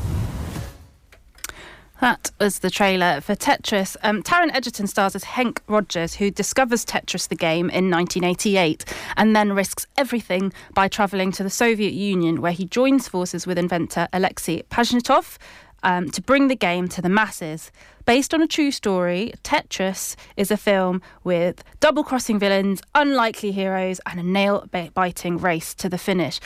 That 2.04 2.32
was 2.38 2.58
the 2.58 2.68
trailer 2.68 3.22
for 3.22 3.34
Tetris. 3.34 3.96
Um, 4.02 4.22
Taron 4.22 4.54
Egerton 4.54 4.86
stars 4.86 5.16
as 5.16 5.24
Henk 5.24 5.60
Rogers, 5.68 6.16
who 6.16 6.30
discovers 6.30 6.84
Tetris 6.84 7.28
the 7.28 7.34
game 7.34 7.70
in 7.70 7.90
1988 7.90 8.84
and 9.16 9.34
then 9.34 9.54
risks 9.54 9.86
everything 9.96 10.52
by 10.74 10.86
travelling 10.86 11.32
to 11.32 11.42
the 11.42 11.48
Soviet 11.48 11.94
Union, 11.94 12.42
where 12.42 12.52
he 12.52 12.66
joins 12.66 13.08
forces 13.08 13.46
with 13.46 13.56
inventor 13.56 14.06
Alexei 14.12 14.64
Pajitnov 14.64 15.38
um, 15.82 16.10
to 16.10 16.20
bring 16.20 16.48
the 16.48 16.54
game 16.54 16.88
to 16.88 17.00
the 17.00 17.08
masses. 17.08 17.72
Based 18.04 18.34
on 18.34 18.42
a 18.42 18.46
true 18.46 18.70
story, 18.70 19.32
Tetris 19.42 20.14
is 20.36 20.50
a 20.50 20.58
film 20.58 21.00
with 21.22 21.64
double 21.80 22.04
crossing 22.04 22.38
villains, 22.38 22.82
unlikely 22.94 23.50
heroes, 23.50 23.98
and 24.04 24.20
a 24.20 24.22
nail 24.22 24.68
biting 24.92 25.38
race 25.38 25.74
to 25.76 25.88
the 25.88 25.96
finish. 25.96 26.38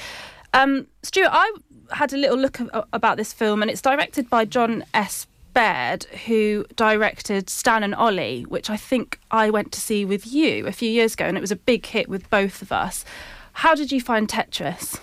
Um, 0.55 0.87
Stuart, 1.03 1.31
I 1.33 1.53
had 1.91 2.13
a 2.13 2.17
little 2.17 2.37
look 2.37 2.61
about 2.93 3.17
this 3.17 3.33
film, 3.33 3.61
and 3.63 3.69
it's 3.69 3.83
directed 3.83 4.31
by 4.31 4.45
Jon 4.45 4.85
S. 4.95 5.27
Baird, 5.59 6.05
who 6.27 6.65
directed 6.77 7.51
Stan 7.51 7.83
and 7.83 7.93
Ollie, 7.93 8.43
which 8.43 8.71
I 8.71 8.77
think 8.77 9.19
I 9.33 9.51
went 9.51 9.73
to 9.73 9.81
see 9.81 10.05
with 10.05 10.25
you 10.25 10.69
a 10.69 10.71
few 10.71 10.89
years 10.89 11.15
ago, 11.15 11.25
and 11.25 11.37
it 11.37 11.41
was 11.41 11.51
a 11.51 11.57
big 11.57 11.85
hit 11.85 12.09
with 12.09 12.31
both 12.31 12.63
of 12.63 12.71
us. 12.71 13.05
How 13.55 13.75
did 13.75 13.91
you 13.91 14.01
find 14.01 14.29
Tetris? 14.29 15.01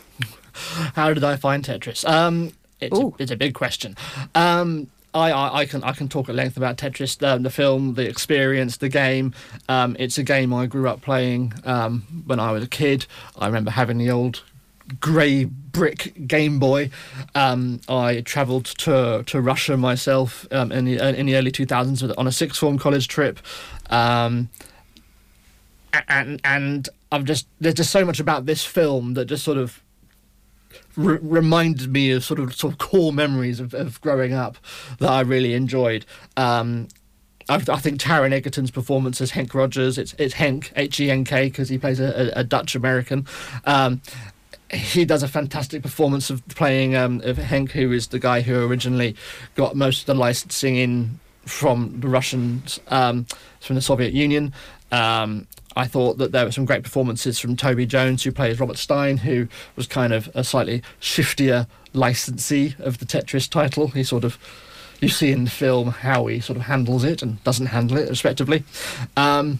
How 0.95 1.13
did 1.13 1.25
I 1.25 1.35
find 1.35 1.61
Tetris? 1.61 2.07
Um, 2.09 2.53
it's, 2.79 2.97
a, 2.97 3.11
it's 3.19 3.31
a 3.31 3.35
big 3.35 3.53
question. 3.53 3.97
Um, 4.33 4.89
I, 5.13 5.33
I, 5.33 5.57
I 5.57 5.65
can 5.65 5.83
I 5.83 5.91
can 5.91 6.07
talk 6.07 6.29
at 6.29 6.35
length 6.35 6.55
about 6.55 6.77
Tetris, 6.77 7.21
um, 7.21 7.43
the 7.43 7.49
film, 7.49 7.95
the 7.95 8.07
experience, 8.07 8.77
the 8.77 8.87
game. 8.87 9.33
Um, 9.67 9.97
it's 9.99 10.17
a 10.17 10.23
game 10.23 10.53
I 10.53 10.67
grew 10.67 10.87
up 10.87 11.01
playing 11.01 11.53
um, 11.65 12.23
when 12.25 12.39
I 12.39 12.53
was 12.53 12.63
a 12.63 12.69
kid. 12.69 13.07
I 13.37 13.47
remember 13.47 13.71
having 13.71 13.97
the 13.97 14.09
old 14.09 14.41
grey 14.99 15.45
brick 15.45 16.27
Game 16.27 16.59
Boy. 16.59 16.89
Um, 17.33 17.81
I 17.87 18.21
travelled 18.21 18.65
to 18.65 19.23
to 19.25 19.41
Russia 19.41 19.77
myself 19.77 20.47
um, 20.51 20.71
in 20.71 20.85
the 20.85 20.97
in 21.17 21.25
the 21.25 21.35
early 21.35 21.51
2000s 21.51 22.13
on 22.17 22.27
a 22.27 22.31
sixth 22.31 22.59
form 22.59 22.77
college 22.77 23.07
trip. 23.07 23.39
Um, 23.89 24.49
and 26.07 26.41
and 26.43 26.89
I'm 27.11 27.25
just 27.25 27.47
there's 27.59 27.75
just 27.75 27.91
so 27.91 28.05
much 28.05 28.19
about 28.19 28.45
this 28.45 28.63
film 28.63 29.13
that 29.13 29.25
just 29.25 29.43
sort 29.43 29.57
of 29.57 29.81
re- 30.95 31.19
reminded 31.21 31.91
me 31.91 32.11
of 32.11 32.23
sort 32.23 32.39
of 32.39 32.55
sort 32.55 32.73
of 32.73 32.79
core 32.79 33.13
memories 33.13 33.59
of, 33.59 33.73
of 33.73 33.99
growing 34.01 34.33
up 34.33 34.57
that 34.99 35.09
I 35.09 35.21
really 35.21 35.53
enjoyed. 35.53 36.05
Um, 36.37 36.87
I, 37.47 37.59
think 37.59 37.99
Taron 37.99 38.33
Egerton's 38.33 38.71
performance 38.71 39.21
as 39.21 39.31
Hank 39.31 39.53
Rogers, 39.53 39.99
it's 39.99 40.15
it's 40.17 40.33
Henk 40.33 40.71
H 40.75 40.99
E 40.99 41.11
N 41.11 41.23
K 41.23 41.47
because 41.49 41.69
he 41.69 41.77
plays 41.77 41.99
a, 41.99 42.33
a 42.35 42.43
Dutch 42.43 42.75
American. 42.75 43.27
Um, 43.65 44.01
he 44.71 45.05
does 45.05 45.23
a 45.23 45.27
fantastic 45.27 45.81
performance 45.81 46.29
of 46.29 46.45
playing 46.49 46.95
um, 46.95 47.21
of 47.23 47.37
Henk, 47.37 47.71
who 47.71 47.91
is 47.91 48.07
the 48.07 48.19
guy 48.19 48.41
who 48.41 48.65
originally 48.65 49.15
got 49.55 49.75
most 49.75 50.01
of 50.01 50.05
the 50.07 50.15
licensing 50.15 50.75
in 50.75 51.19
from 51.45 51.99
the 51.99 52.07
Russians, 52.07 52.79
um, 52.87 53.25
from 53.59 53.75
the 53.75 53.81
Soviet 53.81 54.13
Union. 54.13 54.53
Um, 54.91 55.47
I 55.75 55.87
thought 55.87 56.17
that 56.17 56.31
there 56.31 56.45
were 56.45 56.51
some 56.51 56.65
great 56.65 56.83
performances 56.83 57.37
from 57.37 57.55
Toby 57.55 57.85
Jones, 57.85 58.23
who 58.23 58.31
plays 58.31 58.59
Robert 58.59 58.77
Stein, 58.77 59.17
who 59.17 59.47
was 59.75 59.87
kind 59.87 60.13
of 60.13 60.29
a 60.33 60.43
slightly 60.43 60.81
shiftier 61.01 61.67
licensee 61.93 62.75
of 62.79 62.99
the 62.99 63.05
Tetris 63.05 63.49
title. 63.49 63.89
He 63.89 64.03
sort 64.03 64.23
of, 64.23 64.39
you 65.01 65.09
see 65.09 65.31
in 65.31 65.43
the 65.43 65.49
film 65.49 65.89
how 65.89 66.27
he 66.27 66.39
sort 66.39 66.57
of 66.57 66.63
handles 66.63 67.03
it 67.03 67.21
and 67.21 67.43
doesn't 67.43 67.67
handle 67.67 67.97
it, 67.97 68.09
respectively. 68.09 68.63
Um, 69.17 69.59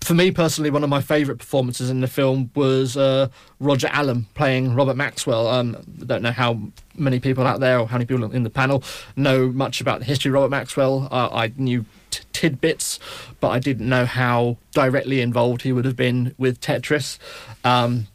for 0.00 0.14
me 0.14 0.30
personally, 0.30 0.70
one 0.70 0.84
of 0.84 0.90
my 0.90 1.00
favourite 1.00 1.38
performances 1.38 1.90
in 1.90 2.00
the 2.00 2.06
film 2.06 2.50
was 2.54 2.96
uh, 2.96 3.28
Roger 3.60 3.88
Allam 3.92 4.26
playing 4.34 4.74
Robert 4.74 4.96
Maxwell. 4.96 5.48
Um, 5.48 5.76
I 6.00 6.04
don't 6.04 6.22
know 6.22 6.32
how 6.32 6.58
many 6.94 7.20
people 7.20 7.46
out 7.46 7.60
there 7.60 7.78
or 7.78 7.88
how 7.88 7.96
many 7.96 8.06
people 8.06 8.30
in 8.32 8.42
the 8.42 8.50
panel 8.50 8.82
know 9.16 9.48
much 9.48 9.80
about 9.80 10.00
the 10.00 10.04
history 10.04 10.30
of 10.30 10.34
Robert 10.34 10.50
Maxwell. 10.50 11.08
Uh, 11.10 11.28
I 11.32 11.52
knew 11.56 11.84
t- 12.10 12.24
tidbits, 12.32 12.98
but 13.40 13.48
I 13.48 13.58
didn't 13.58 13.88
know 13.88 14.06
how 14.06 14.58
directly 14.72 15.20
involved 15.20 15.62
he 15.62 15.72
would 15.72 15.84
have 15.84 15.96
been 15.96 16.34
with 16.38 16.60
Tetris. 16.60 17.18
Um, 17.64 18.06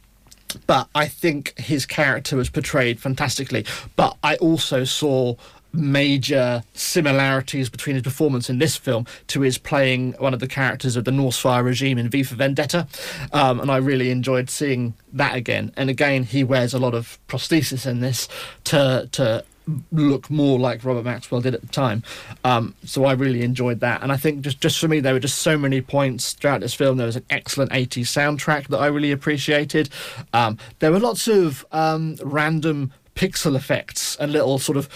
but 0.66 0.88
I 0.94 1.08
think 1.08 1.58
his 1.58 1.86
character 1.86 2.36
was 2.36 2.50
portrayed 2.50 3.00
fantastically. 3.00 3.64
But 3.96 4.16
I 4.22 4.36
also 4.36 4.84
saw 4.84 5.36
major 5.72 6.62
similarities 6.74 7.70
between 7.70 7.94
his 7.94 8.02
performance 8.02 8.50
in 8.50 8.58
this 8.58 8.76
film 8.76 9.06
to 9.28 9.40
his 9.40 9.58
playing 9.58 10.12
one 10.18 10.34
of 10.34 10.40
the 10.40 10.48
characters 10.48 10.96
of 10.96 11.04
the 11.04 11.10
Norsefire 11.10 11.64
regime 11.64 11.98
in 11.98 12.08
V 12.08 12.22
for 12.22 12.34
Vendetta. 12.34 12.86
Um, 13.32 13.60
and 13.60 13.70
I 13.70 13.78
really 13.78 14.10
enjoyed 14.10 14.50
seeing 14.50 14.94
that 15.12 15.34
again. 15.34 15.72
And 15.76 15.90
again, 15.90 16.24
he 16.24 16.44
wears 16.44 16.74
a 16.74 16.78
lot 16.78 16.94
of 16.94 17.18
prosthesis 17.28 17.86
in 17.86 18.00
this 18.00 18.28
to 18.64 19.08
to 19.12 19.44
look 19.92 20.30
more 20.30 20.58
like 20.58 20.84
Robert 20.84 21.04
Maxwell 21.04 21.40
did 21.40 21.54
at 21.54 21.60
the 21.60 21.68
time. 21.68 22.02
Um, 22.44 22.74
so 22.84 23.04
I 23.04 23.12
really 23.12 23.42
enjoyed 23.42 23.80
that. 23.80 24.02
And 24.02 24.10
I 24.10 24.16
think 24.16 24.40
just, 24.42 24.60
just 24.60 24.78
for 24.78 24.88
me, 24.88 25.00
there 25.00 25.14
were 25.14 25.20
just 25.20 25.38
so 25.38 25.56
many 25.56 25.80
points 25.80 26.32
throughout 26.32 26.60
this 26.60 26.74
film. 26.74 26.96
There 26.96 27.06
was 27.06 27.16
an 27.16 27.24
excellent 27.30 27.70
80s 27.70 28.06
soundtrack 28.06 28.68
that 28.68 28.78
I 28.78 28.86
really 28.86 29.12
appreciated. 29.12 29.88
Um, 30.32 30.58
there 30.80 30.90
were 30.90 30.98
lots 30.98 31.28
of 31.28 31.64
um, 31.72 32.16
random 32.22 32.92
pixel 33.14 33.54
effects 33.54 34.16
and 34.16 34.32
little 34.32 34.58
sort 34.58 34.78
of 34.78 34.88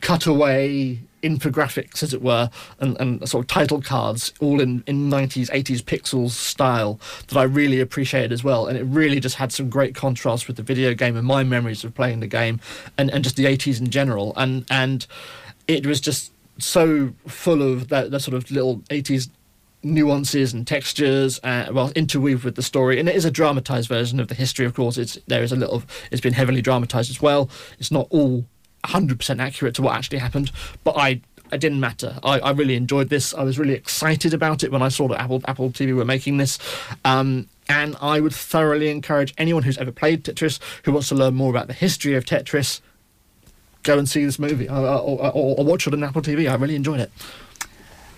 cutaway 0.00 1.00
infographics, 1.22 2.02
as 2.02 2.14
it 2.14 2.22
were, 2.22 2.50
and, 2.78 2.98
and 3.00 3.28
sort 3.28 3.44
of 3.44 3.48
title 3.48 3.80
cards, 3.80 4.32
all 4.40 4.60
in, 4.60 4.82
in 4.86 5.10
90s, 5.10 5.50
80s 5.50 5.82
pixels 5.82 6.30
style 6.30 6.98
that 7.28 7.36
I 7.36 7.42
really 7.42 7.80
appreciated 7.80 8.32
as 8.32 8.42
well. 8.42 8.66
And 8.66 8.78
it 8.78 8.84
really 8.84 9.20
just 9.20 9.36
had 9.36 9.52
some 9.52 9.68
great 9.68 9.94
contrast 9.94 10.46
with 10.46 10.56
the 10.56 10.62
video 10.62 10.94
game 10.94 11.16
and 11.16 11.26
my 11.26 11.44
memories 11.44 11.84
of 11.84 11.94
playing 11.94 12.20
the 12.20 12.26
game 12.26 12.60
and, 12.96 13.10
and 13.10 13.24
just 13.24 13.36
the 13.36 13.44
80s 13.44 13.80
in 13.80 13.90
general. 13.90 14.32
And, 14.36 14.64
and 14.70 15.06
it 15.68 15.86
was 15.86 16.00
just 16.00 16.32
so 16.58 17.12
full 17.26 17.62
of 17.62 17.88
that, 17.88 18.10
that 18.10 18.20
sort 18.20 18.34
of 18.34 18.50
little 18.50 18.78
80s 18.90 19.28
nuances 19.82 20.52
and 20.52 20.66
textures 20.66 21.40
uh, 21.42 21.66
well 21.72 21.90
interweave 21.96 22.44
with 22.44 22.54
the 22.54 22.62
story 22.62 23.00
and 23.00 23.08
it 23.08 23.16
is 23.16 23.24
a 23.24 23.30
dramatized 23.30 23.88
version 23.88 24.20
of 24.20 24.28
the 24.28 24.34
history 24.34 24.66
of 24.66 24.74
course 24.74 24.98
it's 24.98 25.18
there 25.26 25.42
is 25.42 25.52
a 25.52 25.56
little 25.56 25.82
it's 26.10 26.20
been 26.20 26.34
heavily 26.34 26.60
dramatized 26.60 27.08
as 27.08 27.22
well 27.22 27.48
it's 27.78 27.90
not 27.90 28.06
all 28.10 28.44
100% 28.84 29.40
accurate 29.40 29.74
to 29.76 29.82
what 29.82 29.94
actually 29.94 30.18
happened, 30.18 30.50
but 30.84 30.96
I 30.96 31.20
it 31.52 31.60
didn't 31.60 31.80
matter. 31.80 32.18
I, 32.22 32.38
I 32.38 32.50
really 32.52 32.76
enjoyed 32.76 33.08
this. 33.08 33.34
I 33.34 33.42
was 33.42 33.58
really 33.58 33.74
excited 33.74 34.32
about 34.32 34.62
it 34.62 34.70
when 34.70 34.82
I 34.82 34.88
saw 34.88 35.08
that 35.08 35.20
Apple 35.20 35.42
Apple 35.46 35.70
TV 35.70 35.94
were 35.94 36.04
making 36.04 36.36
this. 36.36 36.58
Um, 37.04 37.48
and 37.68 37.96
I 38.00 38.20
would 38.20 38.34
thoroughly 38.34 38.88
encourage 38.88 39.34
anyone 39.38 39.62
who's 39.62 39.78
ever 39.78 39.92
played 39.92 40.24
Tetris, 40.24 40.58
who 40.84 40.92
wants 40.92 41.08
to 41.08 41.14
learn 41.14 41.34
more 41.34 41.50
about 41.50 41.66
the 41.66 41.72
history 41.72 42.14
of 42.14 42.24
Tetris, 42.24 42.80
go 43.82 43.98
and 43.98 44.08
see 44.08 44.24
this 44.24 44.38
movie 44.38 44.68
or, 44.68 44.76
or, 44.76 45.26
or, 45.26 45.58
or 45.58 45.64
watch 45.64 45.86
it 45.86 45.94
on 45.94 46.02
Apple 46.02 46.22
TV. 46.22 46.50
I 46.50 46.54
really 46.54 46.76
enjoyed 46.76 47.00
it. 47.00 47.10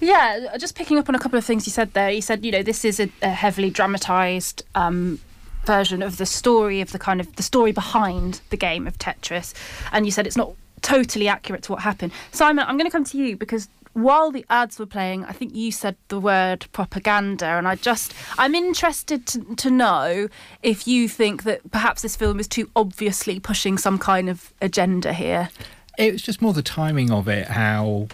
Yeah, 0.00 0.56
just 0.58 0.74
picking 0.74 0.98
up 0.98 1.08
on 1.08 1.14
a 1.14 1.18
couple 1.18 1.38
of 1.38 1.44
things 1.44 1.66
you 1.66 1.70
said 1.70 1.92
there. 1.92 2.10
You 2.10 2.22
said, 2.22 2.44
you 2.44 2.50
know, 2.50 2.62
this 2.62 2.84
is 2.84 2.98
a, 2.98 3.08
a 3.22 3.28
heavily 3.28 3.70
dramatised 3.70 4.64
um, 4.74 5.20
version 5.64 6.02
of 6.02 6.16
the 6.16 6.26
story 6.26 6.80
of 6.80 6.92
the 6.92 6.98
kind 6.98 7.20
of 7.20 7.34
the 7.36 7.42
story 7.42 7.72
behind 7.72 8.40
the 8.50 8.56
game 8.56 8.86
of 8.86 8.98
Tetris, 8.98 9.54
and 9.92 10.06
you 10.06 10.12
said 10.12 10.26
it's 10.26 10.36
not 10.36 10.52
totally 10.82 11.28
accurate 11.28 11.62
to 11.64 11.72
what 11.72 11.82
happened. 11.82 12.12
Simon, 12.32 12.64
I'm 12.66 12.76
going 12.76 12.86
to 12.86 12.92
come 12.92 13.04
to 13.04 13.18
you 13.18 13.36
because 13.36 13.68
while 13.94 14.30
the 14.30 14.44
ads 14.48 14.78
were 14.78 14.86
playing, 14.86 15.24
I 15.24 15.32
think 15.32 15.54
you 15.54 15.70
said 15.70 15.96
the 16.08 16.18
word 16.18 16.66
propaganda, 16.72 17.46
and 17.46 17.68
I 17.68 17.76
just 17.76 18.14
I'm 18.38 18.54
interested 18.54 19.26
to, 19.28 19.54
to 19.56 19.70
know 19.70 20.28
if 20.62 20.86
you 20.86 21.08
think 21.08 21.44
that 21.44 21.70
perhaps 21.70 22.02
this 22.02 22.16
film 22.16 22.40
is 22.40 22.48
too 22.48 22.70
obviously 22.74 23.38
pushing 23.38 23.78
some 23.78 23.98
kind 23.98 24.28
of 24.28 24.52
agenda 24.60 25.12
here. 25.12 25.50
It 25.98 26.12
was 26.12 26.22
just 26.22 26.40
more 26.40 26.54
the 26.54 26.62
timing 26.62 27.10
of 27.10 27.28
it, 27.28 27.48
how 27.48 28.08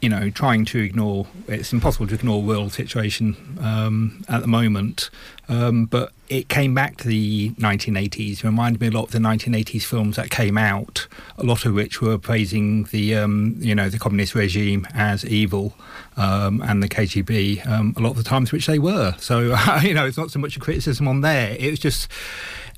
you 0.00 0.08
know, 0.08 0.28
trying 0.30 0.64
to 0.66 0.78
ignore 0.78 1.26
it's 1.48 1.72
impossible 1.72 2.06
to 2.06 2.14
ignore 2.14 2.42
world 2.42 2.72
situation 2.72 3.58
um, 3.60 4.24
at 4.28 4.42
the 4.42 4.46
moment. 4.46 5.10
Um, 5.48 5.86
but 5.86 6.12
it 6.28 6.48
came 6.48 6.74
back 6.74 6.96
to 6.98 7.08
the 7.08 7.50
1980s. 7.50 8.32
It 8.32 8.44
reminded 8.44 8.80
me 8.80 8.88
a 8.88 8.90
lot 8.90 9.04
of 9.04 9.10
the 9.12 9.18
1980s 9.18 9.84
films 9.84 10.16
that 10.16 10.28
came 10.28 10.58
out, 10.58 11.06
a 11.38 11.44
lot 11.44 11.64
of 11.64 11.72
which 11.72 12.02
were 12.02 12.18
praising 12.18 12.84
the 12.84 13.14
um, 13.16 13.56
you 13.58 13.74
know 13.74 13.88
the 13.88 13.98
communist 13.98 14.34
regime 14.34 14.86
as 14.92 15.24
evil 15.24 15.74
um, 16.16 16.62
and 16.62 16.82
the 16.82 16.88
KGB. 16.88 17.66
Um, 17.66 17.94
a 17.96 18.00
lot 18.00 18.10
of 18.10 18.16
the 18.16 18.24
times, 18.24 18.52
which 18.52 18.66
they 18.66 18.78
were. 18.78 19.14
So 19.18 19.40
you 19.82 19.94
know, 19.94 20.06
it's 20.06 20.18
not 20.18 20.30
so 20.30 20.38
much 20.38 20.56
a 20.56 20.60
criticism 20.60 21.08
on 21.08 21.22
there. 21.22 21.56
It 21.58 21.70
was 21.70 21.78
just 21.78 22.10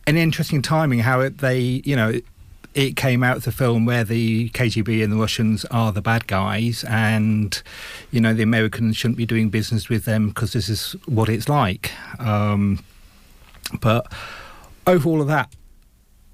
an 0.07 0.17
interesting 0.17 0.63
timing 0.63 1.01
how 1.01 1.21
it, 1.21 1.39
they 1.39 1.61
you 1.61 1.97
know 1.97 2.21
came 2.97 3.25
out 3.25 3.43
the 3.43 3.53
film 3.53 3.85
where 3.85 4.05
the 4.05 4.51
KGB 4.51 5.03
and 5.03 5.13
the 5.13 5.17
Russians 5.17 5.65
are 5.67 5.93
the 5.93 6.01
bad 6.01 6.27
guys, 6.27 6.85
and 6.85 7.61
you 8.11 8.21
know 8.21 8.33
the 8.33 8.43
Americans 8.43 8.97
shouldn't 8.97 9.19
be 9.19 9.27
doing 9.27 9.51
business 9.51 9.89
with 9.89 10.05
them 10.05 10.29
because 10.29 10.53
this 10.53 10.69
is 10.69 10.93
what 11.07 11.29
it's 11.29 11.49
like. 11.49 11.91
Um, 12.21 12.85
but 13.81 14.11
over 14.87 15.09
all 15.09 15.21
of 15.21 15.27
that, 15.27 15.53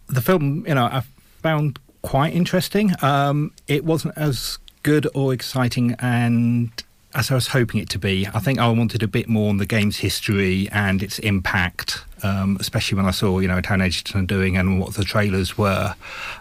the 0.06 0.20
film, 0.20 0.64
you 0.68 0.74
know, 0.74 0.84
I 0.84 1.02
found 1.42 1.78
quite 2.02 2.34
interesting. 2.34 2.92
Um, 3.02 3.52
it 3.66 3.84
wasn't 3.84 4.16
as 4.16 4.58
good 4.82 5.08
or 5.14 5.32
exciting 5.32 5.96
and 5.98 6.70
as 7.14 7.30
I 7.30 7.34
was 7.34 7.48
hoping 7.48 7.80
it 7.80 7.88
to 7.90 7.98
be. 7.98 8.26
I 8.26 8.40
think 8.40 8.58
I 8.58 8.68
wanted 8.68 9.02
a 9.02 9.08
bit 9.08 9.28
more 9.28 9.48
on 9.48 9.58
the 9.58 9.66
game's 9.66 9.98
history 9.98 10.68
and 10.72 11.02
its 11.02 11.18
impact, 11.20 12.04
um, 12.22 12.56
especially 12.60 12.96
when 12.96 13.06
I 13.06 13.12
saw, 13.12 13.38
you 13.38 13.48
know, 13.48 13.60
Taron 13.60 13.82
Egerton 13.82 14.26
doing 14.26 14.56
and 14.56 14.80
what 14.80 14.94
the 14.94 15.04
trailers 15.04 15.56
were. 15.56 15.94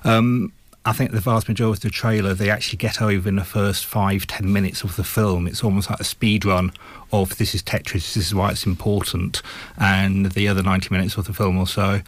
Um, 0.03 0.51
I 0.85 0.91
think 0.91 1.11
the 1.11 1.21
vast 1.21 1.47
majority 1.47 1.77
of 1.77 1.81
the 1.81 1.89
trailer 1.89 2.33
they 2.33 2.49
actually 2.49 2.77
get 2.77 3.01
over 3.01 3.29
in 3.29 3.37
the 3.37 3.45
first 3.45 3.85
five, 3.85 4.27
ten 4.27 4.51
minutes 4.51 4.83
of 4.83 4.97
the 4.97 5.03
film. 5.03 5.47
It's 5.47 5.63
almost 5.63 5.89
like 5.89 5.99
a 5.99 6.03
speed 6.03 6.43
run 6.43 6.73
of 7.13 7.37
this 7.37 7.55
is 7.55 7.63
Tetris, 7.63 8.13
this 8.13 8.17
is 8.17 8.35
why 8.35 8.51
it's 8.51 8.65
important. 8.65 9.41
And 9.77 10.31
the 10.31 10.47
other 10.47 10.63
90 10.63 10.89
minutes 10.91 11.15
of 11.15 11.25
the 11.25 11.33
film 11.33 11.57
or 11.57 11.67
so 11.67 12.01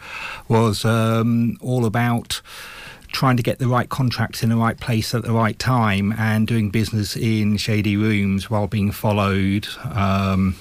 was 0.48 0.84
um, 0.84 1.56
all 1.62 1.86
about 1.86 2.42
trying 3.16 3.38
to 3.38 3.42
get 3.42 3.58
the 3.58 3.66
right 3.66 3.88
contracts 3.88 4.42
in 4.42 4.50
the 4.50 4.56
right 4.56 4.78
place 4.78 5.14
at 5.14 5.22
the 5.22 5.32
right 5.32 5.58
time 5.58 6.12
and 6.18 6.46
doing 6.46 6.68
business 6.68 7.16
in 7.16 7.56
shady 7.56 7.96
rooms 7.96 8.50
while 8.50 8.66
being 8.66 8.92
followed. 8.92 9.66
Um, 9.90 10.54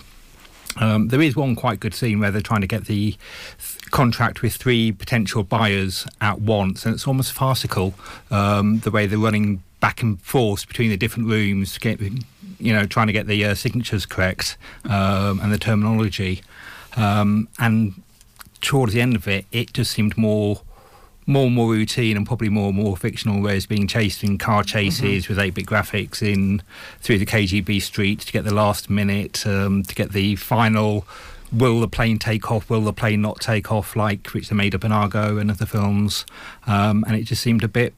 um, 0.78 1.10
there 1.10 1.22
is 1.22 1.36
one 1.36 1.58
quite 1.58 1.82
good 1.82 1.94
scene 1.94 2.22
where 2.22 2.32
they're 2.32 2.42
trying 2.42 2.62
to 2.62 2.68
get 2.68 2.86
the 2.86 3.12
th- 3.12 3.92
contract 3.92 4.42
with 4.42 4.56
three 4.56 4.94
potential 4.94 5.44
buyers 5.44 6.08
at 6.22 6.40
once, 6.40 6.86
and 6.86 6.96
it's 6.96 7.06
almost 7.06 7.34
farcical 7.34 7.94
um, 8.32 8.80
the 8.80 8.92
way 8.92 9.06
they're 9.06 9.20
running 9.20 9.62
back 9.82 10.02
and 10.02 10.22
forth 10.22 10.66
between 10.66 10.90
the 10.90 10.98
different 10.98 11.28
rooms, 11.28 11.78
get, 11.78 12.00
you 12.00 12.74
know, 12.74 12.86
trying 12.86 13.08
to 13.08 13.14
get 13.14 13.28
the 13.28 13.44
uh, 13.44 13.54
signatures 13.54 14.06
correct 14.06 14.58
um, 14.86 15.42
and 15.42 15.52
the 15.52 15.58
terminology. 15.58 16.42
Um, 16.96 17.50
and 17.60 18.02
towards 18.62 18.94
the 18.94 19.02
end 19.02 19.18
of 19.18 19.28
it, 19.28 19.46
it 19.52 19.74
just 19.74 19.92
seemed 19.92 20.18
more 20.18 20.62
more 21.28 21.46
and 21.48 21.56
more 21.56 21.72
routine 21.72 22.16
and 22.18 22.26
probably 22.26 22.50
more 22.50 22.68
and 22.70 22.78
more 22.78 22.96
fictional, 22.96 23.42
whereas 23.42 23.66
being 23.66 23.88
chased 23.88 24.24
in 24.24 24.38
car 24.38 24.64
chases 24.64 25.24
Mm-hmm. 25.26 25.34
with 25.34 25.40
8 25.40 25.50
bit 25.56 25.66
graphics 25.66 26.22
in 26.22 26.62
through 27.02 27.18
the 27.18 27.26
KGB 27.26 27.82
street 27.82 28.20
to 28.22 28.32
get 28.32 28.44
the 28.44 28.54
last 28.54 28.90
minute, 28.90 29.46
um, 29.48 29.82
to 29.84 29.96
get 29.96 30.12
the 30.12 30.36
final 30.36 31.06
will 31.52 31.80
the 31.80 31.88
plane 31.88 32.20
take 32.20 32.52
off, 32.52 32.70
will 32.70 32.82
the 32.82 32.94
plane 32.94 33.22
not 33.22 33.40
take 33.40 33.72
off, 33.72 33.96
like 33.96 34.28
which 34.30 34.50
they 34.50 34.56
made 34.56 34.76
up 34.76 34.84
in 34.84 34.92
Argo 34.92 35.38
and 35.38 35.50
other 35.50 35.66
films. 35.66 36.26
Um, 36.68 37.04
and 37.08 37.16
it 37.16 37.24
just 37.24 37.42
seemed 37.42 37.64
a 37.64 37.68
bit 37.68 37.94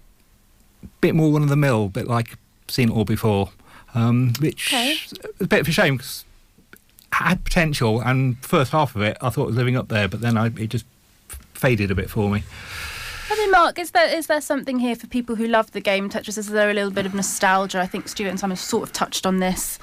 bit 1.01 1.15
more 1.15 1.33
run 1.33 1.41
of 1.43 1.49
the 1.49 1.55
mill, 1.55 1.89
bit 1.89 2.07
like 2.07 2.37
seen 2.67 2.89
it 2.89 2.93
all 2.93 3.05
before. 3.05 3.49
Um, 3.95 4.33
which 4.39 4.67
Okay. 4.71 4.91
is 4.91 5.13
a 5.39 5.47
bit 5.47 5.61
of 5.61 5.67
a 5.67 5.71
shame 5.71 5.97
because 5.97 6.23
had 7.13 7.43
potential, 7.43 7.99
and 8.01 8.37
first 8.45 8.71
half 8.73 8.95
of 8.95 9.01
it 9.01 9.17
I 9.21 9.29
thought 9.29 9.47
was 9.47 9.55
living 9.55 9.75
up 9.75 9.87
there, 9.87 10.07
but 10.07 10.21
then 10.21 10.37
I, 10.37 10.47
it 10.47 10.67
just 10.67 10.85
faded 11.53 11.89
a 11.89 11.95
bit 11.95 12.09
for 12.09 12.29
me. 12.29 12.43
I 13.29 13.35
mean, 13.37 13.51
Mark, 13.51 13.77
is 13.77 13.91
there 13.91 14.07
is 14.07 14.27
there 14.27 14.41
something 14.41 14.79
here 14.79 14.95
for 14.95 15.07
people 15.07 15.35
who 15.35 15.47
love 15.47 15.71
the 15.71 15.81
game 15.81 16.09
Tetris? 16.09 16.37
Is 16.37 16.47
there 16.47 16.69
a 16.69 16.73
little 16.73 16.91
bit 16.91 17.05
of 17.05 17.13
nostalgia? 17.13 17.79
I 17.79 17.87
think 17.87 18.07
Stuart 18.07 18.29
and 18.29 18.39
Simon 18.39 18.57
sort 18.57 18.83
of 18.83 18.93
touched 18.93 19.25
on 19.25 19.39
this. 19.39 19.79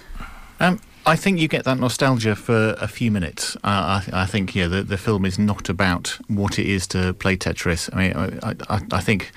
Um, 0.60 0.80
I 1.06 1.16
think 1.16 1.38
you 1.38 1.48
get 1.48 1.64
that 1.64 1.78
nostalgia 1.78 2.34
for 2.34 2.74
a 2.80 2.88
few 2.88 3.10
minutes. 3.10 3.56
Uh, 3.56 4.00
I, 4.12 4.22
I 4.22 4.26
think 4.26 4.54
yeah, 4.54 4.68
the, 4.68 4.82
the 4.82 4.96
film 4.96 5.26
is 5.26 5.38
not 5.38 5.68
about 5.68 6.18
what 6.28 6.58
it 6.58 6.66
is 6.66 6.86
to 6.88 7.12
play 7.12 7.36
Tetris. 7.36 7.90
I 7.92 7.98
mean, 7.98 8.40
I, 8.42 8.54
I, 8.74 8.80
I 8.90 9.00
think 9.00 9.32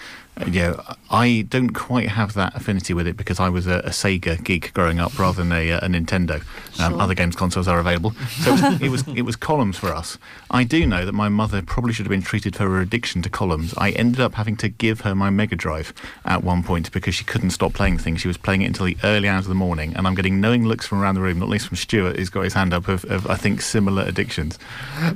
yeah, 0.45 0.95
I 1.09 1.45
don't 1.49 1.71
quite 1.71 2.09
have 2.09 2.33
that 2.35 2.55
affinity 2.55 2.93
with 2.93 3.07
it 3.07 3.17
because 3.17 3.39
I 3.39 3.49
was 3.49 3.65
a, 3.67 3.79
a 3.79 3.89
Sega 3.89 4.43
geek 4.43 4.73
growing 4.73 4.99
up 4.99 5.17
rather 5.17 5.43
than 5.43 5.51
a, 5.51 5.71
a 5.71 5.81
Nintendo. 5.81 6.41
Um, 6.79 6.93
Sure. 6.93 7.01
Other 7.01 7.15
games 7.15 7.35
consoles 7.35 7.67
are 7.67 7.79
available, 7.79 8.11
so 8.41 8.53
it 8.53 8.61
was, 8.61 8.81
it 8.81 8.89
was 8.89 9.07
it 9.17 9.21
was 9.23 9.35
columns 9.35 9.77
for 9.77 9.93
us. 9.93 10.17
I 10.51 10.63
do 10.63 10.85
know 10.85 11.05
that 11.05 11.13
my 11.13 11.27
mother 11.27 11.61
probably 11.61 11.91
should 11.93 12.05
have 12.05 12.11
been 12.11 12.21
treated 12.21 12.55
for 12.55 12.63
her 12.63 12.81
addiction 12.81 13.21
to 13.23 13.29
columns. 13.29 13.73
I 13.77 13.91
ended 13.91 14.21
up 14.21 14.35
having 14.35 14.55
to 14.57 14.69
give 14.69 15.01
her 15.01 15.15
my 15.15 15.29
Mega 15.29 15.55
Drive 15.55 15.93
at 16.25 16.43
one 16.43 16.61
point 16.63 16.91
because 16.91 17.15
she 17.15 17.23
couldn't 17.23 17.49
stop 17.49 17.73
playing 17.73 17.97
things. 17.97 18.21
She 18.21 18.27
was 18.27 18.37
playing 18.37 18.61
it 18.61 18.67
until 18.67 18.85
the 18.85 18.97
early 19.03 19.27
hours 19.27 19.45
of 19.45 19.49
the 19.49 19.55
morning, 19.55 19.95
and 19.95 20.05
I'm 20.05 20.13
getting 20.15 20.39
knowing 20.39 20.65
looks 20.65 20.85
from 20.85 21.01
around 21.01 21.15
the 21.15 21.21
room, 21.21 21.39
not 21.39 21.49
least 21.49 21.67
from 21.67 21.77
Stuart, 21.77 22.17
who's 22.17 22.29
got 22.29 22.43
his 22.43 22.53
hand 22.53 22.73
up 22.73 22.87
of, 22.87 23.05
of 23.05 23.27
I 23.27 23.35
think 23.35 23.61
similar 23.61 24.03
addictions. 24.03 24.59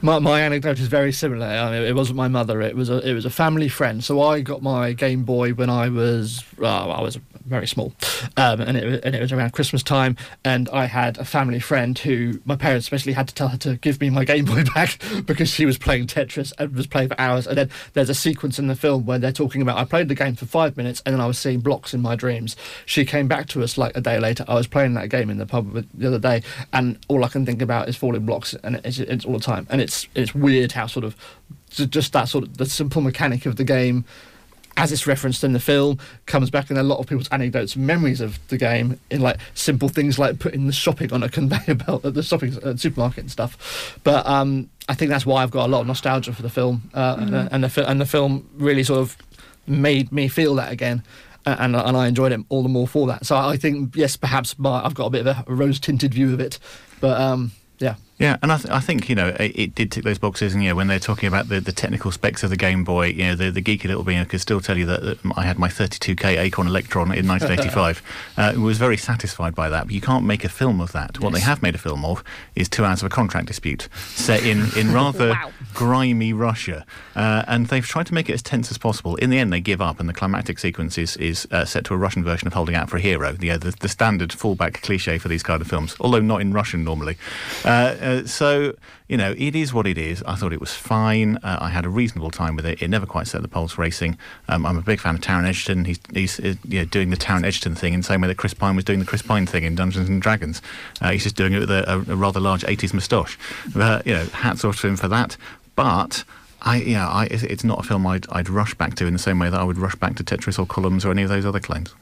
My, 0.01 0.19
my 0.19 0.41
anecdote 0.41 0.79
is 0.79 0.87
very 0.87 1.11
similar. 1.11 1.45
I 1.45 1.71
mean, 1.71 1.83
it 1.83 1.95
wasn't 1.95 2.17
my 2.17 2.27
mother; 2.27 2.61
it 2.61 2.75
was 2.75 2.89
a 2.89 3.07
it 3.07 3.13
was 3.13 3.25
a 3.25 3.29
family 3.29 3.67
friend. 3.67 4.03
So 4.03 4.21
I 4.21 4.41
got 4.41 4.61
my 4.61 4.93
Game 4.93 5.10
Boy 5.17 5.53
when 5.53 5.69
I 5.69 5.89
was 5.89 6.43
I 6.61 7.01
was 7.01 7.19
very 7.45 7.67
small, 7.67 7.93
um, 8.37 8.61
and 8.61 8.77
it 8.77 9.03
and 9.03 9.15
it 9.15 9.21
was 9.21 9.31
around 9.31 9.51
Christmas 9.51 9.83
time. 9.83 10.15
And 10.43 10.69
I 10.69 10.85
had 10.85 11.17
a 11.17 11.25
family 11.25 11.59
friend 11.59 11.97
who 11.97 12.39
my 12.45 12.55
parents 12.55 12.85
especially 12.85 13.13
had 13.13 13.27
to 13.27 13.35
tell 13.35 13.49
her 13.49 13.57
to 13.57 13.75
give 13.77 13.99
me 13.99 14.09
my 14.09 14.25
Game 14.25 14.45
Boy 14.45 14.63
back 14.75 14.97
because 15.25 15.49
she 15.49 15.65
was 15.65 15.77
playing 15.77 16.07
Tetris 16.07 16.53
and 16.57 16.73
was 16.75 16.87
playing 16.87 17.09
for 17.09 17.19
hours. 17.19 17.47
And 17.47 17.57
then 17.57 17.69
there's 17.93 18.09
a 18.09 18.15
sequence 18.15 18.59
in 18.59 18.67
the 18.67 18.75
film 18.75 19.05
where 19.05 19.19
they're 19.19 19.31
talking 19.31 19.61
about 19.61 19.77
I 19.77 19.83
played 19.83 20.07
the 20.07 20.15
game 20.15 20.35
for 20.35 20.45
five 20.45 20.77
minutes 20.77 21.01
and 21.05 21.13
then 21.13 21.21
I 21.21 21.27
was 21.27 21.37
seeing 21.37 21.59
blocks 21.59 21.93
in 21.93 22.01
my 22.01 22.15
dreams. 22.15 22.55
She 22.85 23.05
came 23.05 23.27
back 23.27 23.47
to 23.49 23.63
us 23.63 23.77
like 23.77 23.95
a 23.95 24.01
day 24.01 24.19
later. 24.19 24.45
I 24.47 24.55
was 24.55 24.67
playing 24.67 24.93
that 24.95 25.09
game 25.09 25.29
in 25.29 25.37
the 25.37 25.45
pub 25.45 25.85
the 25.93 26.07
other 26.07 26.19
day, 26.19 26.43
and 26.73 26.97
all 27.07 27.23
I 27.23 27.27
can 27.27 27.45
think 27.45 27.61
about 27.61 27.89
is 27.89 27.95
falling 27.95 28.25
blocks, 28.25 28.53
and 28.63 28.77
it's, 28.83 28.99
it's 28.99 29.25
all 29.25 29.33
the 29.33 29.39
time. 29.39 29.67
And 29.69 29.81
it's 29.81 30.07
it's 30.15 30.33
weird 30.33 30.71
how 30.71 30.87
sort 30.87 31.05
of 31.05 31.15
just 31.69 32.13
that 32.13 32.27
sort 32.27 32.43
of 32.43 32.57
the 32.57 32.65
simple 32.65 33.01
mechanic 33.01 33.45
of 33.45 33.55
the 33.55 33.63
game. 33.63 34.05
As 34.77 34.91
it's 34.91 35.05
referenced 35.05 35.43
in 35.43 35.53
the 35.53 35.59
film, 35.59 35.99
comes 36.25 36.49
back 36.49 36.71
in 36.71 36.77
a 36.77 36.83
lot 36.83 36.99
of 36.99 37.05
people's 37.07 37.27
anecdotes 37.29 37.75
and 37.75 37.85
memories 37.85 38.21
of 38.21 38.39
the 38.47 38.57
game 38.57 38.99
in 39.09 39.21
like 39.21 39.37
simple 39.53 39.89
things 39.89 40.17
like 40.17 40.39
putting 40.39 40.65
the 40.65 40.73
shopping 40.73 41.11
on 41.13 41.23
a 41.23 41.29
conveyor 41.29 41.75
belt 41.75 42.05
at 42.05 42.13
the 42.13 42.23
shopping 42.23 42.57
uh, 42.63 42.75
supermarket 42.77 43.19
and 43.19 43.31
stuff. 43.31 43.99
But 44.03 44.25
um, 44.25 44.69
I 44.87 44.93
think 44.95 45.09
that's 45.09 45.25
why 45.25 45.43
I've 45.43 45.51
got 45.51 45.65
a 45.67 45.71
lot 45.71 45.81
of 45.81 45.87
nostalgia 45.87 46.33
for 46.33 46.41
the 46.41 46.49
film, 46.49 46.89
uh, 46.93 47.17
and, 47.19 47.29
Mhm. 47.31 47.49
and 47.51 47.63
the 47.63 47.69
fi- 47.69 47.83
and 47.83 47.99
the 48.01 48.05
film 48.05 48.47
really 48.55 48.83
sort 48.83 49.01
of 49.01 49.17
made 49.67 50.11
me 50.11 50.27
feel 50.27 50.55
that 50.55 50.71
again. 50.71 51.03
And, 51.45 51.75
and 51.75 51.97
I 51.97 52.07
enjoyed 52.07 52.31
it 52.31 52.39
all 52.49 52.61
the 52.63 52.69
more 52.69 52.87
for 52.87 53.07
that. 53.07 53.25
So 53.25 53.35
I 53.35 53.57
think 53.57 53.95
yes, 53.95 54.15
perhaps 54.15 54.57
my, 54.59 54.85
I've 54.85 54.93
got 54.93 55.07
a 55.07 55.09
bit 55.09 55.25
of 55.25 55.47
a 55.47 55.53
rose 55.53 55.79
tinted 55.79 56.13
view 56.13 56.33
of 56.33 56.39
it, 56.39 56.59
but 56.99 57.19
um, 57.19 57.51
yeah. 58.21 58.37
And 58.41 58.51
I, 58.51 58.57
th- 58.57 58.71
I 58.71 58.79
think 58.79 59.09
you 59.09 59.15
know 59.15 59.29
it, 59.39 59.51
it 59.55 59.75
did 59.75 59.91
tick 59.91 60.03
those 60.03 60.19
boxes, 60.19 60.53
and 60.53 60.63
you 60.63 60.69
know 60.69 60.75
when 60.75 60.87
they're 60.87 60.99
talking 60.99 61.27
about 61.27 61.49
the, 61.49 61.59
the 61.59 61.71
technical 61.71 62.11
specs 62.11 62.43
of 62.43 62.49
the 62.49 62.57
Game 62.57 62.83
Boy, 62.83 63.07
you 63.07 63.23
know, 63.23 63.35
the, 63.35 63.51
the 63.51 63.61
geeky 63.61 63.85
little 63.85 64.03
being 64.03 64.23
could 64.25 64.41
still 64.41 64.61
tell 64.61 64.77
you 64.77 64.85
that, 64.85 65.01
that 65.01 65.17
I 65.35 65.43
had 65.43 65.57
my 65.57 65.67
32k 65.67 66.37
Acorn 66.37 66.67
Electron 66.67 67.11
in 67.11 67.27
1985. 67.27 68.03
uh, 68.37 68.53
was 68.59 68.77
very 68.77 68.97
satisfied 68.97 69.55
by 69.55 69.69
that, 69.69 69.85
but 69.85 69.93
you 69.93 70.01
can't 70.01 70.25
make 70.25 70.43
a 70.43 70.49
film 70.49 70.79
of 70.79 70.91
that. 70.91 71.19
What 71.19 71.33
they 71.33 71.39
have 71.39 71.61
made 71.61 71.75
a 71.75 71.79
film 71.79 72.05
of 72.05 72.23
is 72.55 72.69
two 72.69 72.85
hours 72.85 73.01
of 73.01 73.07
a 73.07 73.09
contract 73.09 73.47
dispute 73.47 73.89
set 73.95 74.43
in 74.45 74.67
in 74.77 74.93
rather 74.93 75.37
grimy 75.73 76.33
Russia, 76.33 76.85
uh, 77.15 77.43
and 77.47 77.67
they've 77.67 77.85
tried 77.85 78.07
to 78.07 78.13
make 78.13 78.29
it 78.29 78.33
as 78.33 78.41
tense 78.41 78.71
as 78.71 78.77
possible. 78.77 79.15
In 79.15 79.29
the 79.29 79.39
end, 79.39 79.51
they 79.51 79.61
give 79.61 79.81
up, 79.81 79.99
and 79.99 80.07
the 80.07 80.13
climactic 80.13 80.59
sequence 80.59 80.97
is, 80.97 81.17
is 81.17 81.47
uh, 81.51 81.65
set 81.65 81.85
to 81.85 81.93
a 81.93 81.97
Russian 81.97 82.23
version 82.23 82.47
of 82.47 82.53
Holding 82.53 82.75
Out 82.75 82.89
for 82.89 82.97
a 82.97 83.01
Hero, 83.01 83.33
the, 83.33 83.51
uh, 83.51 83.57
the, 83.57 83.71
the 83.71 83.89
standard 83.89 84.29
fallback 84.31 84.81
cliche 84.81 85.17
for 85.17 85.27
these 85.27 85.43
kind 85.43 85.61
of 85.61 85.67
films, 85.67 85.95
although 85.99 86.19
not 86.19 86.41
in 86.41 86.53
Russian 86.53 86.83
normally. 86.83 87.17
Uh, 87.65 87.67
uh, 87.67 88.25
so, 88.25 88.75
you 89.07 89.17
know, 89.17 89.33
it 89.37 89.55
is 89.55 89.73
what 89.73 89.87
it 89.87 89.97
is. 89.97 90.23
I 90.23 90.35
thought 90.35 90.53
it 90.53 90.59
was 90.59 90.73
fine. 90.73 91.37
Uh, 91.37 91.57
I 91.61 91.69
had 91.69 91.85
a 91.85 91.89
reasonable 91.89 92.31
time 92.31 92.55
with 92.55 92.65
it. 92.65 92.81
It 92.81 92.87
never 92.89 93.05
quite 93.05 93.27
set 93.27 93.41
the 93.41 93.47
pulse 93.47 93.77
racing. 93.77 94.17
Um, 94.47 94.65
I'm 94.65 94.77
a 94.77 94.81
big 94.81 94.99
fan 94.99 95.15
of 95.15 95.21
Taron 95.21 95.45
Egerton. 95.45 95.85
He's, 95.85 95.99
he's 96.13 96.39
you 96.39 96.79
know, 96.79 96.85
doing 96.85 97.09
the 97.09 97.17
Taron 97.17 97.45
Egerton 97.45 97.75
thing 97.75 97.93
in 97.93 97.99
the 98.01 98.05
same 98.05 98.21
way 98.21 98.27
that 98.27 98.37
Chris 98.37 98.53
Pine 98.53 98.75
was 98.75 98.85
doing 98.85 98.99
the 98.99 99.05
Chris 99.05 99.21
Pine 99.21 99.45
thing 99.45 99.63
in 99.63 99.75
Dungeons 99.75 100.09
and 100.09 100.21
Dragons. 100.21 100.61
He's 101.03 101.23
just 101.23 101.35
doing 101.35 101.53
it 101.53 101.59
with 101.59 101.71
a, 101.71 102.05
a, 102.07 102.15
rather 102.15 102.39
large 102.39 102.63
80s 102.63 102.93
moustache. 102.93 103.37
You 104.05 104.13
know, 104.13 104.25
hats 104.33 104.63
off 104.63 104.79
to 104.81 104.87
him 104.87 104.97
for 104.97 105.07
that. 105.07 105.37
But 105.81 106.23
I, 106.61 106.75
you 106.77 106.93
know, 106.93 107.07
I, 107.07 107.27
it's 107.31 107.41
it's 107.41 107.63
not 107.63 107.79
a 107.79 107.83
film 107.83 108.05
I'd, 108.05 108.27
I'd 108.29 108.49
rush 108.49 108.75
back 108.75 108.93
to 108.97 109.07
in 109.07 109.13
the 109.13 109.19
same 109.19 109.39
way 109.39 109.49
that 109.49 109.59
I 109.59 109.63
would 109.63 109.79
rush 109.79 109.95
back 109.95 110.15
to 110.17 110.23
Tetris 110.23 110.59
or 110.59 110.67
Columns 110.67 111.03
or 111.03 111.09
any 111.09 111.23
of 111.23 111.29
those 111.29 111.43
other 111.43 111.59
claims. 111.59 111.95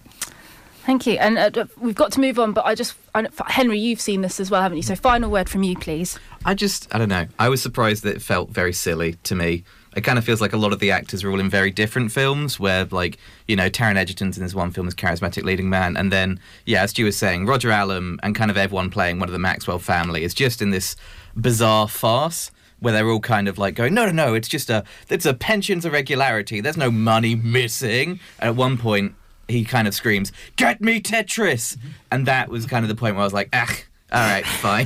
Thank 0.86 1.08
you. 1.08 1.14
And 1.14 1.38
uh, 1.38 1.66
we've 1.80 1.96
got 1.96 2.12
to 2.14 2.20
move 2.20 2.40
on, 2.40 2.52
but 2.52 2.66
I 2.66 2.76
just, 2.76 2.96
I, 3.16 3.22
don't- 3.22 3.34
Henry, 3.48 3.80
you've 3.80 4.02
seen 4.02 4.20
this 4.22 4.38
as 4.40 4.52
well, 4.52 4.62
haven't 4.62 4.76
you? 4.78 4.84
So, 4.84 4.96
final 4.96 5.32
word 5.32 5.48
from 5.48 5.64
you, 5.64 5.78
please. 5.78 6.20
I 6.44 6.56
just, 6.56 6.94
I 6.94 6.98
don't 6.98 7.08
know. 7.08 7.28
I 7.38 7.48
was 7.48 7.62
surprised 7.62 8.04
that 8.04 8.16
it 8.18 8.22
felt 8.22 8.50
very 8.50 8.74
silly 8.74 9.14
to 9.24 9.36
me. 9.36 9.64
It 9.96 10.02
kind 10.02 10.18
of 10.18 10.26
feels 10.26 10.42
like 10.42 10.52
a 10.52 10.58
lot 10.58 10.74
of 10.74 10.80
the 10.80 10.92
actors 10.92 11.24
are 11.24 11.32
all 11.32 11.40
in 11.40 11.50
very 11.50 11.72
different 11.72 12.12
films, 12.12 12.60
where, 12.60 12.84
like, 12.86 13.18
you 13.48 13.56
know, 13.56 13.70
Taron 13.70 13.96
Egerton's 13.96 14.38
in 14.38 14.44
this 14.44 14.54
one 14.56 14.72
film 14.72 14.88
as 14.88 14.96
charismatic 14.96 15.44
leading 15.44 15.70
man, 15.70 15.96
and 15.96 16.12
then, 16.12 16.38
yeah, 16.66 16.84
as 16.84 16.90
Stu 16.90 17.06
was 17.06 17.16
saying, 17.16 17.46
Roger 17.46 17.72
Allam 17.72 18.20
and 18.24 18.36
kind 18.36 18.52
of 18.52 18.58
everyone 18.58 18.90
playing 18.90 19.20
one 19.20 19.30
of 19.30 19.34
the 19.34 19.40
Maxwell 19.40 19.80
family 19.80 20.24
is 20.24 20.34
just 20.34 20.62
in 20.62 20.72
this 20.72 20.98
bizarre 21.40 21.88
farce 21.88 22.52
where 22.80 22.94
they're 22.94 23.10
all 23.10 23.20
kind 23.20 23.48
of 23.48 23.58
like 23.58 23.76
going, 23.76 23.94
no, 23.94 24.06
no, 24.06 24.12
no, 24.12 24.34
it's 24.34 24.48
just 24.48 24.70
a, 24.70 24.84
it's 25.10 25.26
a 25.26 25.34
pensions 25.34 25.86
irregularity. 25.86 26.62
There's 26.62 26.78
no 26.78 26.92
money 26.92 27.36
missing. 27.36 28.20
And 28.40 28.50
at 28.50 28.56
one 28.56 28.78
point, 28.78 29.16
he 29.50 29.66
kind 29.66 29.88
of 29.88 29.94
screams, 29.94 30.32
"Get 30.56 30.80
me 30.80 31.02
Tetris!" 31.02 31.78
And 32.12 32.26
that 32.28 32.50
was 32.50 32.66
kind 32.66 32.86
of 32.86 32.90
the 32.90 32.96
point 32.96 33.16
where 33.16 33.22
I 33.22 33.26
was 33.26 33.34
like, 33.34 33.50
"Ah, 33.52 33.76
all 34.12 34.20
right, 34.22 34.46
fine." 34.62 34.86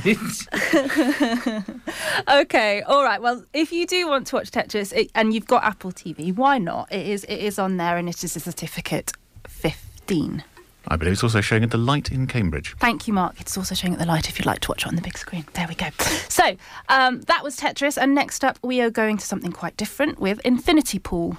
okay, 2.40 2.82
all 2.82 3.04
right. 3.04 3.20
Well, 3.20 3.44
if 3.52 3.72
you 3.72 3.86
do 3.86 4.08
want 4.08 4.26
to 4.28 4.36
watch 4.36 4.50
Tetris 4.50 4.92
it, 4.92 5.10
and 5.14 5.34
you've 5.34 5.46
got 5.46 5.64
Apple 5.64 5.92
TV, 5.92 6.34
why 6.34 6.58
not? 6.58 6.90
It 6.90 7.06
is 7.06 7.24
it 7.24 7.36
is 7.36 7.58
on 7.58 7.76
there 7.76 7.96
and 7.96 8.08
it 8.08 8.24
is 8.24 8.36
a 8.36 8.40
certificate 8.40 9.12
15. 9.46 10.42
I 10.88 10.96
believe 10.96 11.12
it's 11.14 11.22
also 11.22 11.40
showing 11.40 11.62
at 11.62 11.70
the 11.70 11.78
Light 11.78 12.10
in 12.12 12.26
Cambridge. 12.26 12.74
Thank 12.78 13.08
you, 13.08 13.14
Mark. 13.14 13.40
It's 13.40 13.56
also 13.56 13.74
showing 13.74 13.94
at 13.94 13.98
the 13.98 14.06
light 14.06 14.28
if 14.28 14.38
you'd 14.38 14.46
like 14.46 14.60
to 14.60 14.68
watch 14.68 14.82
it 14.82 14.88
on 14.88 14.96
the 14.96 15.02
big 15.02 15.16
screen. 15.16 15.46
There 15.54 15.66
we 15.66 15.74
go. 15.74 15.88
So 16.28 16.56
um, 16.88 17.22
that 17.22 17.42
was 17.42 17.56
Tetris, 17.58 17.96
and 17.96 18.14
next 18.14 18.44
up 18.44 18.58
we 18.62 18.80
are 18.80 18.90
going 18.90 19.16
to 19.16 19.24
something 19.24 19.52
quite 19.52 19.76
different 19.76 20.18
with 20.18 20.40
Infinity 20.44 20.98
Pool. 20.98 21.38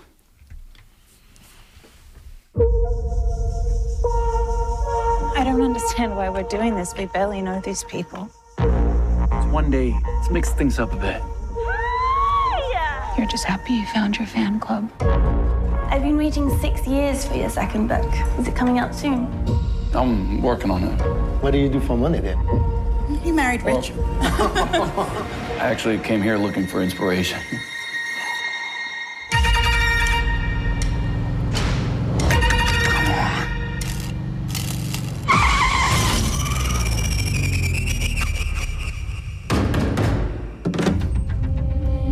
I 5.37 5.43
don't 5.43 5.61
understand 5.61 6.15
why 6.15 6.29
we're 6.29 6.43
doing 6.43 6.75
this. 6.75 6.95
We 6.97 7.05
barely 7.07 7.41
know 7.41 7.59
these 7.59 7.83
people. 7.83 8.29
It's 8.57 9.45
one 9.51 9.69
day. 9.69 9.93
Let's 10.05 10.29
mix 10.31 10.53
things 10.53 10.79
up 10.79 10.93
a 10.93 10.95
bit. 10.95 11.21
You're 13.17 13.27
just 13.27 13.45
happy 13.45 13.73
you 13.73 13.85
found 13.87 14.17
your 14.17 14.27
fan 14.27 14.59
club. 14.59 14.89
I've 15.89 16.01
been 16.01 16.17
waiting 16.17 16.49
six 16.59 16.87
years 16.87 17.25
for 17.25 17.35
your 17.35 17.49
second 17.49 17.87
book. 17.87 18.11
Is 18.39 18.47
it 18.47 18.55
coming 18.55 18.79
out 18.79 18.93
soon? 18.93 19.27
I'm 19.93 20.41
working 20.41 20.71
on 20.71 20.83
it. 20.83 21.01
What 21.41 21.51
do 21.51 21.57
you 21.57 21.69
do 21.69 21.79
for 21.79 21.95
money 21.95 22.19
then? 22.19 22.37
You 23.23 23.33
married 23.33 23.61
rich. 23.63 23.91
Oh. 23.95 25.57
I 25.59 25.67
actually 25.67 25.99
came 25.99 26.21
here 26.21 26.37
looking 26.37 26.67
for 26.67 26.81
inspiration. 26.81 27.39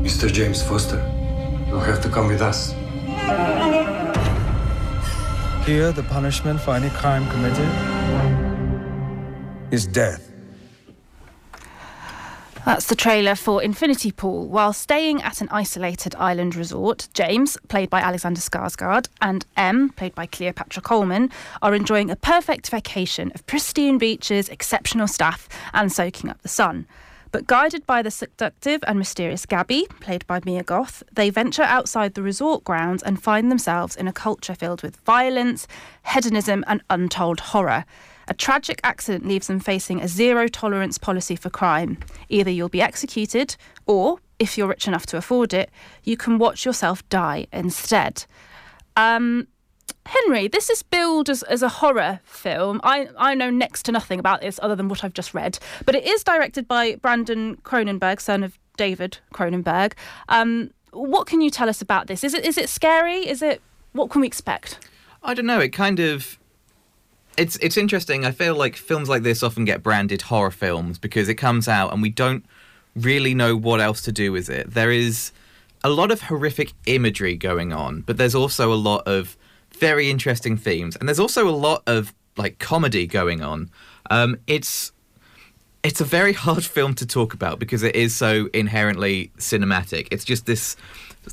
Mr. 0.04 0.32
James 0.32 0.62
Foster, 0.62 1.02
you'll 1.68 1.80
have 1.80 2.02
to 2.02 2.10
come 2.10 2.28
with 2.28 2.42
us. 2.42 2.76
Here, 5.66 5.92
the 5.94 6.04
punishment 6.04 6.60
for 6.60 6.76
any 6.76 6.90
crime 6.90 7.30
committed 7.30 7.70
is 9.72 9.88
death. 9.88 10.30
That's 12.66 12.88
the 12.88 12.96
trailer 12.96 13.36
for 13.36 13.62
Infinity 13.62 14.12
Pool. 14.14 14.48
While 14.48 14.72
staying 14.72 15.22
at 15.22 15.42
an 15.42 15.50
isolated 15.52 16.16
island 16.16 16.56
resort, 16.56 17.10
James, 17.14 17.58
played 17.68 17.90
by 17.90 18.00
Alexander 18.00 18.40
Skarsgård, 18.40 19.08
and 19.22 19.46
Em, 19.58 19.90
played 19.90 20.16
by 20.16 20.26
Cleopatra 20.28 20.82
Coleman, 20.82 21.30
are 21.62 21.76
enjoying 21.76 22.10
a 22.10 22.16
perfect 22.16 22.70
vacation 22.70 23.32
of 23.36 23.46
pristine 23.48 23.98
beaches, 23.98 24.48
exceptional 24.48 25.08
staff, 25.08 25.50
and 25.74 25.92
soaking 25.92 26.30
up 26.30 26.42
the 26.42 26.48
sun. 26.48 26.88
But 27.34 27.48
guided 27.48 27.88
by 27.88 28.04
the 28.04 28.12
seductive 28.12 28.84
and 28.86 29.00
mysterious 29.00 29.48
Gabby, 29.48 29.88
played 30.00 30.26
by 30.28 30.40
Mia 30.46 30.62
Goth, 30.62 31.02
they 31.12 31.32
venture 31.32 31.64
outside 31.64 32.14
the 32.14 32.22
resort 32.22 32.64
grounds 32.64 33.02
and 33.02 33.22
find 33.22 33.50
themselves 33.50 33.96
in 33.96 34.08
a 34.08 34.14
culture 34.14 34.54
filled 34.54 34.84
with 34.84 34.98
violence, 34.98 35.68
hedonism, 36.06 36.64
and 36.68 36.84
untold 36.92 37.40
horror. 37.40 37.86
A 38.28 38.36
tragic 38.36 38.80
accident 38.84 39.28
leaves 39.28 39.48
them 39.48 39.60
facing 39.60 40.00
a 40.00 40.08
zero 40.08 40.48
tolerance 40.48 41.00
policy 41.00 41.36
for 41.36 41.50
crime. 41.50 41.98
Either 42.30 42.52
you'll 42.52 42.70
be 42.70 42.84
executed, 42.84 43.58
or, 43.88 44.20
if 44.38 44.56
you're 44.56 44.68
rich 44.68 44.88
enough 44.88 45.08
to 45.08 45.18
afford 45.18 45.56
it, 45.56 45.72
you 46.04 46.16
can 46.16 46.38
watch 46.38 46.66
yourself 46.66 47.08
die 47.10 47.48
instead. 47.52 48.26
Um, 48.96 49.48
Henry, 50.06 50.48
this 50.48 50.70
is 50.70 50.84
billed 50.84 51.30
as, 51.30 51.44
as 51.44 51.62
a 51.62 51.70
horror 51.70 52.20
film. 52.26 52.82
I, 52.84 53.10
I 53.18 53.36
know 53.36 53.50
next 53.50 53.84
to 53.84 53.92
nothing 53.92 54.20
about 54.20 54.42
this 54.42 54.60
other 54.62 54.76
than 54.76 54.90
what 54.90 55.04
I've 55.04 55.14
just 55.14 55.34
read, 55.34 55.60
but 55.86 55.96
it 55.96 56.06
is 56.06 56.24
directed 56.24 56.68
by 56.68 56.96
Brandon 56.96 57.58
Cronenberg, 57.64 58.20
son 58.20 58.44
of 58.44 58.58
David 58.78 59.20
Cronenberg. 59.34 59.94
Um, 60.30 60.72
what 60.92 61.28
can 61.28 61.42
you 61.42 61.50
tell 61.50 61.70
us 61.70 61.82
about 61.82 62.08
this? 62.08 62.24
Is 62.24 62.34
it 62.34 62.46
is 62.46 62.58
it 62.58 62.70
scary? 62.70 63.28
Is 63.28 63.42
it 63.42 63.62
what 63.94 64.10
can 64.10 64.22
we 64.22 64.28
expect? 64.28 64.80
I 65.24 65.34
don't 65.34 65.46
know. 65.46 65.60
It 65.60 65.70
kind 65.70 66.00
of 66.00 66.38
it's 67.38 67.56
it's 67.58 67.78
interesting. 67.78 68.26
I 68.26 68.32
feel 68.32 68.56
like 68.56 68.76
films 68.76 69.10
like 69.10 69.24
this 69.24 69.42
often 69.42 69.66
get 69.66 69.82
branded 69.82 70.24
horror 70.24 70.52
films 70.52 71.00
because 71.00 71.30
it 71.30 71.36
comes 71.36 71.68
out 71.68 71.94
and 71.94 72.02
we 72.02 72.10
don't 72.10 72.46
really 72.96 73.34
know 73.34 73.56
what 73.56 73.80
else 73.80 74.02
to 74.04 74.12
do 74.12 74.32
with 74.32 74.50
it. 74.50 74.72
There 74.72 74.92
is 74.92 75.32
a 75.84 75.90
lot 75.90 76.12
of 76.12 76.22
horrific 76.22 76.74
imagery 76.86 77.36
going 77.36 77.74
on, 77.74 78.02
but 78.02 78.18
there's 78.18 78.36
also 78.36 78.72
a 78.72 78.76
lot 78.76 79.08
of 79.08 79.36
very 79.80 80.10
interesting 80.10 80.58
themes, 80.58 80.96
and 80.96 81.08
there's 81.08 81.20
also 81.20 81.48
a 81.48 81.52
lot 81.52 81.84
of 81.88 82.14
like 82.38 82.60
comedy 82.60 83.06
going 83.08 83.42
on. 83.42 83.70
Um, 84.10 84.38
it's 84.48 84.92
it's 85.84 86.02
a 86.02 86.06
very 86.06 86.34
hard 86.46 86.64
film 86.64 86.94
to 86.96 87.06
talk 87.06 87.34
about 87.34 87.60
because 87.60 87.84
it 87.84 87.96
is 87.96 88.16
so 88.16 88.50
inherently 88.54 89.32
cinematic. 89.38 90.08
It's 90.12 90.24
just 90.26 90.46
this 90.46 90.76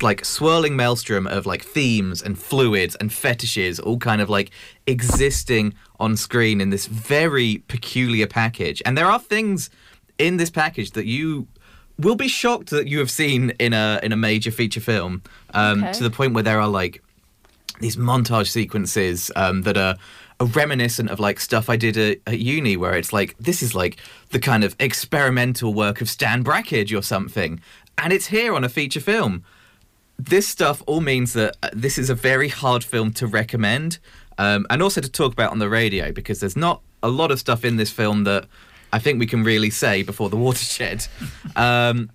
like 0.01 0.23
swirling 0.23 0.75
maelstrom 0.77 1.27
of 1.27 1.45
like 1.45 1.63
themes 1.63 2.21
and 2.21 2.39
fluids 2.39 2.95
and 2.95 3.11
fetishes 3.11 3.77
all 3.79 3.97
kind 3.97 4.21
of 4.21 4.29
like 4.29 4.51
existing 4.87 5.73
on 5.99 6.15
screen 6.15 6.61
in 6.61 6.69
this 6.69 6.85
very 6.87 7.63
peculiar 7.67 8.25
package. 8.27 8.81
And 8.85 8.97
there 8.97 9.07
are 9.11 9.19
things 9.19 9.69
in 10.17 10.37
this 10.37 10.49
package 10.49 10.91
that 10.91 11.05
you 11.05 11.47
will 11.97 12.15
be 12.15 12.27
shocked 12.29 12.69
that 12.69 12.87
you 12.87 12.99
have 12.99 13.11
seen 13.11 13.49
in 13.59 13.73
a 13.73 13.99
in 14.01 14.11
a 14.11 14.17
major 14.17 14.51
feature 14.51 14.79
film 14.79 15.21
um, 15.53 15.83
Okay. 15.83 15.93
to 15.93 16.03
the 16.03 16.09
point 16.09 16.33
where 16.33 16.43
there 16.43 16.59
are 16.61 16.67
like 16.69 17.03
these 17.81 17.95
montage 17.95 18.47
sequences 18.47 19.31
um, 19.35 19.63
that 19.63 19.77
are, 19.77 19.95
are 20.39 20.47
reminiscent 20.47 21.09
of 21.09 21.19
like 21.19 21.39
stuff 21.39 21.69
I 21.69 21.75
did 21.75 21.97
at, 21.97 22.19
at 22.27 22.39
uni, 22.39 22.77
where 22.77 22.95
it's 22.95 23.11
like 23.11 23.35
this 23.39 23.61
is 23.61 23.75
like 23.75 23.97
the 24.29 24.39
kind 24.39 24.63
of 24.63 24.75
experimental 24.79 25.73
work 25.73 26.01
of 26.01 26.09
Stan 26.09 26.43
Brakhage 26.43 26.93
or 26.93 27.01
something, 27.01 27.61
and 27.97 28.13
it's 28.13 28.27
here 28.27 28.53
on 28.53 28.63
a 28.63 28.69
feature 28.69 29.01
film. 29.01 29.43
This 30.17 30.47
stuff 30.47 30.83
all 30.85 31.01
means 31.01 31.33
that 31.33 31.57
uh, 31.63 31.69
this 31.73 31.97
is 31.97 32.09
a 32.09 32.15
very 32.15 32.47
hard 32.47 32.83
film 32.83 33.11
to 33.13 33.27
recommend, 33.27 33.99
um, 34.37 34.65
and 34.69 34.81
also 34.81 35.01
to 35.01 35.09
talk 35.09 35.33
about 35.33 35.51
on 35.51 35.59
the 35.59 35.69
radio 35.69 36.11
because 36.11 36.39
there's 36.39 36.57
not 36.57 36.81
a 37.03 37.09
lot 37.09 37.31
of 37.31 37.39
stuff 37.39 37.65
in 37.65 37.77
this 37.77 37.91
film 37.91 38.23
that 38.25 38.45
I 38.93 38.99
think 38.99 39.19
we 39.19 39.25
can 39.25 39.43
really 39.43 39.69
say 39.69 40.03
before 40.03 40.29
the 40.29 40.37
watershed. 40.37 41.07
Um, 41.55 42.11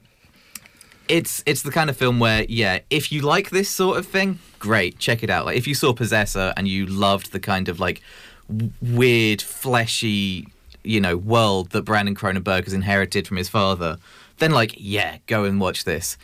it's 1.08 1.42
it's 1.46 1.62
the 1.62 1.70
kind 1.70 1.88
of 1.88 1.96
film 1.96 2.18
where 2.18 2.44
yeah 2.48 2.80
if 2.90 3.12
you 3.12 3.22
like 3.22 3.50
this 3.50 3.68
sort 3.68 3.98
of 3.98 4.06
thing 4.06 4.38
great 4.58 4.98
check 4.98 5.22
it 5.22 5.30
out. 5.30 5.46
Like 5.46 5.56
if 5.56 5.66
you 5.66 5.74
saw 5.74 5.92
possessor 5.92 6.52
and 6.56 6.66
you 6.66 6.86
loved 6.86 7.32
the 7.32 7.40
kind 7.40 7.68
of 7.68 7.78
like 7.78 8.02
w- 8.48 8.72
weird 8.82 9.42
fleshy 9.42 10.48
you 10.82 11.00
know 11.00 11.16
world 11.16 11.70
that 11.70 11.82
brandon 11.82 12.14
cronenberg 12.14 12.64
has 12.64 12.72
inherited 12.72 13.26
from 13.26 13.36
his 13.36 13.48
father 13.48 13.98
then 14.38 14.50
like 14.50 14.74
yeah 14.76 15.18
go 15.26 15.44
and 15.44 15.60
watch 15.60 15.84
this. 15.84 16.16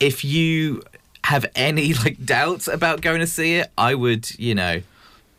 If 0.00 0.24
you 0.24 0.82
have 1.24 1.46
any 1.54 1.94
like 2.04 2.24
doubts 2.24 2.68
about 2.68 3.00
going 3.00 3.20
to 3.20 3.26
see 3.26 3.54
it 3.56 3.70
i 3.76 3.94
would 3.94 4.38
you 4.38 4.54
know 4.54 4.80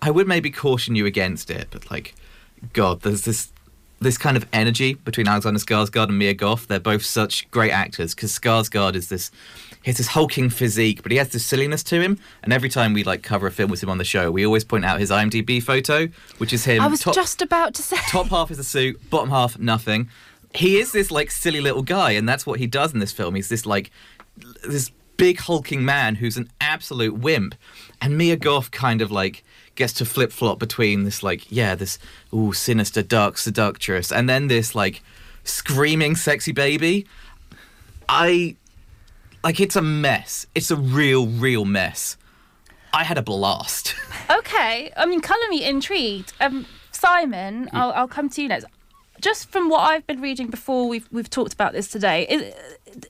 i 0.01 0.11
would 0.11 0.27
maybe 0.27 0.49
caution 0.49 0.95
you 0.95 1.05
against 1.05 1.49
it 1.49 1.67
but 1.71 1.89
like 1.91 2.15
god 2.73 3.01
there's 3.01 3.23
this 3.23 3.51
this 3.99 4.17
kind 4.17 4.35
of 4.37 4.45
energy 4.51 4.93
between 4.93 5.27
Alexander 5.27 5.59
Skarsgård 5.59 6.09
and 6.09 6.17
Mia 6.17 6.33
Goth. 6.33 6.67
They're 6.67 6.79
both 6.79 7.03
such 7.03 7.49
great 7.51 7.71
actors 7.71 8.13
because 8.13 8.37
Skarsgård 8.37 8.95
is 8.95 9.09
this 9.09 9.31
he 9.85 9.91
has 9.91 9.97
this 9.97 10.07
hulking 10.07 10.49
physique, 10.49 11.03
but 11.03 11.11
he 11.11 11.19
has 11.19 11.29
this 11.29 11.45
silliness 11.45 11.83
to 11.83 12.01
him. 12.01 12.17
And 12.41 12.51
every 12.51 12.69
time 12.69 12.93
we 12.93 13.03
like 13.03 13.21
cover 13.21 13.45
a 13.45 13.51
film 13.51 13.69
with 13.69 13.83
him 13.83 13.89
on 13.89 13.99
the 13.99 14.03
show, 14.03 14.31
we 14.31 14.43
always 14.43 14.63
point 14.63 14.83
out 14.83 14.99
his 14.99 15.11
IMDb 15.11 15.61
photo, 15.61 16.07
which 16.39 16.53
is 16.53 16.65
him. 16.65 16.81
I 16.81 16.87
was 16.87 17.01
top, 17.01 17.13
just 17.13 17.41
about 17.41 17.75
to 17.75 17.83
say. 17.83 17.97
top 18.09 18.27
half 18.29 18.49
is 18.49 18.57
a 18.57 18.63
suit, 18.63 19.09
bottom 19.11 19.29
half 19.29 19.59
nothing. 19.59 20.09
He 20.55 20.77
is 20.77 20.91
this 20.91 21.11
like 21.11 21.29
silly 21.29 21.61
little 21.61 21.83
guy, 21.83 22.11
and 22.11 22.27
that's 22.27 22.47
what 22.47 22.59
he 22.59 22.65
does 22.65 22.93
in 22.93 22.99
this 22.99 23.11
film. 23.11 23.35
He's 23.35 23.49
this 23.49 23.65
like 23.67 23.91
this 24.67 24.91
big 25.17 25.39
hulking 25.39 25.85
man 25.85 26.15
who's 26.15 26.35
an 26.35 26.49
absolute 26.59 27.13
wimp, 27.13 27.53
and 28.01 28.17
Mia 28.17 28.37
Goth 28.37 28.71
kind 28.71 29.03
of 29.03 29.11
like 29.11 29.43
gets 29.75 29.93
to 29.93 30.05
flip 30.05 30.31
flop 30.31 30.59
between 30.59 31.03
this 31.03 31.21
like 31.21 31.51
yeah 31.51 31.75
this 31.75 31.99
ooh 32.33 32.53
sinister 32.53 33.01
dark 33.01 33.37
seductress 33.37 34.11
and 34.11 34.29
then 34.29 34.47
this 34.47 34.75
like 34.75 35.01
screaming 35.43 36.15
sexy 36.15 36.51
baby. 36.51 37.05
I 38.09 38.55
like 39.43 39.59
it's 39.59 39.75
a 39.75 39.81
mess. 39.81 40.47
It's 40.55 40.71
a 40.71 40.75
real 40.75 41.27
real 41.27 41.65
mess. 41.65 42.17
I 42.93 43.03
had 43.03 43.17
a 43.17 43.21
blast. 43.21 43.95
Okay, 44.27 44.91
I 44.97 45.05
mean, 45.05 45.21
colour 45.21 45.47
me 45.49 45.63
intrigued. 45.63 46.33
Um, 46.41 46.65
Simon, 46.91 47.69
I'll, 47.73 47.91
I'll 47.91 48.07
come 48.07 48.27
to 48.29 48.41
you 48.41 48.47
next. 48.47 48.65
Just 49.21 49.51
from 49.51 49.69
what 49.69 49.81
I've 49.81 50.07
been 50.07 50.19
reading 50.19 50.47
before 50.47 50.87
we've 50.87 51.07
we've 51.11 51.29
talked 51.29 51.53
about 51.53 51.73
this 51.73 51.87
today, 51.87 52.25
is, 52.27 52.53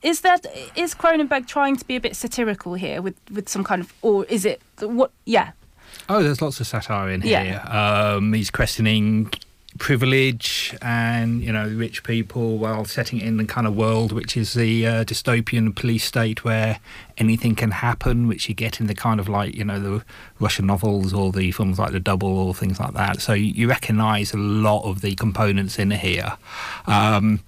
is 0.03 0.21
that 0.21 0.45
is 0.75 0.93
Cronenberg 0.93 1.47
trying 1.47 1.77
to 1.77 1.85
be 1.85 1.95
a 1.95 2.01
bit 2.01 2.17
satirical 2.17 2.73
here 2.73 3.01
with 3.01 3.15
with 3.31 3.47
some 3.47 3.63
kind 3.63 3.81
of, 3.81 3.93
or 4.01 4.25
is 4.25 4.43
it 4.43 4.61
what? 4.81 5.11
Yeah, 5.25 5.53
Oh, 6.09 6.21
there's 6.23 6.41
lots 6.41 6.59
of 6.59 6.67
satire 6.67 7.09
in 7.09 7.21
Yeah. 7.21 7.43
here. 7.43 7.61
Um, 7.67 8.33
he's 8.33 8.51
questioning 8.51 9.31
privilege 9.77 10.73
and 10.81 11.43
you 11.43 11.51
know 11.51 11.67
rich 11.67 12.01
people 12.05 12.57
while 12.57 12.85
setting 12.85 13.19
it 13.19 13.25
in 13.27 13.35
the 13.35 13.43
kind 13.43 13.67
of 13.67 13.75
world 13.75 14.13
which 14.13 14.37
is 14.37 14.53
the 14.53 14.87
uh, 14.87 15.03
dystopian 15.03 15.75
police 15.75 16.05
state 16.05 16.45
where 16.45 16.79
anything 17.17 17.53
can 17.55 17.71
happen 17.71 18.25
which 18.25 18.47
you 18.47 18.55
get 18.55 18.79
in 18.79 18.87
the 18.87 18.95
kind 18.95 19.19
of 19.19 19.27
like 19.27 19.53
you 19.53 19.65
know 19.65 19.77
the 19.77 20.01
russian 20.39 20.65
novels 20.65 21.13
or 21.13 21.33
the 21.33 21.51
films 21.51 21.77
like 21.77 21.91
the 21.91 21.99
double 21.99 22.29
or 22.37 22.53
things 22.53 22.79
like 22.79 22.93
that 22.93 23.19
so 23.21 23.33
you, 23.33 23.47
you 23.47 23.67
recognize 23.67 24.33
a 24.33 24.37
lot 24.37 24.81
of 24.89 25.01
the 25.01 25.13
components 25.15 25.77
in 25.77 25.91
here 25.91 26.37
um, 26.87 27.41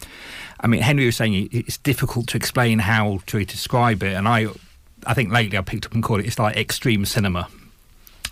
i 0.59 0.67
mean 0.67 0.81
henry 0.81 1.05
was 1.05 1.15
saying 1.15 1.47
it's 1.53 1.77
difficult 1.77 2.27
to 2.27 2.35
explain 2.35 2.79
how 2.79 3.19
to 3.25 3.45
describe 3.45 4.03
it 4.03 4.13
and 4.15 4.27
i 4.27 4.47
i 5.05 5.13
think 5.13 5.31
lately 5.31 5.57
i 5.57 5.61
picked 5.61 5.85
up 5.85 5.93
and 5.93 6.03
called 6.03 6.19
it 6.19 6.25
it's 6.27 6.37
like 6.39 6.57
extreme 6.57 7.05
cinema 7.05 7.47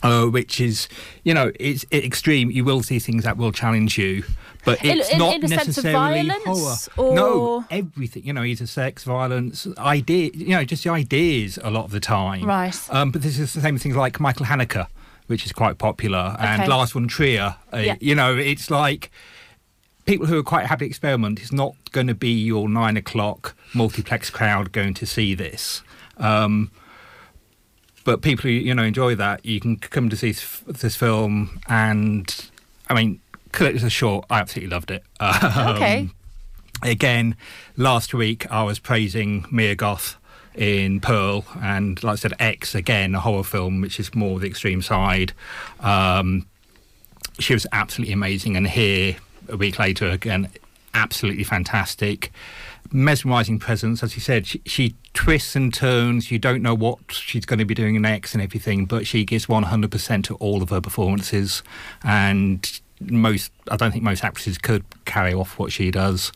uh, 0.06 0.26
which 0.28 0.60
is, 0.62 0.88
you 1.24 1.34
know, 1.34 1.52
it's 1.60 1.86
extreme. 1.92 2.52
You 2.52 2.64
will 2.64 2.84
see 2.84 3.00
things 3.00 3.24
that 3.24 3.38
will 3.38 3.52
challenge 3.52 3.98
you, 3.98 4.24
but 4.64 4.84
it's 4.84 5.10
in- 5.10 5.18
not 5.20 5.36
in 5.36 5.44
a 5.46 5.48
sense 5.48 5.78
of 5.78 5.84
necessarily 5.84 6.28
violence, 6.28 6.88
horror. 6.96 7.16
No, 7.16 7.66
everything. 7.70 8.24
You 8.26 8.34
know, 8.34 8.44
either 8.44 8.66
sex, 8.68 9.04
violence, 9.04 9.68
idea. 9.78 10.32
You 10.34 10.50
know, 10.56 10.64
just 10.64 10.84
the 10.84 10.92
ideas 10.92 11.58
a 11.64 11.70
lot 11.70 11.86
of 11.86 11.92
the 11.92 12.00
time. 12.00 12.44
Right. 12.46 12.78
Um, 12.90 13.12
but 13.12 13.22
this 13.22 13.38
is 13.40 13.54
the 13.54 13.62
same 13.62 13.78
things 13.78 13.96
like 13.96 14.20
Michael 14.20 14.46
Haneke, 14.46 14.88
which 15.28 15.46
is 15.46 15.52
quite 15.52 15.78
popular, 15.78 16.36
and 16.40 16.62
Okay. 16.62 16.70
Lars 16.70 16.92
von 16.92 17.08
Trier. 17.08 17.56
Uh, 17.74 17.78
Yeah. 17.78 17.96
You 18.00 18.16
know, 18.16 18.36
it's 18.38 18.70
like 18.72 19.12
people 20.06 20.28
who 20.28 20.38
are 20.38 20.44
quite 20.44 20.68
happy 20.68 20.86
to 20.86 20.90
experiment 20.90 21.40
It's 21.40 21.52
not 21.52 21.74
going 21.92 22.06
to 22.08 22.14
be 22.14 22.30
your 22.32 22.70
nine 22.70 22.96
o'clock 22.96 23.56
multiplex 23.74 24.30
crowd 24.30 24.72
going 24.72 24.94
to 24.96 25.06
see 25.06 25.34
this. 25.34 25.82
Um, 26.18 26.70
but 28.06 28.22
people 28.22 28.44
who 28.44 28.50
you 28.50 28.74
know 28.74 28.84
enjoy 28.84 29.16
that, 29.16 29.46
you 29.46 29.60
can 29.60 29.76
come 29.76 30.08
to 30.10 30.16
see 30.16 30.32
this, 30.32 30.62
this 30.66 30.96
film, 30.96 31.60
and 31.68 32.50
I 32.88 32.94
mean, 32.94 33.20
cut 33.52 33.76
it 33.76 33.92
short, 33.92 34.26
I 34.30 34.40
absolutely 34.40 34.74
loved 34.74 34.92
it. 34.92 35.04
Um, 35.20 35.76
Okay. 35.76 36.10
Again, 36.84 37.36
last 37.78 38.14
week 38.14 38.50
I 38.52 38.64
was 38.64 38.80
praising 38.80 39.46
Mia 39.50 39.76
Goth 39.76 40.18
in 40.54 41.00
Pearl, 41.00 41.46
and 41.62 42.02
like 42.04 42.14
I 42.14 42.16
said, 42.16 42.34
X 42.40 42.76
again, 42.76 43.16
a 43.16 43.20
horror 43.20 43.44
film, 43.44 43.82
which 43.82 44.00
is 44.00 44.14
more 44.14 44.40
the 44.40 44.48
extreme 44.48 44.82
side. 44.82 45.34
Um, 45.80 46.46
she 47.40 47.54
was 47.54 47.66
absolutely 47.72 48.14
amazing, 48.14 48.56
and 48.56 48.68
here 48.68 49.16
a 49.50 49.58
week 49.58 49.80
later 49.80 50.10
again, 50.10 50.50
absolutely 50.94 51.44
fantastic, 51.44 52.32
mesmerising 52.96 53.60
presence. 53.60 54.02
As 54.02 54.16
you 54.16 54.22
said, 54.22 54.48
she, 54.48 54.62
she 54.66 54.96
twists 55.14 55.56
and 55.56 55.74
turns. 55.74 56.32
You 56.32 56.40
don't 56.40 56.62
know 56.62 56.74
what 56.74 57.00
she's 57.10 57.46
going 57.46 57.60
to 57.60 57.66
be 57.66 57.76
doing 57.76 58.02
next 58.02 58.34
and 58.34 58.42
everything, 58.42 58.86
but 58.86 59.06
she 59.06 59.26
gives 59.26 59.48
one 59.48 59.64
hundred 59.64 59.92
percent 59.92 60.26
to 60.26 60.36
all 60.36 60.64
of 60.64 60.70
her 60.70 60.82
performances, 60.82 61.62
and 62.04 62.80
most 63.02 63.52
I 63.70 63.76
don't 63.76 63.92
think 63.92 64.04
most 64.04 64.24
actresses 64.24 64.58
could 64.58 64.84
carry 65.06 65.34
off 65.34 65.60
what 65.60 65.72
she 65.72 65.92
does. 65.92 66.32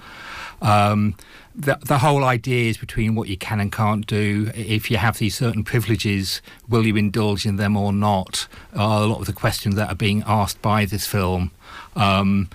Um, 0.62 1.16
the, 1.56 1.78
the 1.86 1.98
whole 2.00 2.24
idea 2.24 2.70
is 2.70 2.78
between 2.78 3.16
what 3.16 3.28
you 3.28 3.38
can 3.38 3.60
and 3.60 3.72
can't 3.72 4.06
do. 4.06 4.52
If 4.54 4.92
you 4.92 4.98
have 4.98 5.18
these 5.18 5.36
certain 5.36 5.64
privileges, 5.64 6.42
will 6.68 6.86
you 6.86 6.96
indulge 6.98 7.46
in 7.46 7.56
them 7.56 7.78
or 7.78 7.92
not? 7.94 8.48
Are 8.76 9.04
a 9.04 9.06
lot 9.06 9.20
of 9.20 9.26
the 9.26 9.34
questions 9.34 9.76
that 9.76 9.90
are 9.90 9.96
being 9.96 10.24
asked 10.28 10.62
by 10.62 10.86
this 10.86 11.08
film. 11.08 11.52
Um, 11.96 12.50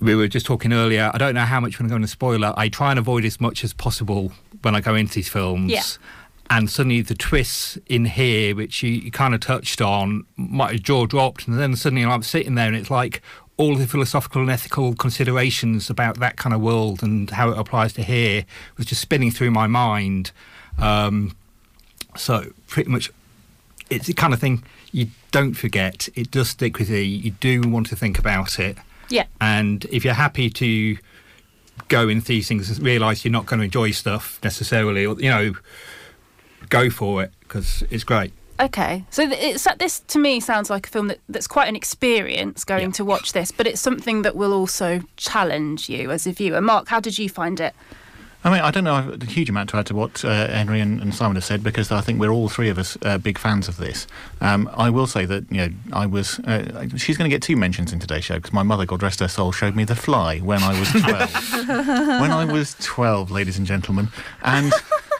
we 0.00 0.14
were 0.14 0.28
just 0.28 0.46
talking 0.46 0.72
earlier. 0.72 1.10
I 1.12 1.18
don't 1.18 1.34
know 1.34 1.44
how 1.44 1.60
much 1.60 1.80
we're 1.80 1.88
going 1.88 2.02
to 2.02 2.08
spoiler. 2.08 2.54
I 2.56 2.68
try 2.68 2.90
and 2.90 2.98
avoid 2.98 3.24
as 3.24 3.40
much 3.40 3.64
as 3.64 3.72
possible 3.72 4.32
when 4.62 4.74
I 4.74 4.80
go 4.80 4.94
into 4.94 5.14
these 5.14 5.28
films. 5.28 5.72
Yeah. 5.72 5.82
And 6.50 6.70
suddenly 6.70 7.02
the 7.02 7.14
twists 7.14 7.78
in 7.86 8.06
here, 8.06 8.54
which 8.54 8.82
you, 8.82 8.90
you 8.90 9.10
kind 9.10 9.34
of 9.34 9.40
touched 9.40 9.82
on, 9.82 10.24
my 10.36 10.76
jaw 10.76 11.06
dropped, 11.06 11.46
and 11.46 11.58
then 11.58 11.76
suddenly 11.76 12.04
I'm 12.04 12.22
sitting 12.22 12.54
there, 12.54 12.66
and 12.66 12.76
it's 12.76 12.90
like 12.90 13.20
all 13.58 13.74
the 13.74 13.86
philosophical 13.86 14.40
and 14.40 14.50
ethical 14.50 14.94
considerations 14.94 15.90
about 15.90 16.18
that 16.20 16.36
kind 16.36 16.54
of 16.54 16.60
world 16.60 17.02
and 17.02 17.28
how 17.30 17.50
it 17.50 17.58
applies 17.58 17.92
to 17.94 18.02
here 18.02 18.46
was 18.76 18.86
just 18.86 19.00
spinning 19.00 19.30
through 19.30 19.50
my 19.50 19.66
mind. 19.66 20.30
Um, 20.78 21.36
so 22.16 22.52
pretty 22.68 22.88
much, 22.88 23.10
it's 23.90 24.06
the 24.06 24.14
kind 24.14 24.32
of 24.32 24.40
thing 24.40 24.62
you 24.92 25.08
don't 25.32 25.54
forget. 25.54 26.08
It 26.14 26.30
does 26.30 26.50
stick 26.50 26.78
with 26.78 26.88
you. 26.88 26.98
You 26.98 27.32
do 27.32 27.62
want 27.62 27.88
to 27.88 27.96
think 27.96 28.18
about 28.18 28.58
it. 28.58 28.78
Yeah. 29.08 29.26
And 29.40 29.84
if 29.86 30.04
you're 30.04 30.14
happy 30.14 30.50
to 30.50 30.98
go 31.88 32.08
into 32.08 32.26
these 32.26 32.48
things 32.48 32.70
and 32.70 32.84
realise 32.84 33.24
you're 33.24 33.32
not 33.32 33.46
going 33.46 33.60
to 33.60 33.64
enjoy 33.64 33.90
stuff 33.92 34.38
necessarily, 34.42 35.06
or 35.06 35.20
you 35.20 35.30
know, 35.30 35.52
go 36.68 36.90
for 36.90 37.22
it 37.22 37.32
because 37.40 37.82
it's 37.90 38.04
great. 38.04 38.32
Okay, 38.60 39.04
so 39.10 39.22
it's, 39.22 39.68
this 39.78 40.00
to 40.00 40.18
me 40.18 40.40
sounds 40.40 40.68
like 40.68 40.88
a 40.88 40.90
film 40.90 41.06
that, 41.06 41.20
that's 41.28 41.46
quite 41.46 41.68
an 41.68 41.76
experience 41.76 42.64
going 42.64 42.90
to 42.92 43.04
watch 43.04 43.32
this, 43.32 43.52
but 43.52 43.68
it's 43.68 43.80
something 43.80 44.22
that 44.22 44.34
will 44.34 44.52
also 44.52 45.00
challenge 45.16 45.88
you 45.88 46.10
as 46.10 46.26
a 46.26 46.32
viewer. 46.32 46.60
Mark, 46.60 46.88
how 46.88 46.98
did 46.98 47.18
you 47.18 47.28
find 47.28 47.60
it? 47.60 47.72
I 48.44 48.50
mean, 48.50 48.60
I 48.60 48.70
don't 48.70 48.84
know 48.84 49.16
a 49.20 49.24
huge 49.24 49.50
amount 49.50 49.70
to 49.70 49.78
add 49.78 49.86
to 49.86 49.96
what 49.96 50.24
uh, 50.24 50.46
Henry 50.48 50.80
and, 50.80 51.00
and, 51.00 51.12
Simon 51.12 51.34
have 51.34 51.44
said 51.44 51.64
because 51.64 51.90
I 51.90 52.00
think 52.00 52.20
we're 52.20 52.30
all 52.30 52.48
three 52.48 52.68
of 52.68 52.78
us 52.78 52.96
uh, 53.02 53.18
big 53.18 53.36
fans 53.36 53.66
of 53.66 53.78
this. 53.78 54.06
Um, 54.40 54.70
I 54.74 54.90
will 54.90 55.08
say 55.08 55.24
that 55.24 55.50
you 55.50 55.58
know 55.58 55.70
I 55.92 56.06
was. 56.06 56.38
Uh, 56.40 56.88
she's 56.96 57.16
going 57.16 57.28
to 57.28 57.34
get 57.34 57.42
two 57.42 57.56
mentions 57.56 57.92
in 57.92 57.98
today's 57.98 58.24
show 58.24 58.36
because 58.36 58.52
my 58.52 58.62
mother, 58.62 58.86
God 58.86 59.02
rest 59.02 59.18
her 59.20 59.28
soul, 59.28 59.50
showed 59.50 59.74
me 59.74 59.84
The 59.84 59.96
Fly 59.96 60.38
when 60.38 60.62
I 60.62 60.78
was 60.78 60.88
twelve. 60.90 61.68
when 61.68 62.30
I 62.30 62.44
was 62.44 62.76
twelve, 62.80 63.32
ladies 63.32 63.58
and 63.58 63.66
gentlemen, 63.66 64.08
and 64.42 64.72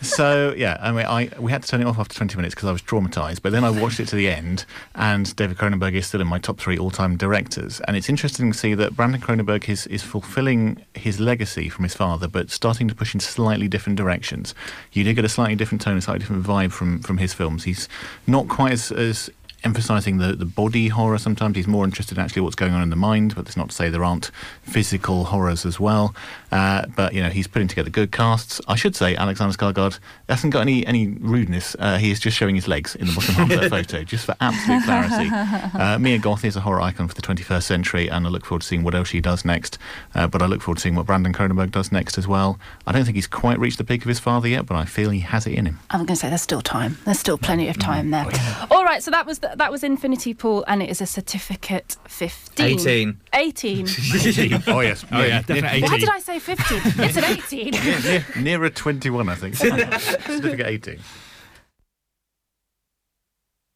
so 0.02 0.54
yeah, 0.56 0.76
I 0.80 0.92
mean, 0.92 1.06
I 1.06 1.30
we 1.38 1.50
had 1.50 1.62
to 1.62 1.68
turn 1.68 1.80
it 1.80 1.86
off 1.86 1.98
after 1.98 2.14
20 2.14 2.36
minutes 2.36 2.54
because 2.54 2.68
I 2.68 2.72
was 2.72 2.82
traumatized. 2.82 3.42
But 3.42 3.52
then 3.52 3.64
I 3.64 3.70
watched 3.70 4.00
it 4.00 4.08
to 4.08 4.16
the 4.16 4.28
end, 4.28 4.64
and 4.94 5.34
David 5.36 5.56
Cronenberg 5.56 5.94
is 5.94 6.06
still 6.06 6.20
in 6.20 6.26
my 6.26 6.38
top 6.38 6.58
three 6.58 6.78
all-time 6.78 7.16
directors. 7.16 7.80
And 7.86 7.96
it's 7.96 8.08
interesting 8.08 8.52
to 8.52 8.58
see 8.58 8.74
that 8.74 8.94
Brandon 8.94 9.20
Cronenberg 9.20 9.68
is 9.68 9.86
is 9.88 10.02
fulfilling 10.02 10.84
his 10.94 11.20
legacy 11.20 11.68
from 11.68 11.84
his 11.84 11.94
father, 11.94 12.28
but 12.28 12.50
starting 12.50 12.88
to 12.88 12.94
push 12.94 13.14
in 13.14 13.20
slightly 13.20 13.68
different 13.68 13.96
directions. 13.96 14.54
You 14.92 15.04
do 15.04 15.12
get 15.14 15.24
a 15.24 15.28
slightly 15.28 15.56
different 15.56 15.82
tone, 15.82 15.96
a 15.96 16.00
slightly 16.00 16.20
different 16.20 16.44
vibe 16.44 16.72
from 16.72 17.00
from 17.00 17.18
his 17.18 17.34
films. 17.34 17.64
He's 17.64 17.88
not 18.26 18.48
quite 18.48 18.72
as, 18.72 18.92
as 18.92 19.30
emphasizing 19.64 20.18
the, 20.18 20.34
the 20.34 20.44
body 20.44 20.88
horror 20.88 21.18
sometimes. 21.18 21.56
He's 21.56 21.66
more 21.66 21.84
interested 21.84 22.16
in 22.16 22.24
actually 22.24 22.42
what's 22.42 22.56
going 22.56 22.72
on 22.72 22.82
in 22.82 22.90
the 22.90 22.96
mind, 22.96 23.34
but 23.34 23.44
that's 23.44 23.56
not 23.56 23.70
to 23.70 23.74
say 23.74 23.88
there 23.88 24.04
aren't 24.04 24.30
physical 24.62 25.24
horrors 25.24 25.66
as 25.66 25.80
well. 25.80 26.14
Uh, 26.52 26.86
but, 26.96 27.12
you 27.12 27.22
know, 27.22 27.28
he's 27.28 27.46
putting 27.46 27.68
together 27.68 27.90
good 27.90 28.12
casts. 28.12 28.60
I 28.68 28.76
should 28.76 28.94
say 28.96 29.16
Alexander 29.16 29.54
Skarsgård 29.56 29.98
hasn't 30.28 30.52
got 30.52 30.60
any, 30.60 30.86
any 30.86 31.08
rudeness. 31.08 31.74
Uh, 31.78 31.98
he 31.98 32.10
is 32.10 32.20
just 32.20 32.36
showing 32.36 32.54
his 32.54 32.68
legs 32.68 32.94
in 32.94 33.06
the 33.06 33.12
bottom 33.14 33.34
half 33.34 33.50
of 33.50 33.60
that 33.60 33.70
photo, 33.70 34.04
just 34.04 34.26
for 34.26 34.34
absolute 34.40 34.84
clarity. 34.84 35.30
Uh, 35.78 35.98
Mia 35.98 36.18
Goth 36.18 36.44
is 36.44 36.56
a 36.56 36.60
horror 36.60 36.80
icon 36.80 37.08
for 37.08 37.14
the 37.14 37.22
21st 37.22 37.62
century, 37.62 38.08
and 38.08 38.26
I 38.26 38.30
look 38.30 38.44
forward 38.44 38.62
to 38.62 38.66
seeing 38.66 38.82
what 38.82 38.94
else 38.94 39.08
she 39.08 39.20
does 39.20 39.44
next. 39.44 39.78
Uh, 40.14 40.26
but 40.26 40.42
I 40.42 40.46
look 40.46 40.62
forward 40.62 40.76
to 40.76 40.82
seeing 40.82 40.94
what 40.94 41.06
Brandon 41.06 41.32
Cronenberg 41.32 41.70
does 41.70 41.92
next 41.92 42.16
as 42.18 42.26
well. 42.28 42.58
I 42.86 42.92
don't 42.92 43.04
think 43.04 43.16
he's 43.16 43.26
quite 43.26 43.58
reached 43.58 43.78
the 43.78 43.84
peak 43.84 44.02
of 44.02 44.08
his 44.08 44.18
father 44.18 44.48
yet, 44.48 44.66
but 44.66 44.76
I 44.76 44.84
feel 44.84 45.10
he 45.10 45.20
has 45.20 45.46
it 45.46 45.54
in 45.54 45.66
him. 45.66 45.80
I'm 45.90 46.00
going 46.00 46.08
to 46.08 46.16
say 46.16 46.28
there's 46.28 46.42
still 46.42 46.62
time. 46.62 46.98
There's 47.04 47.18
still 47.18 47.38
plenty 47.38 47.68
of 47.68 47.78
time 47.78 48.10
there. 48.10 48.26
All 48.70 48.84
right, 48.84 49.02
so 49.02 49.10
that 49.10 49.26
was 49.26 49.40
the, 49.40 49.47
that 49.56 49.70
was 49.70 49.84
Infinity 49.84 50.34
Pool, 50.34 50.64
and 50.66 50.82
it 50.82 50.90
is 50.90 51.00
a 51.00 51.06
certificate 51.06 51.96
15. 52.06 52.78
18. 52.78 53.20
18. 53.32 53.86
oh 54.66 54.80
yes, 54.80 55.04
oh 55.12 55.22
yeah, 55.22 55.42
definitely 55.42 55.78
18. 55.78 55.82
Why 55.82 55.98
did 55.98 56.08
I 56.08 56.18
say 56.20 56.38
15? 56.38 57.04
It's 57.04 57.16
an 57.18 57.24
18. 57.24 57.70
near, 58.04 58.24
nearer 58.36 58.70
21, 58.70 59.28
I 59.28 59.34
think. 59.34 59.54
certificate 59.56 60.66
18. 60.66 60.98